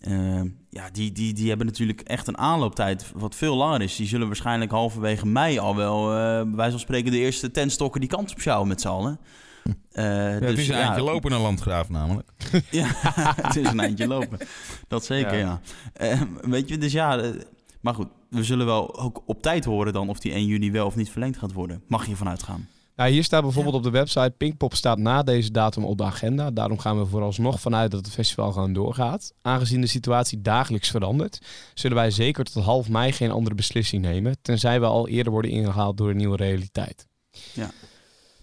Ehm, 0.00 0.48
ja, 0.70 0.90
die, 0.92 1.12
die, 1.12 1.32
die 1.32 1.48
hebben 1.48 1.66
natuurlijk 1.66 2.00
echt 2.00 2.26
een 2.28 2.38
aanlooptijd 2.38 3.12
wat 3.14 3.34
veel 3.34 3.56
langer 3.56 3.82
is. 3.82 3.96
Die 3.96 4.06
zullen 4.06 4.26
waarschijnlijk 4.26 4.70
halverwege 4.70 5.26
mei 5.26 5.58
al 5.58 5.76
wel, 5.76 6.10
eh 6.10 6.16
bij 6.42 6.54
wijze 6.56 6.70
van 6.70 6.80
spreken, 6.80 7.10
de 7.10 7.18
eerste 7.18 7.50
tentstokken 7.50 8.00
die 8.00 8.08
kant 8.10 8.30
op 8.30 8.40
sjouwen 8.40 8.68
met 8.68 8.80
z'n 8.80 8.88
allen. 8.88 9.18
Eh, 9.92 10.04
Ja, 10.04 10.46
het 10.46 10.58
is 10.58 10.68
een 10.68 10.74
eindje 10.74 11.02
lopen 11.02 11.30
naar 11.30 11.40
Landgraaf 11.40 11.88
namelijk. 11.88 12.30
Ja, 12.70 12.86
het 13.42 13.56
is 13.56 13.68
een 13.68 13.80
eindje 13.80 14.06
lopen. 14.06 14.38
Dat 14.88 15.04
zeker, 15.04 15.38
ja. 15.38 15.60
Eh, 15.92 16.20
weet 16.40 16.68
je, 16.68 16.78
dus 16.78 16.92
ja... 16.92 17.18
eh, 17.18 17.30
maar 17.80 17.94
goed, 17.94 18.08
we 18.30 18.44
zullen 18.44 18.66
wel 18.66 18.98
ook 18.98 19.22
op 19.26 19.42
tijd 19.42 19.64
horen 19.64 19.92
dan 19.92 20.08
of 20.08 20.18
die 20.18 20.32
1 20.32 20.46
juni 20.46 20.70
wel 20.70 20.86
of 20.86 20.96
niet 20.96 21.10
verlengd 21.10 21.38
gaat 21.38 21.52
worden. 21.52 21.82
Mag 21.86 22.06
je 22.06 22.16
vanuit 22.16 22.42
gaan. 22.42 22.68
Hier 23.06 23.24
staat 23.24 23.42
bijvoorbeeld 23.42 23.74
op 23.74 23.82
de 23.82 23.90
website... 23.90 24.34
Pinkpop 24.36 24.74
staat 24.74 24.98
na 24.98 25.22
deze 25.22 25.50
datum 25.50 25.84
op 25.84 25.98
de 25.98 26.04
agenda. 26.04 26.50
Daarom 26.50 26.78
gaan 26.78 26.98
we 26.98 27.06
vooralsnog 27.06 27.60
vanuit 27.60 27.90
dat 27.90 28.04
het 28.04 28.14
festival 28.14 28.52
gewoon 28.52 28.72
doorgaat. 28.72 29.32
Aangezien 29.42 29.80
de 29.80 29.86
situatie 29.86 30.40
dagelijks 30.40 30.90
verandert... 30.90 31.38
zullen 31.74 31.96
wij 31.96 32.10
zeker 32.10 32.44
tot 32.44 32.64
half 32.64 32.88
mei 32.88 33.12
geen 33.12 33.30
andere 33.30 33.54
beslissing 33.54 34.02
nemen... 34.02 34.36
tenzij 34.42 34.80
we 34.80 34.86
al 34.86 35.08
eerder 35.08 35.32
worden 35.32 35.50
ingehaald 35.50 35.96
door 35.96 36.10
een 36.10 36.16
nieuwe 36.16 36.36
realiteit. 36.36 37.06
Ja. 37.52 37.70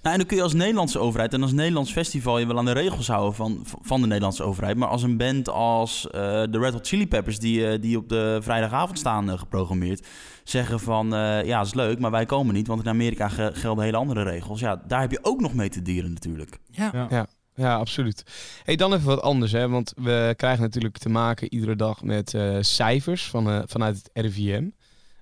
Nou, 0.02 0.12
en 0.14 0.18
dan 0.20 0.28
kun 0.28 0.38
je 0.38 0.44
als 0.44 0.54
Nederlandse 0.54 1.00
overheid 1.00 1.34
en 1.34 1.42
als 1.42 1.52
Nederlands 1.52 1.92
festival 1.92 2.40
je 2.40 2.48
wel 2.48 2.58
aan 2.58 2.66
de 2.66 2.72
regels 2.72 3.08
houden 3.08 3.34
van, 3.36 3.66
van 3.82 4.02
de 4.02 4.08
Nederlandse 4.08 4.44
overheid. 4.44 4.78
Maar 4.78 4.88
als 4.88 5.04
een 5.04 5.18
band 5.18 5.50
als 5.50 6.08
eh, 6.10 6.22
de 6.22 6.60
Red 6.60 6.74
Hot 6.74 6.88
Chili 6.88 7.08
Peppers, 7.08 7.40
die, 7.40 7.68
eh, 7.68 7.82
die 7.82 7.98
op 7.98 8.10
de 8.10 8.40
vrijdagavond 8.42 9.00
staan 9.00 9.32
eh, 9.32 9.38
geprogrammeerd, 9.40 10.08
zeggen 10.44 10.80
van 10.80 11.14
eh, 11.14 11.44
ja, 11.46 11.58
dat 11.58 11.66
is 11.68 11.74
leuk, 11.74 12.00
maar 12.00 12.12
wij 12.12 12.26
komen 12.26 12.54
niet, 12.54 12.68
want 12.68 12.82
in 12.82 12.90
Amerika 12.90 13.30
ge- 13.30 13.52
gelden 13.54 13.84
hele 13.84 13.98
andere 13.98 14.24
regels. 14.24 14.60
Ja, 14.60 14.82
daar 14.88 15.02
heb 15.02 15.12
je 15.12 15.20
ook 15.22 15.42
nog 15.42 15.54
mee 15.54 15.70
te 15.70 15.82
dieren 15.82 16.14
natuurlijk. 16.14 16.58
Ja. 16.72 17.08
Ja, 17.10 17.28
ja 17.56 17.76
absoluut. 17.78 18.24
Hey, 18.64 18.76
dan 18.76 18.94
even 18.94 19.06
wat 19.06 19.22
anders, 19.22 19.52
hè? 19.52 19.70
want 19.70 19.94
we 19.96 20.34
krijgen 20.38 20.62
natuurlijk 20.62 20.98
te 20.98 21.10
maken 21.10 21.54
iedere 21.54 21.76
dag 21.76 22.04
met 22.04 22.34
eh, 22.34 22.58
cijfers 22.62 23.28
van, 23.30 23.50
eh, 23.50 23.60
vanuit 23.66 23.96
het 23.98 24.10
RIVM. 24.14 24.70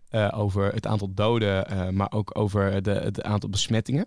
eh, 0.10 0.28
over 0.36 0.74
het 0.74 0.88
aantal 0.88 1.14
doden, 1.14 1.68
eh, 1.68 1.90
maar 1.90 2.12
ook 2.12 2.38
over 2.38 2.82
de, 2.84 2.92
het 2.92 3.24
aantal 3.24 3.50
besmettingen. 3.50 4.06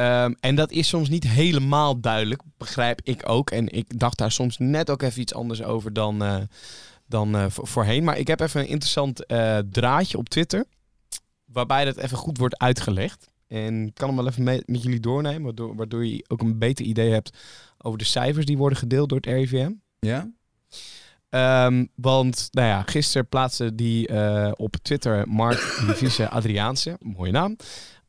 Ehm, 0.00 0.32
en 0.40 0.54
dat 0.54 0.70
is 0.70 0.88
soms 0.88 1.08
niet 1.08 1.24
helemaal 1.28 2.00
duidelijk, 2.00 2.42
begrijp 2.56 3.00
ik 3.04 3.28
ook. 3.28 3.50
En 3.50 3.68
ik 3.68 3.98
dacht 3.98 4.18
daar 4.18 4.32
soms 4.32 4.58
net 4.58 4.90
ook 4.90 5.02
even 5.02 5.20
iets 5.20 5.34
anders 5.34 5.62
over 5.62 5.92
dan, 5.92 6.22
eh, 6.22 6.36
dan 7.06 7.34
eh, 7.36 7.44
vo- 7.48 7.64
voorheen. 7.64 8.04
Maar 8.04 8.18
ik 8.18 8.26
heb 8.26 8.40
even 8.40 8.60
een 8.60 8.68
interessant 8.68 9.26
eh, 9.26 9.58
draadje 9.70 10.18
op 10.18 10.28
Twitter, 10.28 10.64
waarbij 11.44 11.84
dat 11.84 11.96
even 11.96 12.16
goed 12.16 12.38
wordt 12.38 12.58
uitgelegd. 12.58 13.28
En 13.46 13.86
ik 13.86 13.94
kan 13.94 14.08
hem 14.08 14.16
wel 14.16 14.26
even 14.26 14.44
met 14.44 14.82
jullie 14.82 15.00
doornemen, 15.00 15.42
waardoor, 15.42 15.76
waardoor 15.76 16.06
je 16.06 16.24
ook 16.28 16.40
een 16.40 16.58
beter 16.58 16.84
idee 16.84 17.10
hebt 17.12 17.36
over 17.78 17.98
de 17.98 18.04
cijfers 18.04 18.46
die 18.46 18.58
worden 18.58 18.78
gedeeld 18.78 19.08
door 19.08 19.18
het 19.18 19.26
RIVM. 19.26 19.70
Ja? 19.98 20.30
Ehm, 21.28 21.84
want, 21.94 22.48
nou 22.50 22.68
ja, 22.68 22.82
gisteren 22.82 23.28
plaatste 23.28 23.74
die 23.74 24.08
op 24.56 24.76
Twitter 24.82 25.28
Mark 25.28 25.82
Livise 25.86 26.28
Adriaanse, 26.28 26.96
mooie 27.00 27.32
naam. 27.32 27.56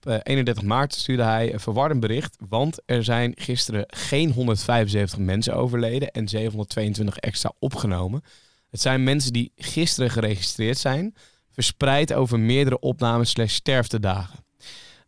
Op 0.03 0.11
eh, 0.11 0.19
31 0.23 0.63
maart 0.63 0.93
stuurde 0.93 1.23
hij 1.23 1.53
een 1.53 1.59
verwarrend 1.59 1.99
bericht, 1.99 2.37
want 2.49 2.79
er 2.85 3.03
zijn 3.03 3.33
gisteren 3.35 3.83
geen 3.87 4.31
175 4.31 5.19
mensen 5.19 5.55
overleden 5.55 6.11
en 6.11 6.27
722 6.27 7.17
extra 7.17 7.51
opgenomen. 7.59 8.21
Het 8.69 8.81
zijn 8.81 9.03
mensen 9.03 9.33
die 9.33 9.51
gisteren 9.55 10.09
geregistreerd 10.09 10.77
zijn, 10.77 11.15
verspreid 11.51 12.13
over 12.13 12.39
meerdere 12.39 12.79
opnames 12.79 13.29
slash 13.29 13.53
sterftedagen. 13.53 14.45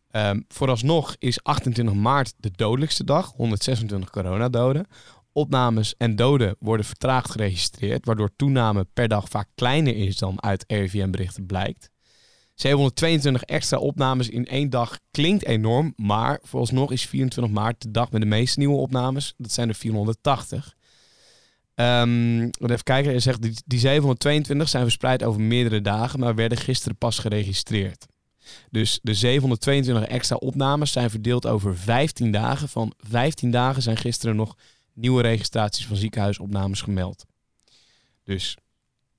Ehm, 0.09 0.41
vooralsnog 0.47 1.15
is 1.19 1.43
28 1.43 1.95
maart 1.95 2.33
de 2.37 2.51
dodelijkste 2.55 3.03
dag, 3.03 3.31
126 3.35 4.09
coronadoden. 4.09 4.87
Opnames 5.31 5.95
en 5.97 6.15
doden 6.15 6.55
worden 6.59 6.85
vertraagd 6.85 7.31
geregistreerd, 7.31 8.05
waardoor 8.05 8.35
toename 8.35 8.87
per 8.93 9.07
dag 9.07 9.29
vaak 9.29 9.47
kleiner 9.55 9.95
is 9.95 10.17
dan 10.17 10.43
uit 10.43 10.63
RIVM-berichten 10.67 11.45
blijkt. 11.45 11.91
722 12.53 13.43
extra 13.43 13.77
opnames 13.77 14.29
in 14.29 14.45
één 14.45 14.69
dag 14.69 14.99
klinkt 15.11 15.45
enorm, 15.45 15.93
maar 15.95 16.39
vooralsnog 16.43 16.91
is 16.91 17.05
24 17.05 17.53
maart 17.53 17.81
de 17.81 17.91
dag 17.91 18.11
met 18.11 18.21
de 18.21 18.27
meeste 18.27 18.59
nieuwe 18.59 18.77
opnames. 18.77 19.33
Dat 19.37 19.51
zijn 19.51 19.69
er 19.69 19.75
480. 19.75 20.75
Um, 21.75 22.41
even 22.43 22.83
kijken, 22.83 23.11
hij 23.11 23.19
zegt 23.19 23.41
die, 23.41 23.53
die 23.65 23.79
722 23.79 24.69
zijn 24.69 24.83
verspreid 24.83 25.23
over 25.23 25.41
meerdere 25.41 25.81
dagen, 25.81 26.19
maar 26.19 26.35
werden 26.35 26.57
gisteren 26.57 26.97
pas 26.97 27.19
geregistreerd. 27.19 28.05
Dus 28.71 28.99
de 29.01 29.13
722 29.13 30.05
extra 30.07 30.35
opnames 30.35 30.91
zijn 30.91 31.09
verdeeld 31.09 31.47
over 31.47 31.77
15 31.77 32.31
dagen. 32.31 32.69
Van 32.69 32.93
15 32.97 33.51
dagen 33.51 33.81
zijn 33.81 33.97
gisteren 33.97 34.35
nog 34.35 34.57
nieuwe 34.93 35.21
registraties 35.21 35.85
van 35.87 35.95
ziekenhuisopnames 35.95 36.81
gemeld. 36.81 37.25
Dus 38.23 38.57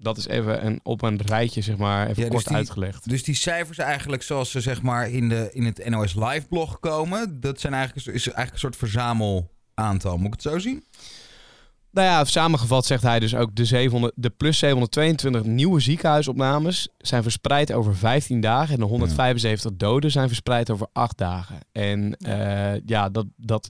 dat 0.05 0.17
is 0.17 0.27
even 0.27 0.67
een, 0.67 0.81
op 0.83 1.03
een 1.03 1.21
rijtje, 1.27 1.61
zeg 1.63 1.77
maar, 1.77 2.09
even 2.09 2.23
Ja, 2.23 2.29
dus 2.29 2.35
kort 2.37 2.47
die- 2.49 2.57
uitgelegd. 2.57 3.09
Dus 3.09 3.23
die 3.23 3.35
cijfers 3.35 3.79
eigenlijk 3.79 4.23
zoals 4.23 4.51
ze 4.51 4.61
zeg 4.61 4.83
maar 4.83 5.11
in, 5.11 5.29
de, 5.29 5.51
in 5.53 5.65
het 5.65 5.89
NOS 5.89 6.15
Live 6.15 6.47
blog 6.49 6.81
komen, 6.81 7.41
dat 7.41 7.61
zijn 7.61 7.75
eigenlijk, 7.75 8.07
is 8.07 8.13
eigenlijk 8.13 8.53
een 8.53 8.59
soort 8.59 8.77
verzamelaantal. 8.77 10.17
Moet 10.17 10.27
ik 10.27 10.33
het 10.33 10.43
zo 10.43 10.59
zien? 10.59 10.85
Nou 11.91 12.07
ja, 12.07 12.25
samengevat 12.25 12.87
zegt 12.87 13.03
hij 13.03 13.21
dus 13.21 13.35
ook 13.35 13.55
de, 13.55 13.65
700, 13.65 14.13
de 14.17 14.31
plus 14.31 14.59
722 14.59 15.45
nieuwe 15.45 15.81
ziekenhuisopnames 15.81 16.89
zijn 16.99 17.23
verspreid 17.23 17.73
over 17.73 17.97
15 17.97 18.41
dagen 18.41 18.75
en 18.75 18.81
de 18.81 18.87
175 18.87 19.71
doden 19.75 20.11
zijn 20.11 20.27
verspreid 20.29 20.71
over 20.71 20.87
8 20.93 21.19
dagen. 21.19 21.59
En 21.73 22.15
ja, 22.19 22.79
ja 22.87 23.09
dat, 23.09 23.27
dat 23.37 23.69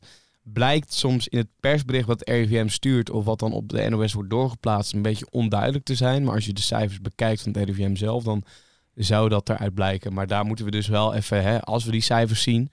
blijkt 0.53 0.93
soms 0.93 1.29
in 1.29 1.39
het 1.39 1.49
persbericht 1.61 2.07
wat 2.07 2.29
RIVM 2.29 2.69
stuurt 2.69 3.11
of 3.11 3.25
wat 3.25 3.39
dan 3.39 3.53
op 3.53 3.69
de 3.69 3.89
NOS 3.89 4.13
wordt 4.13 4.31
doorgeplaatst 4.31 4.93
een 4.93 5.03
beetje 5.03 5.27
onduidelijk 5.31 5.85
te 5.85 5.95
zijn. 5.95 6.25
Maar 6.25 6.35
als 6.35 6.47
je 6.47 6.53
de 6.53 6.61
cijfers 6.61 7.01
bekijkt 7.01 7.43
van 7.43 7.53
het 7.53 7.69
RIVM 7.69 7.95
zelf, 7.95 8.23
dan 8.25 8.45
zou 8.95 9.29
dat 9.29 9.49
eruit 9.49 9.75
blijken. 9.75 10.13
Maar 10.13 10.27
daar 10.27 10.45
moeten 10.45 10.65
we 10.65 10.71
dus 10.71 10.89
wel 10.89 11.15
even, 11.15 11.43
hè, 11.43 11.61
als 11.63 11.85
we 11.85 11.91
die 11.91 12.01
cijfers 12.01 12.43
zien, 12.43 12.71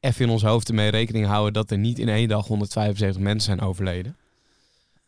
even 0.00 0.24
in 0.24 0.30
ons 0.30 0.42
hoofd 0.42 0.68
ermee 0.68 0.90
rekening 0.90 1.26
houden 1.26 1.52
dat 1.52 1.70
er 1.70 1.78
niet 1.78 1.98
in 1.98 2.08
één 2.08 2.28
dag 2.28 2.46
175 2.46 3.22
mensen 3.22 3.56
zijn 3.56 3.68
overleden. 3.68 4.16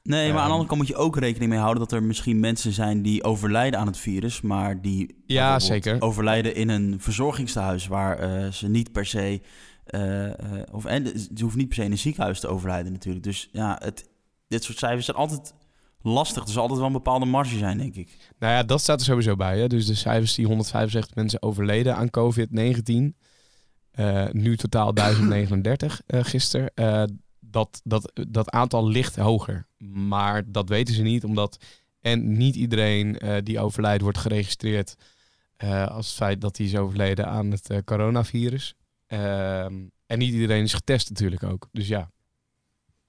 Nee, 0.02 0.18
maar 0.18 0.26
aan 0.28 0.34
de 0.34 0.40
Ehm. 0.42 0.50
andere 0.50 0.66
kant 0.68 0.80
moet 0.80 0.88
je 0.88 0.96
ook 0.96 1.16
rekening 1.18 1.50
mee 1.50 1.60
houden 1.60 1.82
dat 1.82 1.92
er 1.92 2.02
misschien 2.02 2.40
mensen 2.40 2.72
zijn 2.72 3.02
die 3.02 3.24
overlijden 3.24 3.80
aan 3.80 3.86
het 3.86 3.98
virus, 3.98 4.40
maar 4.40 4.80
die 4.80 5.14
Ja, 5.26 5.58
zeker. 5.58 6.00
overlijden 6.02 6.54
in 6.54 6.68
een 6.68 6.96
verzorgingstehuis 7.00 7.86
waar 7.86 8.18
eh, 8.18 8.50
ze 8.52 8.68
niet 8.68 8.92
per 8.92 9.06
se, 9.06 9.40
of 10.72 10.84
en 10.84 11.06
ze 11.06 11.40
hoeven 11.40 11.58
niet 11.58 11.68
per 11.68 11.76
se 11.76 11.84
in 11.84 11.90
een 11.90 11.98
ziekenhuis 11.98 12.40
te 12.40 12.48
overlijden 12.48 12.92
natuurlijk. 12.92 13.24
Dus 13.24 13.48
ja, 13.52 13.80
het, 13.84 14.08
dit 14.48 14.64
soort 14.64 14.78
cijfers 14.78 15.04
zijn 15.04 15.16
altijd 15.16 15.54
lastig. 16.02 16.42
Er 16.42 16.50
zal 16.50 16.60
altijd 16.60 16.78
wel 16.78 16.88
een 16.88 16.94
bepaalde 16.94 17.24
marge 17.24 17.58
zijn, 17.58 17.78
denk 17.78 17.94
ik. 17.94 18.16
Nou 18.38 18.52
ja, 18.52 18.62
dat 18.62 18.80
staat 18.80 19.00
er 19.00 19.06
sowieso 19.06 19.36
bij. 19.36 19.58
Hè? 19.58 19.66
Dus 19.66 19.86
de 19.86 19.94
cijfers 19.94 20.34
die 20.34 20.46
165 20.46 21.14
mensen 21.14 21.42
overleden 21.42 21.96
aan 21.96 22.10
COVID-19. 22.10 23.16
eh, 23.90 24.26
nu 24.30 24.56
totaal 24.56 24.94
1039 24.94 26.02
eh 26.06 26.24
gisteren. 26.24 26.70
Eh, 26.74 27.02
dat, 27.40 27.80
dat, 27.84 28.12
dat 28.28 28.50
aantal 28.50 28.88
ligt 28.88 29.16
hoger. 29.16 29.66
Maar 30.08 30.52
dat 30.52 30.68
weten 30.68 30.94
ze 30.94 31.02
niet, 31.02 31.24
omdat 31.24 31.58
en 32.00 32.36
niet 32.36 32.54
iedereen 32.54 33.18
eh, 33.18 33.36
die 33.42 33.60
overlijdt 33.60 34.02
wordt 34.02 34.18
geregistreerd 34.18 34.96
eh, 35.56 35.86
als 35.86 36.06
het 36.06 36.16
feit 36.16 36.40
dat 36.40 36.56
hij 36.56 36.66
is 36.66 36.76
overleden 36.76 37.26
aan 37.26 37.50
het 37.50 37.70
eh, 37.70 37.78
coronavirus. 37.84 38.74
Ehm, 39.08 39.74
en 40.06 40.18
niet 40.18 40.32
iedereen 40.32 40.62
is 40.62 40.74
getest 40.74 41.08
natuurlijk 41.08 41.42
ook. 41.42 41.68
Dus 41.72 41.88
ja. 41.88 42.10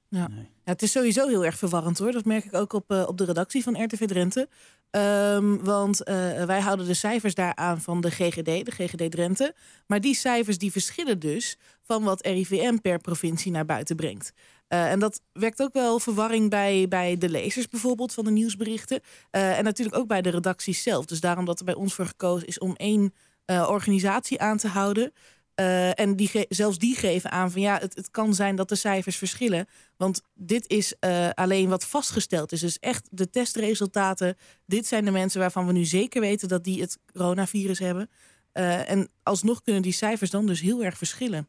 Ja. 0.08 0.28
ja, 0.32 0.46
het 0.64 0.82
is 0.82 0.92
sowieso 0.92 1.28
heel 1.28 1.46
erg 1.46 1.58
verwarrend 1.58 1.98
hoor. 1.98 2.12
Dat 2.12 2.26
merk 2.26 2.46
ik 2.46 2.54
ook 2.54 2.74
op, 2.74 2.92
eh, 2.92 3.08
op 3.08 3.18
de 3.18 3.26
redactie 3.26 3.64
van 3.64 3.84
RTV 3.84 4.06
Drenthe. 4.06 4.50
Ehm, 4.90 5.58
want 5.58 6.04
eh, 6.04 6.44
wij 6.46 6.62
houden 6.62 6.86
de 6.86 6.94
cijfers 6.94 7.34
daar 7.34 7.56
aan 7.56 7.82
van 7.82 8.02
de 8.02 8.12
GGD, 8.12 8.66
de 8.66 8.72
GGD 8.72 9.12
Drenthe. 9.12 9.56
Maar 9.88 10.02
die 10.02 10.16
cijfers 10.16 10.58
die 10.58 10.72
verschillen 10.72 11.20
dus 11.20 11.58
van 11.82 12.04
wat 12.04 12.26
RIVM 12.26 12.78
per 12.78 12.98
provincie 12.98 13.52
naar 13.52 13.66
buiten 13.66 13.96
brengt. 13.96 14.34
Eh, 14.70 14.92
en 14.92 15.00
dat 15.00 15.22
wekt 15.34 15.62
ook 15.62 15.74
wel 15.74 16.00
verwarring 16.00 16.50
bij, 16.50 16.86
bij 16.88 17.18
de 17.18 17.30
lezers 17.30 17.68
bijvoorbeeld 17.68 18.14
van 18.14 18.24
de 18.24 18.32
nieuwsberichten. 18.32 19.02
Eh, 19.32 19.58
en 19.58 19.64
natuurlijk 19.64 19.98
ook 19.98 20.08
bij 20.08 20.22
de 20.22 20.30
redacties 20.30 20.84
zelf. 20.84 21.06
Dus 21.06 21.20
daarom 21.20 21.46
dat 21.46 21.60
er 21.60 21.66
bij 21.66 21.74
ons 21.74 21.94
voor 21.94 22.06
gekozen 22.06 22.48
is 22.48 22.60
om 22.60 22.76
één 22.76 23.14
eh, 23.46 23.68
organisatie 23.70 24.42
aan 24.42 24.58
te 24.58 24.68
houden. 24.68 25.12
Eh, 25.60 26.00
en 26.00 26.16
die 26.16 26.28
ge- 26.28 26.46
zelfs 26.50 26.78
die 26.78 26.96
geven 26.96 27.32
aan 27.32 27.52
van 27.52 27.62
ja, 27.62 27.78
het, 27.80 27.96
het 27.96 28.12
kan 28.12 28.34
zijn 28.34 28.56
dat 28.56 28.70
de 28.70 28.76
cijfers 28.76 29.16
verschillen. 29.18 29.68
Want 29.98 30.22
dit 30.34 30.70
is 30.70 30.96
eh, 31.00 31.30
alleen 31.34 31.70
wat 31.70 31.86
vastgesteld 31.86 32.52
is. 32.52 32.60
Dus 32.60 32.80
echt 32.80 33.08
de 33.12 33.30
testresultaten. 33.30 34.36
Dit 34.66 34.88
zijn 34.88 35.06
de 35.06 35.12
mensen 35.12 35.40
waarvan 35.40 35.66
we 35.68 35.72
nu 35.74 35.86
zeker 35.86 36.22
weten 36.22 36.48
dat 36.48 36.64
die 36.64 36.82
het 36.82 36.98
coronavirus 37.14 37.80
hebben. 37.80 38.10
Eh, 38.52 38.90
en 38.90 39.10
alsnog 39.24 39.62
kunnen 39.62 39.82
die 39.82 39.92
cijfers 39.92 40.32
dan 40.32 40.46
dus 40.46 40.62
heel 40.62 40.84
erg 40.84 40.98
verschillen. 40.98 41.48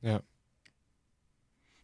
Ja. 0.00 0.20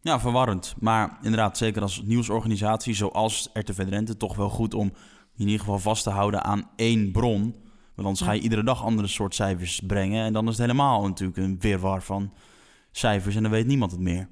Ja, 0.01 0.21
verwarrend. 0.21 0.75
Maar 0.79 1.19
inderdaad, 1.23 1.59
zeker 1.59 1.83
als 1.83 2.03
nieuwsorganisatie 2.05 2.95
zoals 2.95 3.49
RTV 3.53 3.87
Drenthe... 3.87 4.17
toch 4.17 4.37
wel 4.37 4.49
goed 4.51 4.75
om 4.75 4.93
in 5.37 5.45
ieder 5.45 5.59
geval 5.59 5.79
vast 5.79 6.03
te 6.03 6.11
houden 6.11 6.45
aan 6.45 6.71
één 6.77 7.13
bron. 7.13 7.64
Want 7.95 8.07
anders 8.09 8.21
ga 8.27 8.33
je 8.33 8.41
iedere 8.41 8.65
dag 8.65 8.83
andere 8.83 9.09
soort 9.09 9.35
cijfers 9.35 9.81
brengen. 9.87 10.25
En 10.25 10.33
dan 10.33 10.45
is 10.45 10.51
het 10.51 10.61
helemaal 10.61 11.03
natuurlijk 11.03 11.39
een 11.39 11.61
weerwar 11.61 12.03
van 12.03 12.33
cijfers... 12.91 13.37
en 13.37 13.43
dan 13.43 13.51
weet 13.51 13.67
niemand 13.67 13.91
het 13.91 14.01
meer. 14.01 14.29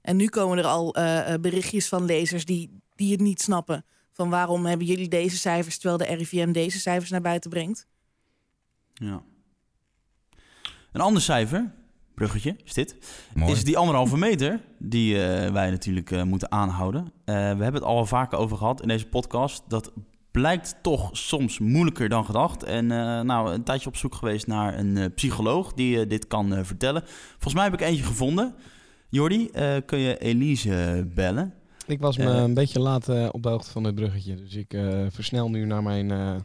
En 0.00 0.16
nu 0.16 0.28
komen 0.28 0.58
er 0.58 0.64
al 0.64 0.94
eh, 0.94 1.34
eh, 1.34 1.40
berichtjes 1.40 1.88
van 1.88 2.04
lezers 2.04 2.44
die, 2.44 2.80
die 2.94 3.12
het 3.12 3.20
niet 3.20 3.40
snappen. 3.40 3.84
Van 4.12 4.30
waarom 4.30 4.66
hebben 4.66 4.86
jullie 4.86 5.08
deze 5.08 5.36
cijfers 5.36 5.78
terwijl 5.78 5.98
de 5.98 6.14
RIVM 6.16 6.52
deze 6.52 6.80
cijfers 6.80 7.10
naar 7.10 7.20
buiten 7.20 7.50
brengt? 7.50 7.86
Ja. 8.94 9.22
Een 10.92 11.00
ander 11.00 11.22
cijfer, 11.22 11.72
bruggetje 12.14 12.56
is 12.64 12.74
dit, 12.74 12.96
Mooi. 13.34 13.52
is 13.52 13.64
die 13.64 13.78
anderhalve 13.78 14.16
meter 14.16 14.60
die 14.78 15.22
eh, 15.22 15.52
wij 15.52 15.70
natuurlijk 15.70 16.10
eh, 16.10 16.22
moeten 16.22 16.50
aanhouden. 16.50 17.12
Eh, 17.24 17.34
we 17.34 17.40
hebben 17.40 17.74
het 17.74 17.82
al 17.82 18.06
vaker 18.06 18.38
over 18.38 18.56
gehad 18.56 18.82
in 18.82 18.88
deze 18.88 19.06
podcast. 19.06 19.62
Dat 19.68 19.92
blijkt 20.38 20.76
toch 20.82 21.10
soms 21.12 21.58
moeilijker 21.58 22.08
dan 22.08 22.24
gedacht. 22.24 22.62
En 22.62 22.90
eh, 22.90 23.20
nou, 23.20 23.52
een 23.52 23.62
tijdje 23.62 23.88
op 23.88 23.96
zoek 23.96 24.14
geweest 24.14 24.46
naar 24.46 24.78
een 24.78 24.96
eh, 24.96 25.04
psycholoog 25.14 25.72
die 25.72 26.00
eh, 26.00 26.08
dit 26.08 26.26
kan 26.26 26.64
vertellen. 26.64 27.02
Volgens 27.30 27.54
mij 27.54 27.64
heb 27.64 27.72
ik 27.72 27.80
eentje 27.80 28.04
gevonden. 28.04 28.54
Jordi, 29.08 29.50
kun 29.86 29.98
je 29.98 30.18
Elise 30.18 31.08
bellen? 31.14 31.54
Ik 31.86 32.00
was 32.00 32.16
me 32.16 32.24
een 32.24 32.54
beetje 32.54 32.80
laat 32.80 33.08
op 33.32 33.42
de 33.42 33.48
hoogte 33.48 33.70
van 33.70 33.82
dit 33.82 33.94
bruggetje. 33.94 34.34
Dus 34.34 34.54
ik 34.54 34.76
versnel 35.10 35.50
nu 35.50 35.64
naar 35.64 35.82
mijn 35.82 36.44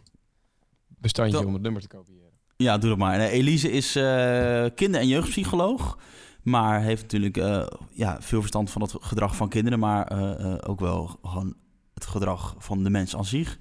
bestandje 0.87 1.37
Dat- 1.37 1.45
om 1.45 1.53
het 1.53 1.61
nummer 1.61 1.81
te 1.81 1.87
kopiëren. 1.87 2.29
Ja, 2.57 2.77
doe 2.77 2.89
dat 2.89 2.97
maar. 2.99 3.19
Elise 3.19 3.71
is 3.71 3.91
kinder- 4.75 5.01
en 5.01 5.07
jeugdpsycholoog. 5.07 5.97
Maar 6.41 6.81
heeft 6.81 7.01
natuurlijk 7.01 7.35
ja, 7.91 8.17
veel 8.21 8.39
verstand 8.39 8.71
van 8.71 8.81
het 8.81 8.95
gedrag 8.99 9.35
van 9.35 9.49
kinderen. 9.49 9.79
Maar 9.79 10.11
ook 10.67 10.79
wel 10.79 11.19
gewoon 11.21 11.55
het 11.93 12.05
gedrag 12.05 12.55
van 12.57 12.83
de 12.83 12.89
mens 12.89 13.15
aan 13.15 13.25
zich. 13.25 13.57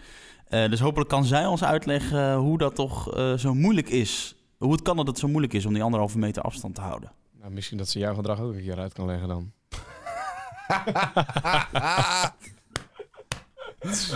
Eh, 0.53 0.71
dus 0.71 0.81
hopelijk 0.81 1.11
kan 1.11 1.25
zij 1.25 1.47
ons 1.47 1.65
uitleggen 1.65 2.35
hoe 2.35 2.59
dat 2.59 2.75
toch 2.75 3.15
eh, 3.15 3.35
zo 3.35 3.55
moeilijk 3.55 3.89
is. 3.89 4.37
Hoe 4.59 4.73
het 4.73 4.83
kan 4.83 4.97
dat 4.97 5.07
het 5.07 5.19
zo 5.19 5.29
moeilijk 5.29 5.53
is 5.53 5.67
om 5.67 5.73
die 5.73 5.83
anderhalve 5.83 6.19
meter 6.19 6.43
afstand 6.43 6.75
te 6.75 6.81
houden. 6.81 7.13
Nou, 7.41 7.53
misschien 7.53 7.79
dat 7.79 7.89
ze 7.89 7.99
jouw 7.99 8.15
gedrag 8.15 8.41
ook 8.41 8.55
een 8.55 8.63
keer 8.63 8.79
uit 8.79 8.93
kan 8.93 9.07
leggen 9.07 9.29
dan. 9.29 9.53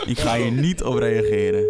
Ik 0.06 0.18
ga 0.18 0.36
hier 0.36 0.52
niet 0.52 0.82
op 0.82 0.94
reageren. 0.94 1.64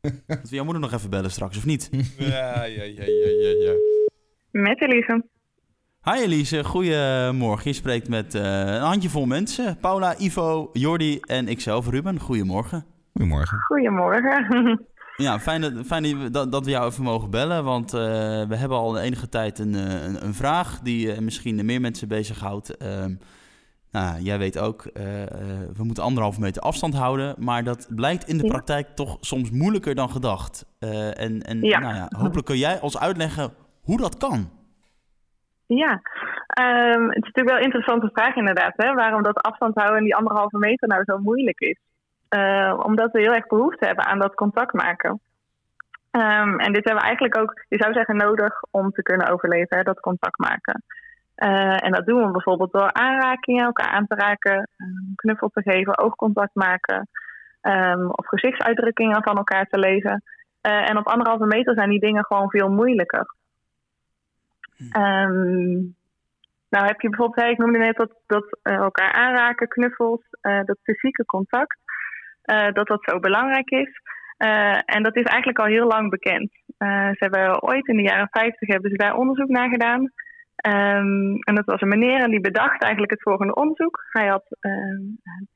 Moeten 0.00 0.48
we 0.48 0.54
jouw 0.54 0.64
moeder 0.64 0.82
nog 0.82 0.92
even 0.92 1.10
bellen 1.10 1.30
straks, 1.30 1.56
of 1.56 1.66
niet? 1.66 1.88
Ja, 2.18 2.64
ja, 2.64 2.82
ja, 2.82 3.04
ja, 3.04 3.48
ja. 3.60 3.72
Met 4.50 4.80
Elise. 4.80 5.24
Hi 6.02 6.22
Elise, 6.22 6.64
goedemorgen. 6.64 7.70
Je 7.70 7.76
spreekt 7.76 8.08
met 8.08 8.34
eh, 8.34 8.42
een 8.42 8.80
handjevol 8.80 9.26
mensen. 9.26 9.78
Paula, 9.80 10.18
Ivo, 10.18 10.70
Jordi 10.72 11.20
en 11.20 11.48
ikzelf, 11.48 11.88
Ruben. 11.88 12.20
Goedemorgen. 12.20 12.84
Goedemorgen. 13.12 13.58
Goedemorgen. 13.60 14.48
Ja, 15.16 15.38
fijn, 15.38 15.60
dat, 15.60 15.72
fijn 15.86 16.02
dat 16.02 16.44
we- 16.44 16.48
dat, 16.50 16.64
we 16.64 16.70
jou 16.70 16.86
even 16.90 17.02
mogen 17.02 17.30
bellen. 17.30 17.64
Want 17.64 17.94
eh, 17.94 18.00
we 18.48 18.56
hebben 18.56 18.76
al 18.78 18.98
enige 19.00 19.28
tijd 19.28 19.58
een, 19.58 19.74
eh, 19.74 20.04
een, 20.04 20.24
een 20.24 20.34
vraag 20.34 20.78
die 20.80 21.12
eh, 21.12 21.18
misschien 21.18 21.64
meer 21.64 21.80
mensen 21.80 22.08
bezighoudt. 22.08 22.76
Ehm 22.76 23.14
nou, 23.90 24.20
jij 24.20 24.38
weet 24.38 24.58
ook, 24.58 24.82
eh, 24.84 25.22
eh, 25.22 25.28
we 25.76 25.84
moeten 25.84 26.02
anderhalve 26.02 26.40
meter 26.40 26.62
afstand 26.62 26.94
houden. 26.94 27.34
Maar 27.38 27.64
dat 27.64 27.86
blijkt 27.94 28.28
in 28.28 28.36
de 28.38 28.44
Ja. 28.44 28.50
praktijk 28.50 28.88
toch 28.88 29.16
soms 29.20 29.50
moeilijker 29.50 29.94
dan 29.94 30.10
gedacht. 30.10 30.66
Eh, 30.78 31.20
en 31.20 31.42
en 31.42 31.60
Ja. 31.62 31.78
Nou 31.78 31.94
ja, 31.94 32.08
hopelijk 32.18 32.46
kun 32.46 32.58
jij 32.58 32.80
ons 32.80 32.98
uitleggen 32.98 33.52
hoe 33.82 33.98
dat 33.98 34.16
kan. 34.16 34.50
Ja, 35.66 36.00
Ehm, 36.46 37.02
het 37.02 37.16
is 37.16 37.22
natuurlijk 37.22 37.48
wel 37.48 37.56
een 37.56 37.62
interessante 37.64 38.10
vraag 38.12 38.34
inderdaad. 38.36 38.72
Hè? 38.76 38.94
Waarom 38.94 39.22
dat 39.22 39.42
afstand 39.42 39.74
houden 39.74 39.98
en 39.98 40.04
die 40.04 40.14
anderhalve 40.16 40.58
meter 40.58 40.88
nou 40.88 41.02
zo 41.04 41.18
moeilijk 41.18 41.60
is. 41.60 41.78
Eh, 42.30 42.80
omdat 42.82 43.12
we 43.12 43.20
heel 43.20 43.34
erg 43.34 43.46
behoefte 43.46 43.86
hebben 43.86 44.04
aan 44.04 44.18
dat 44.18 44.34
contact 44.34 44.72
maken. 44.72 45.20
Ehm, 46.10 46.58
en 46.58 46.72
dit 46.72 46.84
hebben 46.84 47.02
we 47.02 47.08
eigenlijk 47.08 47.38
ook, 47.38 47.64
je 47.68 47.76
zou 47.76 47.92
zeggen, 47.92 48.16
nodig 48.16 48.62
om 48.70 48.90
te 48.90 49.02
kunnen 49.02 49.28
overleven, 49.28 49.76
hè, 49.76 49.82
dat 49.82 50.00
contact 50.00 50.38
maken. 50.38 50.82
Eh, 51.34 51.84
en 51.84 51.92
dat 51.92 52.06
doen 52.06 52.24
we 52.24 52.30
bijvoorbeeld 52.30 52.72
door 52.72 52.92
aanrakingen, 52.92 53.64
elkaar 53.64 53.88
aan 53.88 54.06
te 54.06 54.14
raken, 54.14 54.68
knuffel 55.14 55.48
te 55.48 55.62
geven, 55.62 55.98
oogcontact 55.98 56.54
maken 56.54 57.08
ehm, 57.60 58.06
of 58.06 58.26
gezichtsuitdrukkingen 58.26 59.22
van 59.22 59.36
elkaar 59.36 59.66
te 59.66 59.78
lezen. 59.78 60.22
Eh, 60.60 60.90
en 60.90 60.98
op 60.98 61.08
anderhalve 61.08 61.46
meter 61.46 61.74
zijn 61.74 61.90
die 61.90 62.00
dingen 62.00 62.24
gewoon 62.24 62.50
veel 62.50 62.70
moeilijker. 62.70 63.34
Ehm, 64.90 65.72
nou 66.68 66.86
heb 66.86 67.00
je 67.00 67.08
bijvoorbeeld, 67.08 67.50
ik 67.50 67.58
noemde 67.58 67.78
net 67.78 67.96
dat, 67.96 68.12
dat 68.26 68.58
uh, 68.62 68.74
elkaar 68.74 69.12
aanraken, 69.12 69.68
knuffels, 69.68 70.20
dat 70.40 70.78
fysieke 70.82 71.24
contact, 71.24 71.78
dat 72.72 72.86
dat 72.86 73.04
zo 73.04 73.18
belangrijk 73.18 73.70
is. 73.70 74.00
en 74.84 75.02
dat 75.02 75.16
is 75.16 75.24
eigenlijk 75.24 75.58
al 75.58 75.66
heel 75.66 75.86
lang 75.86 76.10
bekend. 76.10 76.50
ze 76.78 77.16
hebben 77.18 77.62
ooit 77.62 77.86
in 77.88 77.96
de 77.96 78.02
jaren 78.02 78.28
50 78.30 78.68
hebben 78.68 78.90
ze 78.90 78.96
daar 78.96 79.16
onderzoek 79.16 79.48
naar 79.48 79.68
gedaan. 79.68 80.10
Um, 80.66 81.38
en 81.38 81.54
dat 81.54 81.64
was 81.64 81.80
een 81.80 81.88
meneer 81.88 82.22
en 82.22 82.30
die 82.30 82.40
bedacht 82.40 82.82
eigenlijk 82.82 83.12
het 83.12 83.22
volgende 83.22 83.54
onderzoek. 83.54 84.04
Hij 84.10 84.26
had 84.26 84.44
uh, 84.60 84.72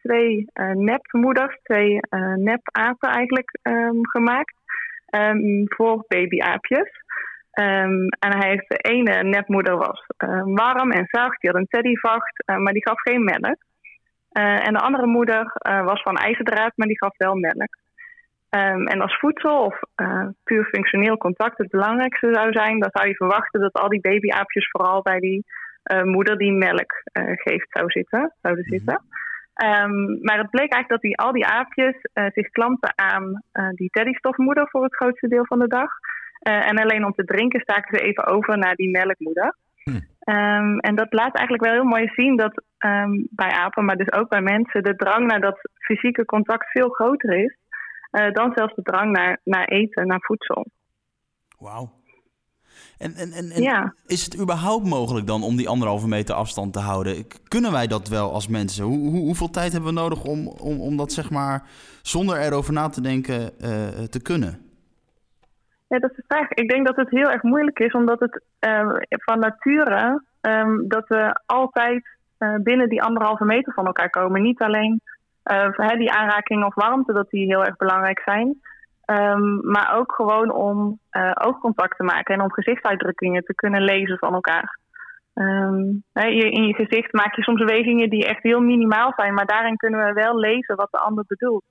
twee 0.03 0.51
uh, 0.55 0.71
nepmoeders, 0.71 1.59
twee 1.63 1.93
uh, 1.93 2.35
nepapen 2.35 3.09
eigenlijk 3.09 3.59
um, 3.63 4.07
gemaakt 4.09 4.55
voor 5.65 6.05
babyaapjes. 6.09 7.03
en 7.51 8.09
hij 8.19 8.49
heeft 8.49 8.69
de 8.69 8.77
ene 8.77 9.23
nepmoeder 9.23 9.77
was 9.77 10.07
warm 10.45 10.91
en 10.91 11.07
zacht, 11.07 11.41
die 11.41 11.51
had 11.51 11.61
een 11.61 11.67
teddyvacht, 11.69 12.43
maar 12.47 12.73
die 12.73 12.89
gaf 12.89 13.01
geen 13.01 13.25
melk. 13.25 13.57
En 14.35 14.73
de 14.73 14.81
andere 14.81 15.07
moeder 15.07 15.53
was 15.63 16.03
van 16.03 16.17
ijzerdraad, 16.17 16.73
maar 16.77 16.87
die 16.87 16.99
gaf 16.99 17.17
wel 17.17 17.35
melk. 17.35 17.77
Um, 18.55 18.87
en 18.87 19.01
als 19.01 19.19
voedsel 19.19 19.65
of 19.65 19.81
uh, 19.97 20.27
puur 20.45 20.65
functioneel 20.65 21.17
contact 21.17 21.59
het 21.59 21.71
belangrijkste 21.71 22.35
zou 22.35 22.53
zijn, 22.53 22.81
dan 22.81 22.91
zou 22.93 23.09
je 23.09 23.15
verwachten 23.15 23.61
dat 23.61 23.73
al 23.73 23.89
die 23.89 24.01
babyaapjes 24.01 24.71
vooral 24.71 25.03
bij 25.03 25.21
die 25.21 25.45
uh, 25.93 26.03
moeder 26.03 26.39
die 26.39 26.53
melk 26.53 26.93
uh, 27.13 27.25
geeft 27.35 27.67
zou 27.69 27.91
zitten, 27.91 28.35
zouden 28.43 28.65
zitten. 28.65 29.03
Um, 29.65 30.19
maar 30.23 30.39
het 30.39 30.51
bleek 30.51 30.73
eigenlijk 30.73 30.89
dat 30.89 31.01
die, 31.01 31.19
al 31.19 31.33
die 31.33 31.47
aapjes 31.47 31.97
zich 32.13 32.49
klampten 32.49 32.93
aan 32.95 33.43
die 33.75 33.91
teddystofmoeder 33.91 34.69
voor 34.69 34.83
het 34.83 34.95
grootste 34.95 35.29
deel 35.29 35.47
van 35.47 35.59
de 35.59 35.69
dag. 35.69 35.91
en 36.41 36.79
alleen 36.79 37.05
om 37.05 37.13
te 37.13 37.25
drinken 37.25 37.61
staken 37.61 37.99
ze 37.99 38.05
even 38.05 38.27
over 38.27 38.59
naar 38.59 38.75
die 38.75 38.91
melkmoeder. 38.91 39.55
Hm. 40.25 40.31
Um, 40.31 40.79
en 40.79 40.95
dat 40.95 41.13
laat 41.13 41.37
eigenlijk 41.37 41.65
wel 41.65 41.73
heel 41.73 41.91
mooi 41.91 42.09
zien 42.15 42.37
dat 42.37 42.63
bij 43.31 43.51
apen, 43.51 43.85
maar 43.85 43.97
dus 43.97 44.13
ook 44.13 44.29
bij 44.29 44.41
mensen, 44.41 44.83
de 44.83 44.97
drang 44.97 45.27
naar 45.27 45.41
dat 45.41 45.59
fysieke 45.79 46.25
contact 46.25 46.71
veel 46.71 46.89
groter 46.89 47.45
is. 47.45 47.57
Uh, 48.13 48.33
dan 48.33 48.53
zelfs 48.55 48.75
de 48.75 48.83
drang 48.83 49.13
naar, 49.13 49.41
naar 49.45 49.65
eten, 49.65 50.07
naar 50.07 50.21
voedsel. 50.21 50.67
Wauw. 51.59 51.93
En, 52.99 53.15
en, 53.15 53.33
en, 53.33 53.51
en 53.51 53.95
is 54.07 54.25
het 54.25 54.41
überhaupt 54.41 54.87
mogelijk 54.87 55.27
dan 55.27 55.43
om 55.43 55.57
die 55.57 55.69
anderhalve 55.69 56.09
meter 56.09 56.35
afstand 56.35 56.73
te 56.73 56.79
houden? 56.79 57.27
Kunnen 57.49 57.73
wij 57.73 57.87
dat 57.87 58.09
wel 58.09 58.33
als 58.33 58.49
mensen? 58.49 58.85
Hoe, 58.85 58.99
hoe, 58.99 59.21
hoeveel 59.21 59.51
tijd 59.51 59.73
hebben 59.73 59.95
we 59.95 60.01
nodig 60.01 60.25
om, 60.25 60.49
om, 60.49 60.81
om 60.81 60.97
dat 60.97 61.13
zeg 61.13 61.31
maar 61.31 61.63
zonder 62.03 62.41
erover 62.41 62.73
na 62.73 62.89
te 62.89 63.01
denken 63.01 63.41
uh, 63.41 64.05
te 64.11 64.23
kunnen? 64.23 64.64
Ja, 65.95 66.01
dat 66.01 66.11
is 66.11 66.17
de 66.17 66.25
vraag. 66.35 66.49
Ik 66.49 66.69
denk 66.69 66.87
dat 66.87 66.97
het 66.97 67.11
heel 67.11 67.31
erg 67.31 67.43
moeilijk 67.43 67.79
is, 67.79 67.93
omdat 67.93 68.21
het 68.21 68.43
uh, 68.69 68.95
van 69.09 69.39
nature 69.39 70.23
um, 70.41 70.89
dat 70.89 71.09
we 71.09 71.41
altijd 71.47 72.07
binnen 72.63 72.89
die 72.89 73.03
anderhalve 73.03 73.45
meter 73.45 73.73
van 73.73 73.87
elkaar 73.87 74.11
komen. 74.11 74.43
Niet 74.43 74.61
alleen 74.61 75.01
uh, 75.45 75.89
die 75.89 76.13
aanraking 76.13 76.65
of 76.65 76.75
warmte, 76.75 77.13
dat 77.13 77.31
die 77.31 77.47
heel 77.47 77.65
erg 77.65 77.77
belangrijk 77.77 78.21
zijn. 78.25 78.61
Um, 79.07 79.61
maar 79.71 79.97
ook 79.97 80.13
gewoon 80.15 80.53
om 80.53 80.99
uh, 81.13 81.31
oogcontact 81.35 81.97
te 81.97 82.05
maken 82.05 82.35
en 82.35 82.41
om 82.41 82.53
gezichtsuitdrukkingen 82.53 83.45
te 83.45 83.55
kunnen 83.55 83.83
lezen 83.83 84.19
van 84.19 84.35
elkaar. 84.35 84.79
In 85.35 86.67
je 86.67 86.75
gezicht 86.75 87.13
maak 87.13 87.35
je 87.35 87.43
soms 87.43 87.61
bewegingen 87.65 88.11
die 88.11 88.27
echt 88.27 88.43
heel 88.43 88.61
minimaal 88.61 89.13
zijn, 89.17 89.35
maar 89.35 89.47
daarin 89.47 89.77
kunnen 89.77 90.05
we 90.05 90.13
wel 90.13 90.39
lezen 90.39 90.77
wat 90.77 90.91
de 90.91 90.99
ander 90.99 91.25
bedoelt. 91.27 91.65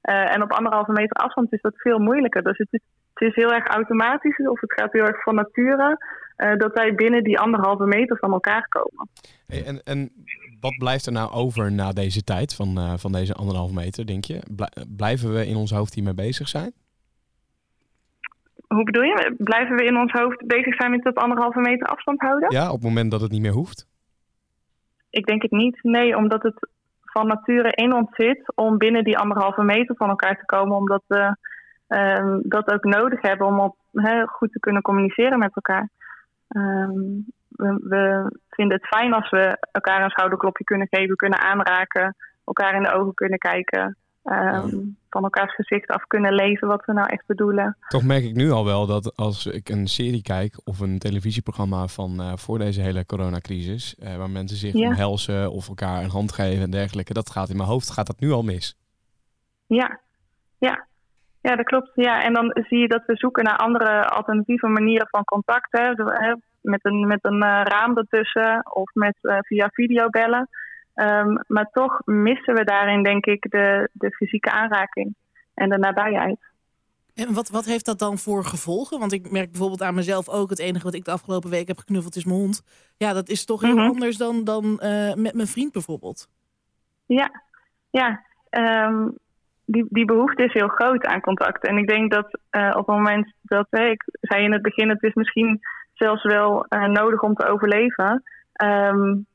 En 0.00 0.42
op 0.42 0.52
anderhalve 0.52 0.92
meter 0.92 1.16
afstand 1.16 1.52
is 1.52 1.60
dat 1.60 1.72
veel 1.76 1.98
moeilijker. 1.98 2.42
Dus 2.42 2.58
het 2.58 2.68
is, 2.70 2.80
het 3.18 3.28
is 3.28 3.34
heel 3.34 3.52
erg 3.52 3.66
automatisch 3.66 4.38
of 4.38 4.60
het 4.60 4.72
gaat 4.72 4.92
heel 4.92 5.06
erg 5.06 5.22
van 5.22 5.34
nature 5.34 5.98
uh, 6.36 6.56
dat 6.56 6.72
wij 6.74 6.94
binnen 6.94 7.24
die 7.24 7.38
anderhalve 7.38 7.86
meter 7.86 8.16
van 8.18 8.32
elkaar 8.32 8.68
komen. 8.68 9.08
Hey, 9.46 9.64
en, 9.64 9.82
en 9.84 10.10
wat 10.60 10.76
blijft 10.78 11.06
er 11.06 11.12
nou 11.12 11.32
over 11.32 11.72
na 11.72 11.92
deze 11.92 12.22
tijd 12.22 12.54
van, 12.54 12.78
uh, 12.78 12.92
van 12.96 13.12
deze 13.12 13.34
anderhalve 13.34 13.74
meter, 13.74 14.06
denk 14.06 14.24
je? 14.24 14.42
Blijven 14.96 15.32
we 15.32 15.46
in 15.46 15.56
ons 15.56 15.70
hoofd 15.70 15.94
hiermee 15.94 16.14
bezig 16.14 16.48
zijn? 16.48 16.72
Hoe 18.66 18.84
bedoel 18.84 19.02
je? 19.02 19.34
Blijven 19.38 19.76
we 19.76 19.84
in 19.84 19.96
ons 19.96 20.12
hoofd 20.12 20.46
bezig 20.46 20.74
zijn 20.74 20.90
met 20.90 21.02
dat 21.02 21.14
anderhalve 21.14 21.60
meter 21.60 21.86
afstand 21.88 22.20
houden? 22.20 22.50
Ja, 22.50 22.66
op 22.66 22.74
het 22.74 22.82
moment 22.82 23.10
dat 23.10 23.20
het 23.20 23.30
niet 23.30 23.40
meer 23.40 23.52
hoeft? 23.52 23.86
Ik 25.10 25.26
denk 25.26 25.42
het 25.42 25.50
niet. 25.50 25.78
Nee, 25.82 26.16
omdat 26.16 26.42
het 26.42 26.68
van 27.00 27.26
nature 27.26 27.70
in 27.70 27.94
ons 27.94 28.08
zit 28.10 28.52
om 28.54 28.78
binnen 28.78 29.04
die 29.04 29.18
anderhalve 29.18 29.62
meter 29.62 29.96
van 29.96 30.08
elkaar 30.08 30.38
te 30.38 30.44
komen. 30.44 30.76
Omdat 30.76 31.02
we 31.06 31.36
uh, 31.88 32.36
dat 32.42 32.72
ook 32.72 32.84
nodig 32.84 33.22
hebben 33.22 33.46
om 33.46 33.60
op, 33.60 33.76
he, 33.92 34.26
goed 34.26 34.52
te 34.52 34.60
kunnen 34.60 34.82
communiceren 34.82 35.38
met 35.38 35.54
elkaar. 35.54 35.88
Um, 36.48 37.26
we, 37.48 37.80
we, 37.82 38.32
vinden 38.50 38.76
het 38.76 38.86
fijn 38.86 39.12
als 39.12 39.30
we 39.30 39.66
elkaar 39.72 40.04
een 40.04 40.10
schouderklopje 40.10 40.64
kunnen 40.64 40.86
geven, 40.90 41.16
kunnen 41.16 41.40
aanraken, 41.40 42.16
elkaar 42.44 42.74
in 42.74 42.82
de 42.82 42.92
ogen 42.92 43.14
kunnen 43.14 43.38
kijken. 43.38 43.96
Um, 44.24 44.96
van 45.10 45.24
elkaars 45.24 45.54
gezicht 45.54 45.88
af 45.88 46.06
kunnen 46.06 46.34
lezen 46.34 46.68
wat 46.68 46.84
we 46.84 46.92
nou 46.92 47.08
echt 47.08 47.26
bedoelen. 47.26 47.76
Toch 47.88 48.02
merk 48.02 48.24
ik 48.24 48.34
nu 48.34 48.50
al 48.50 48.64
wel 48.64 48.86
dat 48.86 49.16
als 49.16 49.46
ik 49.46 49.68
een 49.68 49.86
serie 49.86 50.22
kijk 50.22 50.60
of 50.64 50.80
een 50.80 50.98
televisieprogramma 50.98 51.86
van 51.86 52.20
uh, 52.20 52.32
voor 52.36 52.58
deze 52.58 52.80
hele 52.80 53.06
coronacrisis, 53.06 53.96
uh, 53.98 54.16
waar 54.16 54.30
mensen 54.30 54.56
zich 54.56 54.72
ja. 54.72 54.86
omhelzen 54.86 55.50
of 55.50 55.68
elkaar 55.68 56.02
een 56.02 56.10
hand 56.10 56.32
geven 56.32 56.62
en 56.62 56.70
dergelijke, 56.70 57.12
dat 57.12 57.30
gaat 57.30 57.48
in 57.48 57.56
mijn 57.56 57.68
hoofd, 57.68 57.90
gaat 57.90 58.06
dat 58.06 58.20
nu 58.20 58.30
al 58.30 58.42
mis? 58.42 58.76
Ja, 59.66 60.00
ja. 60.58 60.86
Ja, 61.46 61.56
dat 61.56 61.64
klopt. 61.64 61.90
Ja, 61.94 62.22
en 62.22 62.32
dan 62.32 62.56
zie 62.68 62.78
je 62.78 62.88
dat 62.88 63.02
we 63.06 63.16
zoeken 63.16 63.44
naar 63.44 63.56
andere 63.56 64.08
alternatieve 64.08 64.66
manieren 64.66 65.08
van 65.10 65.24
contact. 65.24 65.68
Hè. 65.70 65.92
Met 66.60 66.84
een, 66.84 67.06
met 67.06 67.18
een 67.22 67.44
uh, 67.44 67.60
raam 67.64 67.96
ertussen 67.96 68.74
of 68.74 68.94
met, 68.94 69.16
uh, 69.22 69.38
via 69.40 69.68
videobellen. 69.72 70.48
Um, 70.94 71.38
maar 71.46 71.68
toch 71.72 72.00
missen 72.04 72.54
we 72.54 72.64
daarin, 72.64 73.02
denk 73.02 73.26
ik, 73.26 73.50
de, 73.50 73.88
de 73.92 74.10
fysieke 74.10 74.50
aanraking 74.50 75.14
en 75.54 75.68
de 75.68 75.78
nabijheid. 75.78 76.38
En 77.14 77.34
wat, 77.34 77.48
wat 77.48 77.64
heeft 77.64 77.84
dat 77.84 77.98
dan 77.98 78.18
voor 78.18 78.44
gevolgen? 78.44 78.98
Want 78.98 79.12
ik 79.12 79.30
merk 79.30 79.50
bijvoorbeeld 79.50 79.82
aan 79.82 79.94
mezelf 79.94 80.28
ook... 80.28 80.50
het 80.50 80.58
enige 80.58 80.84
wat 80.84 80.94
ik 80.94 81.04
de 81.04 81.10
afgelopen 81.10 81.50
week 81.50 81.68
heb 81.68 81.78
geknuffeld 81.78 82.16
is 82.16 82.24
mijn 82.24 82.38
hond. 82.38 82.62
Ja, 82.96 83.12
dat 83.12 83.28
is 83.28 83.44
toch 83.44 83.60
heel 83.60 83.70
mm 83.70 83.78
-hmm. 83.78 83.90
anders 83.90 84.16
dan, 84.16 84.44
dan 84.44 84.64
uh, 84.64 85.14
met 85.14 85.34
mijn 85.34 85.46
vriend 85.46 85.72
bijvoorbeeld. 85.72 86.28
Ja, 87.06 87.30
ja. 87.90 88.24
Um, 88.50 89.18
die, 89.66 89.86
die 89.88 90.04
behoefte 90.04 90.44
is 90.44 90.52
heel 90.52 90.68
groot 90.68 91.04
aan 91.04 91.20
contact. 91.20 91.66
En 91.66 91.76
ik 91.76 91.88
denk 91.88 92.12
dat 92.12 92.38
uh, 92.50 92.68
op 92.68 92.86
het 92.86 92.96
moment 92.96 93.32
dat, 93.42 93.66
hey, 93.70 93.90
ik 93.90 94.04
zei 94.20 94.44
in 94.44 94.52
het 94.52 94.62
begin, 94.62 94.88
het 94.88 95.02
is 95.02 95.14
misschien 95.14 95.60
zelfs 95.94 96.22
wel 96.22 96.66
uh, 96.68 96.84
nodig 96.86 97.20
om 97.20 97.34
te 97.34 97.46
overleven. 97.46 98.22
Um, 98.62 99.26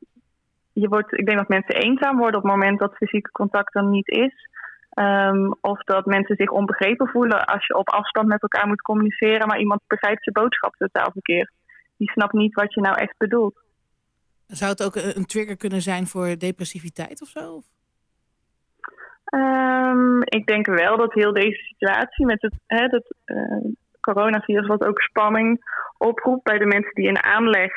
je 0.74 0.88
wordt, 0.88 1.20
ik 1.20 1.26
denk 1.26 1.38
dat 1.38 1.48
mensen 1.48 1.76
eenzaam 1.76 2.18
worden 2.18 2.36
op 2.36 2.44
het 2.44 2.52
moment 2.52 2.80
dat 2.80 2.96
fysieke 2.96 3.32
contact 3.32 3.74
dan 3.74 3.90
niet 3.90 4.08
is. 4.08 4.50
Um, 5.00 5.56
of 5.62 5.84
dat 5.84 6.06
mensen 6.06 6.36
zich 6.36 6.50
onbegrepen 6.50 7.08
voelen 7.08 7.46
als 7.46 7.68
je 7.68 7.78
op 7.78 7.90
afstand 7.90 8.28
met 8.28 8.42
elkaar 8.42 8.68
moet 8.68 8.82
communiceren, 8.82 9.48
maar 9.48 9.60
iemand 9.60 9.82
begrijpt 9.88 10.26
je 10.26 10.32
boodschap 10.32 10.76
totaal 10.76 11.12
verkeerd. 11.12 11.52
Die 11.98 12.12
snapt 12.12 12.34
niet 12.34 12.54
wat 12.54 12.74
je 12.74 12.82
nou 12.82 12.98
echt 12.98 13.18
bedoelt. 13.18 13.60
Zou 14.48 14.72
het 14.72 14.84
ook 14.84 14.96
een 14.96 15.26
trigger 15.26 15.58
kunnen 15.58 15.82
zijn 15.82 16.08
voor 16.08 16.38
depressiviteit 16.38 17.22
of 17.22 17.28
zo? 17.28 17.62
Um, 19.32 20.22
ik 20.24 20.46
denk 20.46 20.66
wel 20.66 20.98
dat 20.98 21.14
heel 21.14 21.34
deze 21.34 21.64
situatie 21.64 22.26
met 22.26 22.42
het, 22.42 22.54
hè, 22.66 22.86
uh, 23.26 23.72
coronavirus, 24.00 24.68
wat 24.68 24.86
ook 24.86 25.02
spanning 25.02 25.64
oproept 25.98 26.44
bij 26.44 26.58
de 26.58 26.66
mensen 26.66 26.94
die 26.94 27.08
in 27.08 27.24
aanleg 27.24 27.72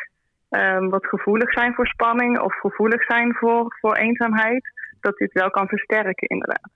um, 0.51 0.91
wat 0.91 1.07
gevoelig 1.07 1.53
zijn 1.53 1.75
voor 1.75 1.87
spanning 1.87 2.41
of 2.41 2.55
gevoelig 2.55 3.05
zijn 3.05 3.35
voor, 3.35 3.77
voor 3.81 3.95
eenzaamheid, 3.95 4.73
dat 5.01 5.17
dit 5.17 5.33
wel 5.33 5.51
kan 5.51 5.69
versterken, 5.69 6.29
inderdaad. 6.29 6.71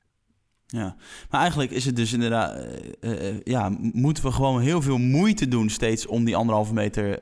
Ja, 0.66 0.95
maar 1.31 1.41
eigenlijk 1.41 1.70
is 1.70 1.85
het 1.85 1.97
dus 1.97 2.12
inderdaad, 2.12 2.57
uh, 3.01 3.11
uh, 3.11 3.41
ja, 3.43 3.70
moeten 3.93 4.24
we 4.24 4.33
gewoon 4.33 4.61
heel 4.61 4.83
veel 4.83 4.99
moeite 4.99 5.49
doen 5.49 5.68
steeds 5.68 6.07
om 6.07 6.24
die 6.24 6.37
anderhalve 6.37 6.74
meter 6.74 7.18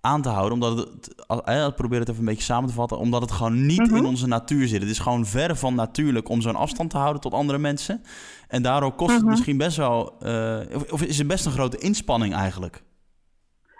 aan 0.00 0.22
te 0.22 0.28
houden. 0.28 0.52
Omdat 0.52 0.78
het, 0.78 1.24
eh, 1.44 1.68
probeer 1.76 1.98
het 1.98 2.08
even 2.08 2.20
een 2.20 2.26
beetje 2.26 2.42
samen 2.52 2.68
te 2.68 2.74
vatten, 2.74 2.98
omdat 2.98 3.20
het 3.20 3.30
gewoon 3.30 3.66
niet 3.66 3.92
in 3.92 4.04
onze 4.04 4.28
natuur 4.28 4.66
zit. 4.66 4.80
Het 4.80 4.90
is 4.90 4.98
gewoon 4.98 5.24
ver 5.24 5.56
van 5.56 5.74
natuurlijk 5.74 6.28
om 6.28 6.40
zo'n 6.40 6.56
afstand 6.56 6.90
te 6.90 6.98
houden 6.98 7.20
tot 7.20 7.34
andere 7.34 7.58
mensen. 7.58 8.02
En 8.48 8.62
daardoor 8.62 8.92
kost 8.92 9.14
het 9.14 9.24
misschien 9.24 9.58
best 9.58 9.76
wel, 9.76 10.16
uh, 10.22 10.58
of 10.90 11.02
is 11.02 11.18
het 11.18 11.26
best 11.26 11.46
een 11.46 11.52
grote 11.52 11.78
inspanning 11.78 12.34
eigenlijk? 12.34 12.82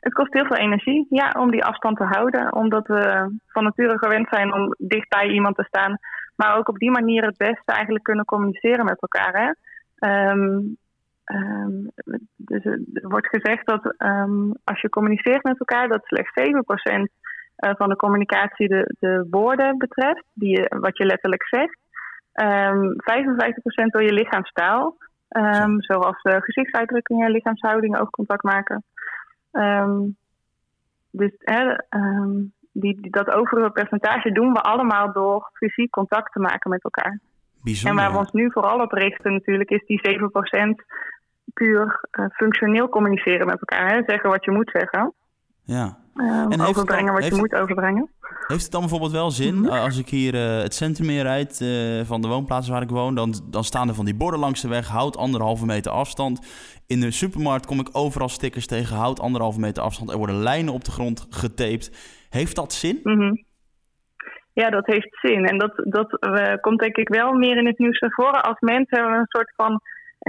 Het 0.07 0.15
kost 0.15 0.33
heel 0.33 0.45
veel 0.45 0.57
energie, 0.57 1.07
ja, 1.11 1.35
om 1.39 1.51
die 1.51 1.65
afstand 1.65 1.97
te 1.97 2.05
houden. 2.05 2.55
Omdat 2.55 2.87
we 2.87 3.33
van 3.47 3.65
nature 3.65 3.99
gewend 3.99 4.29
zijn 4.31 4.55
om 4.55 4.75
dicht 4.79 5.09
bij 5.09 5.29
iemand 5.29 5.57
te 5.57 5.65
staan. 5.65 5.99
Maar 6.37 6.57
ook 6.57 6.69
op 6.69 6.79
die 6.79 6.91
manier 6.91 7.25
het 7.25 7.37
beste 7.37 7.73
eigenlijk 7.73 8.05
kunnen 8.05 8.25
communiceren 8.25 8.85
met 8.85 9.01
elkaar. 9.01 9.33
Hè? 9.33 9.51
Um, 10.31 10.77
ehm, 11.27 11.73
dus 12.37 12.65
er 12.65 13.09
wordt 13.09 13.29
gezegd 13.29 13.67
dat 13.67 13.95
ehm, 13.97 14.51
als 14.65 14.81
je 14.81 14.89
communiceert 14.89 15.43
met 15.43 15.59
elkaar, 15.59 15.89
dat 15.89 16.05
slechts 16.05 16.33
7% 16.35 17.03
uh, 17.57 17.71
van 17.77 17.89
de 17.89 17.97
communicatie 17.97 18.69
de, 18.69 18.95
de 18.99 19.27
woorden 19.31 19.79
betreft, 19.79 20.25
die 20.33 20.51
je, 20.51 20.77
wat 20.81 20.97
je 20.97 21.05
letterlijk 21.05 21.47
zegt. 21.47 21.79
Um, 22.33 22.93
55% 22.93 23.87
door 23.87 24.03
je 24.03 24.13
lichaamstaal, 24.13 24.97
zoals 25.79 26.23
uh, 26.23 26.37
gezichtsuitdrukkingen, 26.39 27.31
lichaamshouding, 27.31 27.99
oogcontact 27.99 28.43
maken. 28.43 28.85
Dus 31.11 31.33
die, 32.81 33.01
die, 33.01 33.11
dat 33.11 33.31
overige 33.31 33.71
percentage 33.71 34.33
doen 34.33 34.53
we 34.53 34.61
allemaal 34.61 35.13
door 35.13 35.51
fysiek 35.53 35.91
contact 35.91 36.33
te 36.33 36.41
maken 36.41 36.71
met 36.71 36.85
elkaar. 36.85 37.21
Bijzonder. 37.63 37.91
En 37.91 38.05
waar 38.05 38.13
we 38.13 38.19
ons 38.19 38.33
nu 38.33 38.53
vooral 38.53 38.81
op 38.81 38.93
richten 38.93 39.33
natuurlijk 39.33 39.71
is 39.71 39.87
die 39.87 40.01
7% 40.01 40.85
puur 41.57 42.09
uh, 42.19 42.27
functioneel 42.33 42.89
communiceren 42.89 43.47
met 43.47 43.59
elkaar. 43.61 43.89
Hè? 43.93 44.03
Zeggen 44.07 44.31
wat 44.31 44.45
je 44.45 44.51
moet 44.51 44.71
zeggen. 44.73 45.15
Ja. 45.65 45.97
Um, 46.15 46.51
en 46.53 46.61
overbrengen 46.61 47.13
wat 47.13 47.27
je 47.27 47.35
moet 47.35 47.55
overbrengen. 47.55 48.11
Heeft 48.47 48.63
het 48.63 48.73
dan 48.73 48.81
bijvoorbeeld 48.81 49.13
wel 49.13 49.31
zin, 49.31 49.55
mm 49.55 49.65
-hmm. 49.65 49.73
als 49.73 49.99
ik 49.99 50.09
hier 50.09 50.35
uh, 50.35 50.63
het 50.63 50.75
centrum 50.75 51.11
in 51.11 51.23
rijd 51.23 51.61
uh, 51.61 52.05
van 52.05 52.21
de 52.21 52.29
woonplaats 52.29 52.69
waar 52.69 52.83
ik 52.83 52.91
woon, 52.91 53.15
dan, 53.15 53.35
dan 53.51 53.65
staan 53.65 53.89
er 53.89 53.95
van 53.95 54.05
die 54.05 54.17
borden 54.17 54.41
langs 54.41 54.63
de 54.63 54.69
weg, 54.69 54.89
houd 54.89 55.17
anderhalve 55.17 55.67
meter 55.67 55.93
afstand. 55.93 56.41
In 56.87 57.01
de 57.01 57.11
supermarkt 57.11 57.67
kom 57.67 57.81
ik 57.81 57.89
overal 57.93 58.29
stickers 58.29 58.67
tegen, 58.67 58.97
houd 58.97 59.21
anderhalve 59.21 59.61
meter 59.61 59.83
afstand. 59.83 60.11
Er 60.11 60.17
worden 60.17 60.43
lijnen 60.43 60.75
op 60.75 60.85
de 60.85 60.91
grond 60.91 61.27
getaped. 61.31 61.91
Heeft 62.31 62.57
dat 62.57 62.73
zin? 62.73 63.01
Mm 63.03 63.19
-hmm. 63.19 63.45
Ja, 64.53 64.71
dat 64.71 64.87
heeft 64.87 65.19
zin. 65.21 65.45
En 65.45 65.59
dat, 65.59 65.73
dat 65.77 66.17
uh, 66.21 66.55
komt 66.61 66.81
denk 66.81 66.97
ik 66.97 67.09
wel 67.09 67.33
meer 67.33 67.57
in 67.57 67.67
het 67.67 67.79
nieuws 67.79 67.99
naar 67.99 68.13
voren 68.13 68.43
als 68.43 68.61
mensen 68.61 69.13
een 69.13 69.27
soort 69.29 69.53
van 69.57 69.81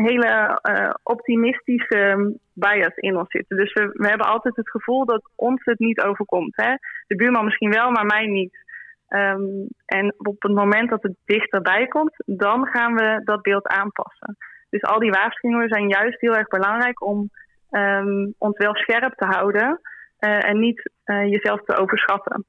hele 0.04 0.60
uh, 0.70 0.90
optimistische 1.04 2.34
bias 2.54 2.96
in 2.96 3.18
ons 3.18 3.32
zitten. 3.32 3.58
Dus 3.58 3.74
we, 3.74 3.90
we, 3.94 4.08
hebben 4.08 4.28
altijd 4.28 4.56
het 4.56 4.70
gevoel 4.70 5.06
dat 5.06 5.30
ons 5.36 5.62
het 5.64 5.80
niet 5.80 6.02
overkomt. 6.02 6.56
Hè? 6.56 6.76
De 7.08 7.16
buurman 7.16 7.46
misschien 7.46 7.72
wel, 7.72 7.92
maar 7.92 8.06
mij 8.06 8.26
niet. 8.26 8.66
Um, 9.10 9.68
en 9.86 10.14
op 10.18 10.42
het 10.42 10.54
moment 10.54 10.90
dat 10.90 11.04
het 11.04 11.16
dichterbij 11.26 11.88
komt, 11.88 12.14
dan 12.26 12.66
gaan 12.66 12.96
we 12.96 13.22
dat 13.24 13.42
beeld 13.42 13.68
aanpassen. 13.68 14.38
Dus 14.70 14.82
al 14.82 15.00
die 15.00 15.12
waarschuwingen 15.12 15.70
zijn 15.70 15.88
juist 15.88 16.22
heel 16.22 16.36
erg 16.36 16.48
belangrijk 16.48 17.06
om 17.06 17.30
um, 17.72 18.34
ons 18.38 18.58
wel 18.58 18.76
scherp 18.76 19.14
te 19.14 19.26
houden 19.26 19.80
uh, 20.20 20.50
en 20.50 20.60
niet 20.60 20.92
uh, 21.06 21.30
jezelf 21.30 21.64
te 21.64 21.78
overschatten. 21.78 22.46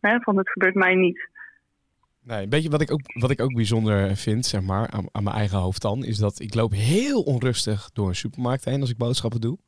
Hè, 0.00 0.20
van 0.20 0.36
het 0.36 0.50
gebeurt 0.50 0.74
mij 0.74 0.94
niet. 0.94 1.29
Nee, 2.22 2.42
een 2.42 2.48
beetje 2.48 2.70
wat 2.70 2.80
ik 2.80 2.90
ook, 2.90 3.00
wat 3.20 3.30
ik 3.30 3.40
ook 3.40 3.54
bijzonder 3.54 4.16
vind, 4.16 4.46
zeg 4.46 4.60
maar, 4.62 4.90
aan, 4.90 5.06
aan 5.12 5.22
mijn 5.22 5.36
eigen 5.36 5.58
hoofd 5.58 5.82
dan, 5.82 6.04
is 6.04 6.16
dat 6.16 6.40
ik 6.40 6.54
loop 6.54 6.72
heel 6.72 7.22
onrustig 7.22 7.90
door 7.92 8.08
een 8.08 8.16
supermarkt 8.16 8.64
heen 8.64 8.80
als 8.80 8.90
ik 8.90 8.96
boodschappen 8.96 9.40
doe. 9.40 9.58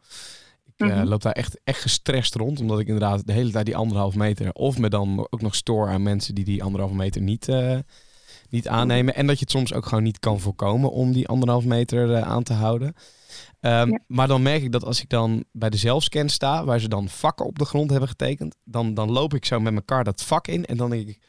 Ik 0.65 0.87
mm 0.87 0.91
-hmm. 0.91 1.03
uh, 1.03 1.09
loop 1.09 1.23
daar 1.23 1.33
echt, 1.33 1.61
echt 1.65 1.81
gestrest 1.81 2.35
rond, 2.35 2.61
omdat 2.61 2.81
ik 2.81 2.87
inderdaad 2.87 3.27
de 3.27 3.33
hele 3.33 3.51
tijd 3.51 3.67
die 3.67 3.77
anderhalf 3.77 4.15
meter, 4.15 4.53
of 4.53 4.79
me 4.79 4.89
dan 4.89 5.27
ook 5.31 5.41
nog 5.41 5.55
stoor 5.55 5.89
aan 5.89 6.03
mensen 6.03 6.35
die 6.35 6.45
die 6.45 6.63
anderhalve 6.63 6.95
meter 6.95 7.23
niet, 7.23 7.49
uh, 7.49 7.79
niet 8.49 8.69
aannemen. 8.69 9.15
En 9.15 9.27
dat 9.27 9.39
je 9.39 9.45
het 9.45 9.51
soms 9.51 9.73
ook 9.75 9.87
gewoon 9.87 10.05
niet 10.05 10.19
kan 10.19 10.41
voorkomen 10.41 10.91
om 10.91 11.13
die 11.13 11.29
anderhalf 11.29 11.65
meter 11.65 12.09
uh, 12.09 12.21
aan 12.21 12.43
te 12.43 12.53
houden. 12.53 12.95
Um, 13.61 13.91
ja. 13.91 13.99
Maar 14.07 14.29
dan 14.29 14.43
merk 14.43 14.63
ik 14.63 14.73
dat 14.73 14.85
als 14.85 15.01
ik 15.03 15.09
dan 15.09 15.45
bij 15.53 15.71
de 15.71 15.77
zelfscan 15.77 16.29
sta, 16.29 16.65
waar 16.65 16.81
ze 16.81 16.89
dan 16.89 17.09
vakken 17.09 17.47
op 17.47 17.59
de 17.59 17.65
grond 17.65 17.91
hebben 17.91 18.09
getekend, 18.09 18.57
dan, 18.65 18.95
dan 18.95 19.11
loop 19.11 19.35
ik 19.35 19.45
zo 19.45 19.61
met 19.61 19.73
mijn 19.73 19.85
kar 19.85 20.05
dat 20.05 20.23
vak 20.23 20.49
in 20.49 20.65
en 20.65 20.77
dan 20.77 20.91
denk 20.91 21.09
ik, 21.09 21.21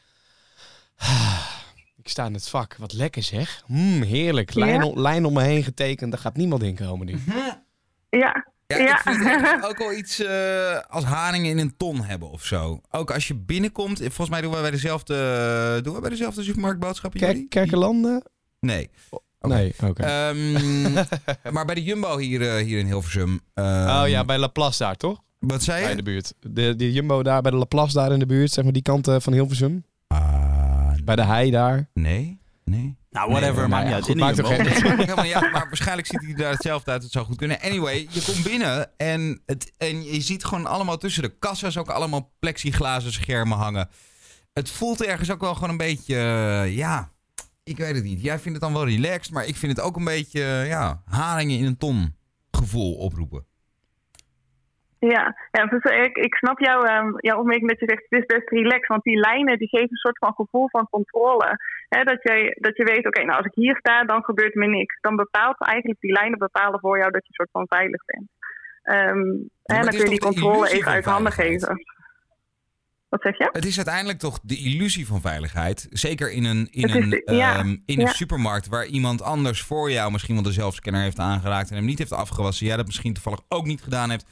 ik 2.02 2.08
sta 2.08 2.26
in 2.26 2.34
het 2.34 2.48
vak. 2.48 2.76
Wat 2.76 2.92
lekker 2.92 3.22
zeg. 3.22 3.64
Mm, 3.66 4.02
heerlijk. 4.02 4.54
Lijn, 4.54 4.84
ja. 4.84 5.00
lijn 5.00 5.24
om 5.24 5.32
me 5.32 5.42
heen 5.42 5.62
getekend. 5.64 6.12
Daar 6.12 6.20
gaat 6.20 6.36
niemand 6.36 6.62
in 6.62 6.74
komen 6.74 7.06
nu. 7.06 7.18
Ja. 8.10 8.44
Ja, 8.66 8.78
ja. 8.78 8.94
ik 8.94 9.00
vind 9.02 9.64
ook 9.68 9.78
wel 9.78 9.92
iets 9.92 10.20
uh, 10.20 10.80
als 10.88 11.04
haringen 11.04 11.50
in 11.50 11.58
een 11.58 11.76
ton 11.76 12.02
hebben 12.02 12.30
of 12.30 12.44
zo. 12.44 12.80
Ook 12.90 13.10
als 13.10 13.28
je 13.28 13.34
binnenkomt. 13.34 13.98
Volgens 13.98 14.28
mij 14.28 14.40
doen 14.40 14.52
we 14.52 14.60
bij 14.60 14.70
dezelfde, 14.70 15.80
doen 15.82 15.94
we 15.94 16.00
bij 16.00 16.10
dezelfde 16.10 16.42
supermarkt 16.42 16.80
boodschappen. 16.80 17.20
Kerk, 17.20 17.48
Kerkenlanden? 17.48 18.22
Nee. 18.60 18.90
Okay. 19.38 19.58
Nee, 19.58 19.74
oké. 19.76 19.86
Okay. 19.86 20.30
Um, 20.30 20.92
maar 21.54 21.64
bij 21.64 21.74
de 21.74 21.82
Jumbo 21.82 22.18
hier, 22.18 22.40
uh, 22.40 22.54
hier 22.54 22.78
in 22.78 22.86
Hilversum. 22.86 23.40
Um, 23.54 23.64
oh 23.64 24.04
ja, 24.06 24.24
bij 24.24 24.38
Laplace 24.38 24.78
daar, 24.82 24.96
toch? 24.96 25.22
Wat 25.38 25.62
zei 25.62 25.80
je? 25.80 25.86
Bij 25.86 25.96
de 25.96 26.02
buurt. 26.02 26.34
De, 26.40 26.76
de 26.76 26.92
Jumbo 26.92 27.22
daar 27.22 27.42
bij 27.42 27.50
de 27.50 27.56
Laplace 27.56 27.94
daar 27.94 28.12
in 28.12 28.18
de 28.18 28.26
buurt. 28.26 28.50
Zeg 28.50 28.64
maar 28.64 28.72
die 28.72 28.82
kant 28.82 29.08
uh, 29.08 29.16
van 29.18 29.32
Hilversum. 29.32 29.84
Bij 31.04 31.16
de 31.16 31.24
hei 31.24 31.50
daar. 31.50 31.88
Nee, 31.94 32.40
nee. 32.64 32.96
Nou, 33.10 33.30
whatever, 33.30 33.68
niet 33.68 33.92
uit. 33.92 34.04
Goed, 34.04 34.16
maakt 34.16 34.36
toch 34.36 34.46
geen 34.46 35.06
ja, 35.06 35.14
maar, 35.14 35.26
ja, 35.26 35.40
maar 35.40 35.66
waarschijnlijk 35.66 36.06
ziet 36.06 36.22
hij 36.22 36.34
daar 36.34 36.52
hetzelfde 36.52 36.90
uit. 36.90 37.02
Het 37.02 37.12
zou 37.12 37.26
goed 37.26 37.36
kunnen. 37.36 37.60
Anyway, 37.60 38.06
je 38.10 38.22
komt 38.22 38.42
binnen 38.42 38.90
en, 38.96 39.42
het, 39.46 39.72
en 39.78 40.04
je 40.04 40.20
ziet 40.20 40.44
gewoon 40.44 40.66
allemaal 40.66 40.98
tussen 40.98 41.22
de 41.22 41.38
kassa's 41.38 41.76
ook 41.76 41.88
allemaal 41.88 42.32
plexiglazen 42.38 43.12
schermen 43.12 43.58
hangen. 43.58 43.88
Het 44.52 44.70
voelt 44.70 45.04
ergens 45.04 45.30
ook 45.30 45.40
wel 45.40 45.54
gewoon 45.54 45.70
een 45.70 45.76
beetje, 45.76 46.14
uh, 46.14 46.76
ja, 46.76 47.10
ik 47.64 47.76
weet 47.76 47.94
het 47.94 48.04
niet. 48.04 48.22
Jij 48.22 48.38
vindt 48.38 48.60
het 48.60 48.60
dan 48.60 48.72
wel 48.72 48.88
relaxed, 48.88 49.32
maar 49.32 49.46
ik 49.46 49.56
vind 49.56 49.76
het 49.76 49.86
ook 49.86 49.96
een 49.96 50.04
beetje, 50.04 50.40
uh, 50.40 50.68
ja, 50.68 51.02
haringen 51.04 51.58
in 51.58 51.64
een 51.64 51.76
ton 51.76 52.14
gevoel 52.50 52.94
oproepen. 52.94 53.46
Ja, 55.08 55.36
ja 55.50 55.66
dus 55.66 55.82
ik, 55.82 56.16
ik 56.16 56.34
snap 56.34 56.58
jouw, 56.58 56.82
um, 56.84 57.14
jouw 57.16 57.38
opmerking 57.38 57.68
dat 57.68 57.80
je 57.80 57.88
zegt 57.88 58.06
het 58.08 58.20
is 58.20 58.36
best 58.36 58.48
relaxed. 58.50 58.86
Want 58.86 59.02
die 59.02 59.18
lijnen 59.18 59.58
die 59.58 59.68
geven 59.68 59.90
een 59.90 59.96
soort 59.96 60.18
van 60.18 60.34
gevoel 60.34 60.68
van 60.68 60.88
controle. 60.90 61.58
He, 61.88 62.04
dat, 62.04 62.22
jij, 62.22 62.56
dat 62.58 62.76
je 62.76 62.84
weet, 62.84 62.98
oké, 62.98 63.08
okay, 63.08 63.24
nou 63.24 63.36
als 63.36 63.46
ik 63.46 63.54
hier 63.54 63.76
sta, 63.76 64.04
dan 64.04 64.24
gebeurt 64.24 64.54
me 64.54 64.66
niks. 64.66 64.98
Dan 65.00 65.16
bepaalt 65.16 65.60
eigenlijk 65.60 66.00
die 66.00 66.12
lijnen 66.12 66.38
bepalen 66.38 66.80
voor 66.80 66.98
jou 66.98 67.10
dat 67.10 67.22
je 67.22 67.28
een 67.28 67.34
soort 67.34 67.50
van 67.50 67.78
veilig 67.78 68.04
bent. 68.04 68.28
Um, 68.84 69.50
ja, 69.62 69.80
dan 69.80 69.90
kun 69.90 69.98
je 69.98 70.08
die 70.08 70.18
controle 70.18 70.70
even 70.70 70.92
uit 70.92 71.04
handen 71.04 71.32
geven. 71.32 71.82
Wat 73.08 73.22
zeg 73.22 73.38
je? 73.38 73.48
Het 73.52 73.64
is 73.64 73.76
uiteindelijk 73.76 74.18
toch 74.18 74.38
de 74.42 74.56
illusie 74.56 75.06
van 75.06 75.20
veiligheid. 75.20 75.86
Zeker 75.90 76.32
in 76.32 76.44
een, 76.44 76.68
in 76.70 76.88
is, 76.88 76.94
een, 76.94 77.36
ja, 77.36 77.58
um, 77.58 77.82
in 77.86 78.00
ja. 78.00 78.02
een 78.02 78.08
supermarkt 78.08 78.68
waar 78.68 78.86
iemand 78.86 79.22
anders 79.22 79.62
voor 79.62 79.90
jou 79.90 80.12
misschien 80.12 80.34
wel 80.34 80.42
de 80.42 80.52
zelfscanner 80.52 81.02
heeft 81.02 81.18
aangeraakt 81.18 81.70
en 81.70 81.76
hem 81.76 81.84
niet 81.84 81.98
heeft 81.98 82.12
afgewassen. 82.12 82.66
Jij 82.66 82.76
dat 82.76 82.86
misschien 82.86 83.12
toevallig 83.12 83.40
ook 83.48 83.66
niet 83.66 83.82
gedaan 83.82 84.10
hebt. 84.10 84.24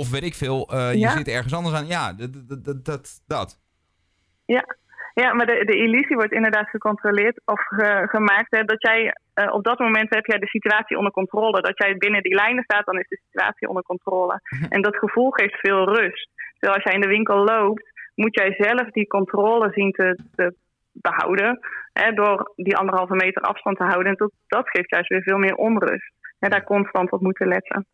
Of 0.00 0.10
weet 0.10 0.22
ik 0.24 0.34
veel, 0.34 0.68
uh, 0.74 0.92
je 0.92 0.98
Ja. 0.98 1.10
zit 1.10 1.28
ergens 1.28 1.54
anders 1.54 1.74
aan. 1.76 1.86
Ja, 1.86 2.12
dat. 2.12 2.32
dat, 2.48 2.64
dat, 2.64 2.84
dat, 2.84 3.22
dat. 3.26 3.58
Ja, 4.46 4.64
ja 5.14 5.32
maar 5.34 5.46
de, 5.46 5.64
de 5.64 5.76
illusie 5.76 6.16
wordt 6.16 6.32
inderdaad 6.32 6.68
gecontroleerd 6.68 7.40
of 7.44 7.60
ge- 7.66 8.06
gemaakt. 8.08 8.50
Hè, 8.56 8.64
dat 8.64 8.82
jij 8.82 9.14
eh, 9.34 9.52
op 9.54 9.64
dat 9.64 9.78
moment 9.78 10.14
heb 10.14 10.26
jij 10.26 10.38
de 10.38 10.46
situatie 10.48 10.96
onder 10.96 11.12
controle. 11.12 11.60
Dat 11.60 11.78
jij 11.78 11.96
binnen 11.96 12.22
die 12.22 12.34
lijnen 12.34 12.64
staat, 12.64 12.86
dan 12.86 12.98
is 12.98 13.08
de 13.08 13.20
situatie 13.24 13.68
onder 13.68 13.82
controle. 13.82 14.40
En 14.68 14.82
dat 14.82 14.96
gevoel 14.96 15.30
geeft 15.30 15.58
veel 15.60 15.94
rust. 15.94 16.28
Terwijl 16.58 16.74
als 16.74 16.84
jij 16.84 16.94
in 16.94 17.00
de 17.00 17.16
winkel 17.16 17.44
loopt, 17.44 17.90
moet 18.14 18.34
jij 18.34 18.54
zelf 18.58 18.90
die 18.90 19.06
controle 19.06 19.70
zien 19.72 19.92
te, 19.92 20.18
te 20.36 20.54
behouden. 20.92 21.58
Hè, 21.92 22.12
door 22.12 22.52
die 22.56 22.76
anderhalve 22.76 23.14
meter 23.14 23.42
afstand 23.42 23.76
te 23.76 23.84
houden. 23.84 24.06
En 24.12 24.16
dat, 24.18 24.32
dat 24.46 24.68
geeft 24.70 24.90
juist 24.90 25.08
weer 25.08 25.22
veel 25.22 25.38
meer 25.38 25.54
onrust. 25.54 26.12
Hè, 26.38 26.48
daar 26.48 26.64
constant 26.64 27.10
op 27.12 27.20
moeten 27.20 27.48
letten. 27.48 27.86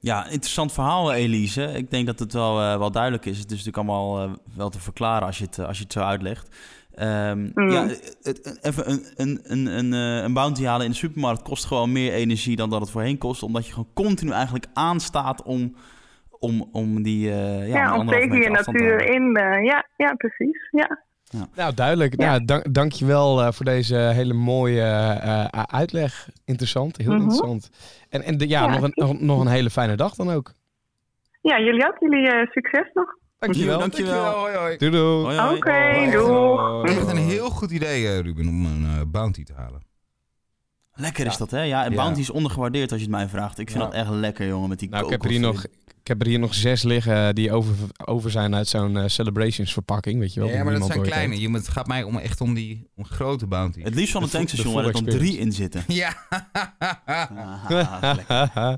Ja, 0.00 0.24
interessant 0.24 0.72
verhaal, 0.72 1.12
Elise. 1.12 1.62
Ik 1.62 1.90
denk 1.90 2.06
dat 2.06 2.18
het 2.18 2.32
wel, 2.32 2.60
uh, 2.60 2.78
wel 2.78 2.90
duidelijk 2.90 3.24
is. 3.26 3.38
Het 3.38 3.50
is 3.50 3.64
natuurlijk 3.64 3.76
allemaal 3.76 4.24
uh, 4.24 4.32
wel 4.56 4.68
te 4.68 4.80
verklaren 4.80 5.26
als 5.26 5.38
je 5.38 5.44
het, 5.44 5.58
als 5.58 5.76
je 5.76 5.82
het 5.82 5.92
zo 5.92 6.00
uitlegt. 6.00 6.56
Um, 7.02 7.50
Mm. 7.54 7.70
Ja, 7.70 7.86
het, 8.22 8.58
even 8.62 8.90
een, 8.90 9.06
een, 9.16 9.40
een, 9.42 9.66
een, 9.78 9.92
eh, 9.92 10.22
een 10.22 10.32
bounty 10.32 10.64
halen 10.64 10.84
in 10.84 10.90
de 10.90 10.96
supermarkt 10.96 11.42
kost 11.42 11.64
gewoon 11.64 11.92
meer 11.92 12.12
energie 12.12 12.56
dan 12.56 12.70
dat 12.70 12.80
het 12.80 12.90
voorheen 12.90 13.18
kost. 13.18 13.42
Omdat 13.42 13.66
je 13.66 13.72
gewoon 13.72 13.90
continu 13.94 14.30
eigenlijk 14.30 14.66
aanstaat 14.72 15.42
om, 15.42 15.74
om, 16.30 16.68
om 16.72 17.02
die 17.02 17.28
uh, 17.28 17.68
ja, 17.68 17.76
Ja, 17.76 17.98
om 17.98 18.06
tegen 18.06 18.40
je 18.40 18.50
natuur 18.50 19.10
in. 19.10 19.36
eh, 19.36 19.64
ja, 19.64 19.86
ja, 19.96 20.14
precies. 20.14 20.68
Ja. 20.70 21.06
Nou, 21.54 21.74
duidelijk. 21.74 22.20
Ja. 22.20 22.26
Nou, 22.30 22.44
dank, 22.44 22.74
dankjewel 22.74 23.40
uh, 23.42 23.52
voor 23.52 23.64
deze 23.64 23.94
hele 23.96 24.32
mooie 24.34 24.80
uh, 25.24 25.44
uitleg. 25.62 26.28
Interessant, 26.44 26.96
heel 26.96 27.06
Mhm. 27.12 27.16
interessant. 27.16 27.70
En, 28.08 28.22
en 28.22 28.38
de, 28.38 28.48
ja, 28.48 28.62
Ja. 28.62 28.68
Nog, 28.70 28.82
een, 28.82 28.92
nog, 28.94 29.20
nog 29.20 29.40
een 29.40 29.46
hele 29.46 29.70
fijne 29.70 29.96
dag 29.96 30.14
dan 30.14 30.30
ook. 30.30 30.52
ja, 31.40 31.60
jullie 31.60 31.86
ook. 31.86 31.96
Jullie 32.00 32.30
eh, 32.30 32.46
succes 32.50 32.90
nog. 32.94 33.16
Dankjewel. 33.38 33.78
Dankjewel. 33.78 34.24
Hoi, 34.34 34.56
hoi. 34.56 34.76
Doei 34.76 34.90
doei. 34.90 35.38
Oké, 35.56 35.72
Hoi. 35.72 36.10
doeg. 36.10 36.84
Echt 36.84 37.10
een 37.10 37.16
heel 37.16 37.50
goed 37.50 37.70
idee, 37.70 38.06
eh, 38.06 38.18
Ruben, 38.20 38.48
om 38.48 38.64
een 38.66 38.84
eh, 38.84 39.00
bounty 39.06 39.42
te 39.44 39.52
halen. 39.56 39.82
Lekker 41.00 41.26
is 41.26 41.36
dat, 41.36 41.50
hè? 41.50 41.62
Ja, 41.62 41.84
en 41.84 41.90
Ja. 41.90 41.96
Bounty 41.96 42.20
is 42.20 42.30
ondergewaardeerd 42.30 42.90
als 42.92 43.00
je 43.00 43.06
het 43.06 43.16
mij 43.16 43.28
vraagt. 43.28 43.58
Ik 43.58 43.70
vind 43.70 43.82
Ja. 43.82 43.88
dat 43.90 43.98
echt 43.98 44.10
lekker, 44.10 44.46
jongen, 44.46 44.68
met 44.68 44.78
die 44.78 44.88
Nou, 44.88 45.04
ik 45.04 45.10
heb, 45.10 45.22
er 45.24 45.30
hier 45.30 45.40
nog, 45.40 45.64
ik 46.00 46.06
heb 46.08 46.20
er 46.20 46.26
hier 46.26 46.38
nog 46.38 46.54
zes 46.54 46.82
liggen 46.82 47.34
die 47.34 47.52
over, 47.52 47.74
over 48.04 48.30
zijn 48.30 48.54
uit 48.54 48.68
zo'n 48.68 48.96
eh, 48.96 49.04
celebrations 49.08 49.72
verpakking, 49.72 50.18
weet 50.20 50.34
je 50.34 50.40
wel. 50.40 50.48
Ja, 50.48 50.64
maar 50.64 50.78
dat 50.78 50.86
zijn 50.86 51.02
kleine. 51.02 51.40
Je, 51.40 51.48
moet- 51.48 51.58
het 51.60 51.68
gaat 51.68 51.86
mij 51.86 52.02
om, 52.02 52.16
echt 52.18 52.40
om 52.40 52.54
die 52.54 52.86
om 52.96 53.04
grote 53.04 53.46
bounty. 53.46 53.82
Het 53.82 53.94
liefst 53.94 54.12
van 54.12 54.22
vo- 54.22 54.28
tankstation 54.28 54.74
waar 54.74 54.84
er 54.84 54.92
dan 54.92 55.04
drie 55.04 55.38
in 55.38 55.52
zitten. 55.52 55.84
Ja. 56.02 56.14
Ah, 57.04 57.70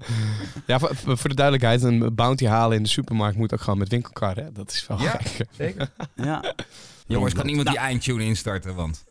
ja, 0.66 0.78
voor, 0.78 0.96
voor 1.18 1.28
de 1.28 1.34
duidelijkheid, 1.34 1.82
een 1.82 2.14
bounty 2.14 2.46
halen 2.46 2.76
in 2.76 2.82
de 2.82 2.88
supermarkt 2.88 3.36
moet 3.36 3.52
ook 3.52 3.60
gewoon 3.60 3.78
met 3.78 3.88
winkelkar, 3.88 4.36
hè? 4.36 4.52
Dat 4.52 4.70
is 4.70 4.86
wel 4.86 5.00
Ja. 5.00 5.10
gek. 5.20 5.46
Zeker. 5.56 5.90
ja. 6.14 6.54
Jongens, 7.06 7.34
kan 7.34 7.48
iemand 7.48 7.66
Nou, 7.66 7.78
die 7.78 7.86
eindtune 7.86 8.24
instarten? 8.24 8.74
Want 8.74 9.04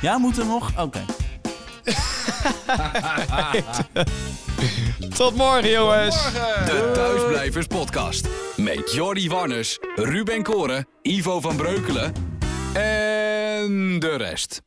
Ja, 0.00 0.18
moet 0.18 0.38
er 0.38 0.46
nog? 0.46 0.80
Oké. 0.82 1.04
Tot 5.16 5.34
morgen, 5.34 5.70
jongens. 5.70 6.32
De 6.64 6.90
Thuisblijvers 6.94 7.66
Podcast. 7.66 8.28
Met 8.56 8.92
Jordi 8.92 9.28
Warners, 9.28 9.78
Ruben 9.96 10.42
Koren, 10.42 10.88
Ivo 11.02 11.40
van 11.40 11.56
Breukelen 11.56 12.12
en 12.72 13.98
de 13.98 14.16
rest. 14.16 14.62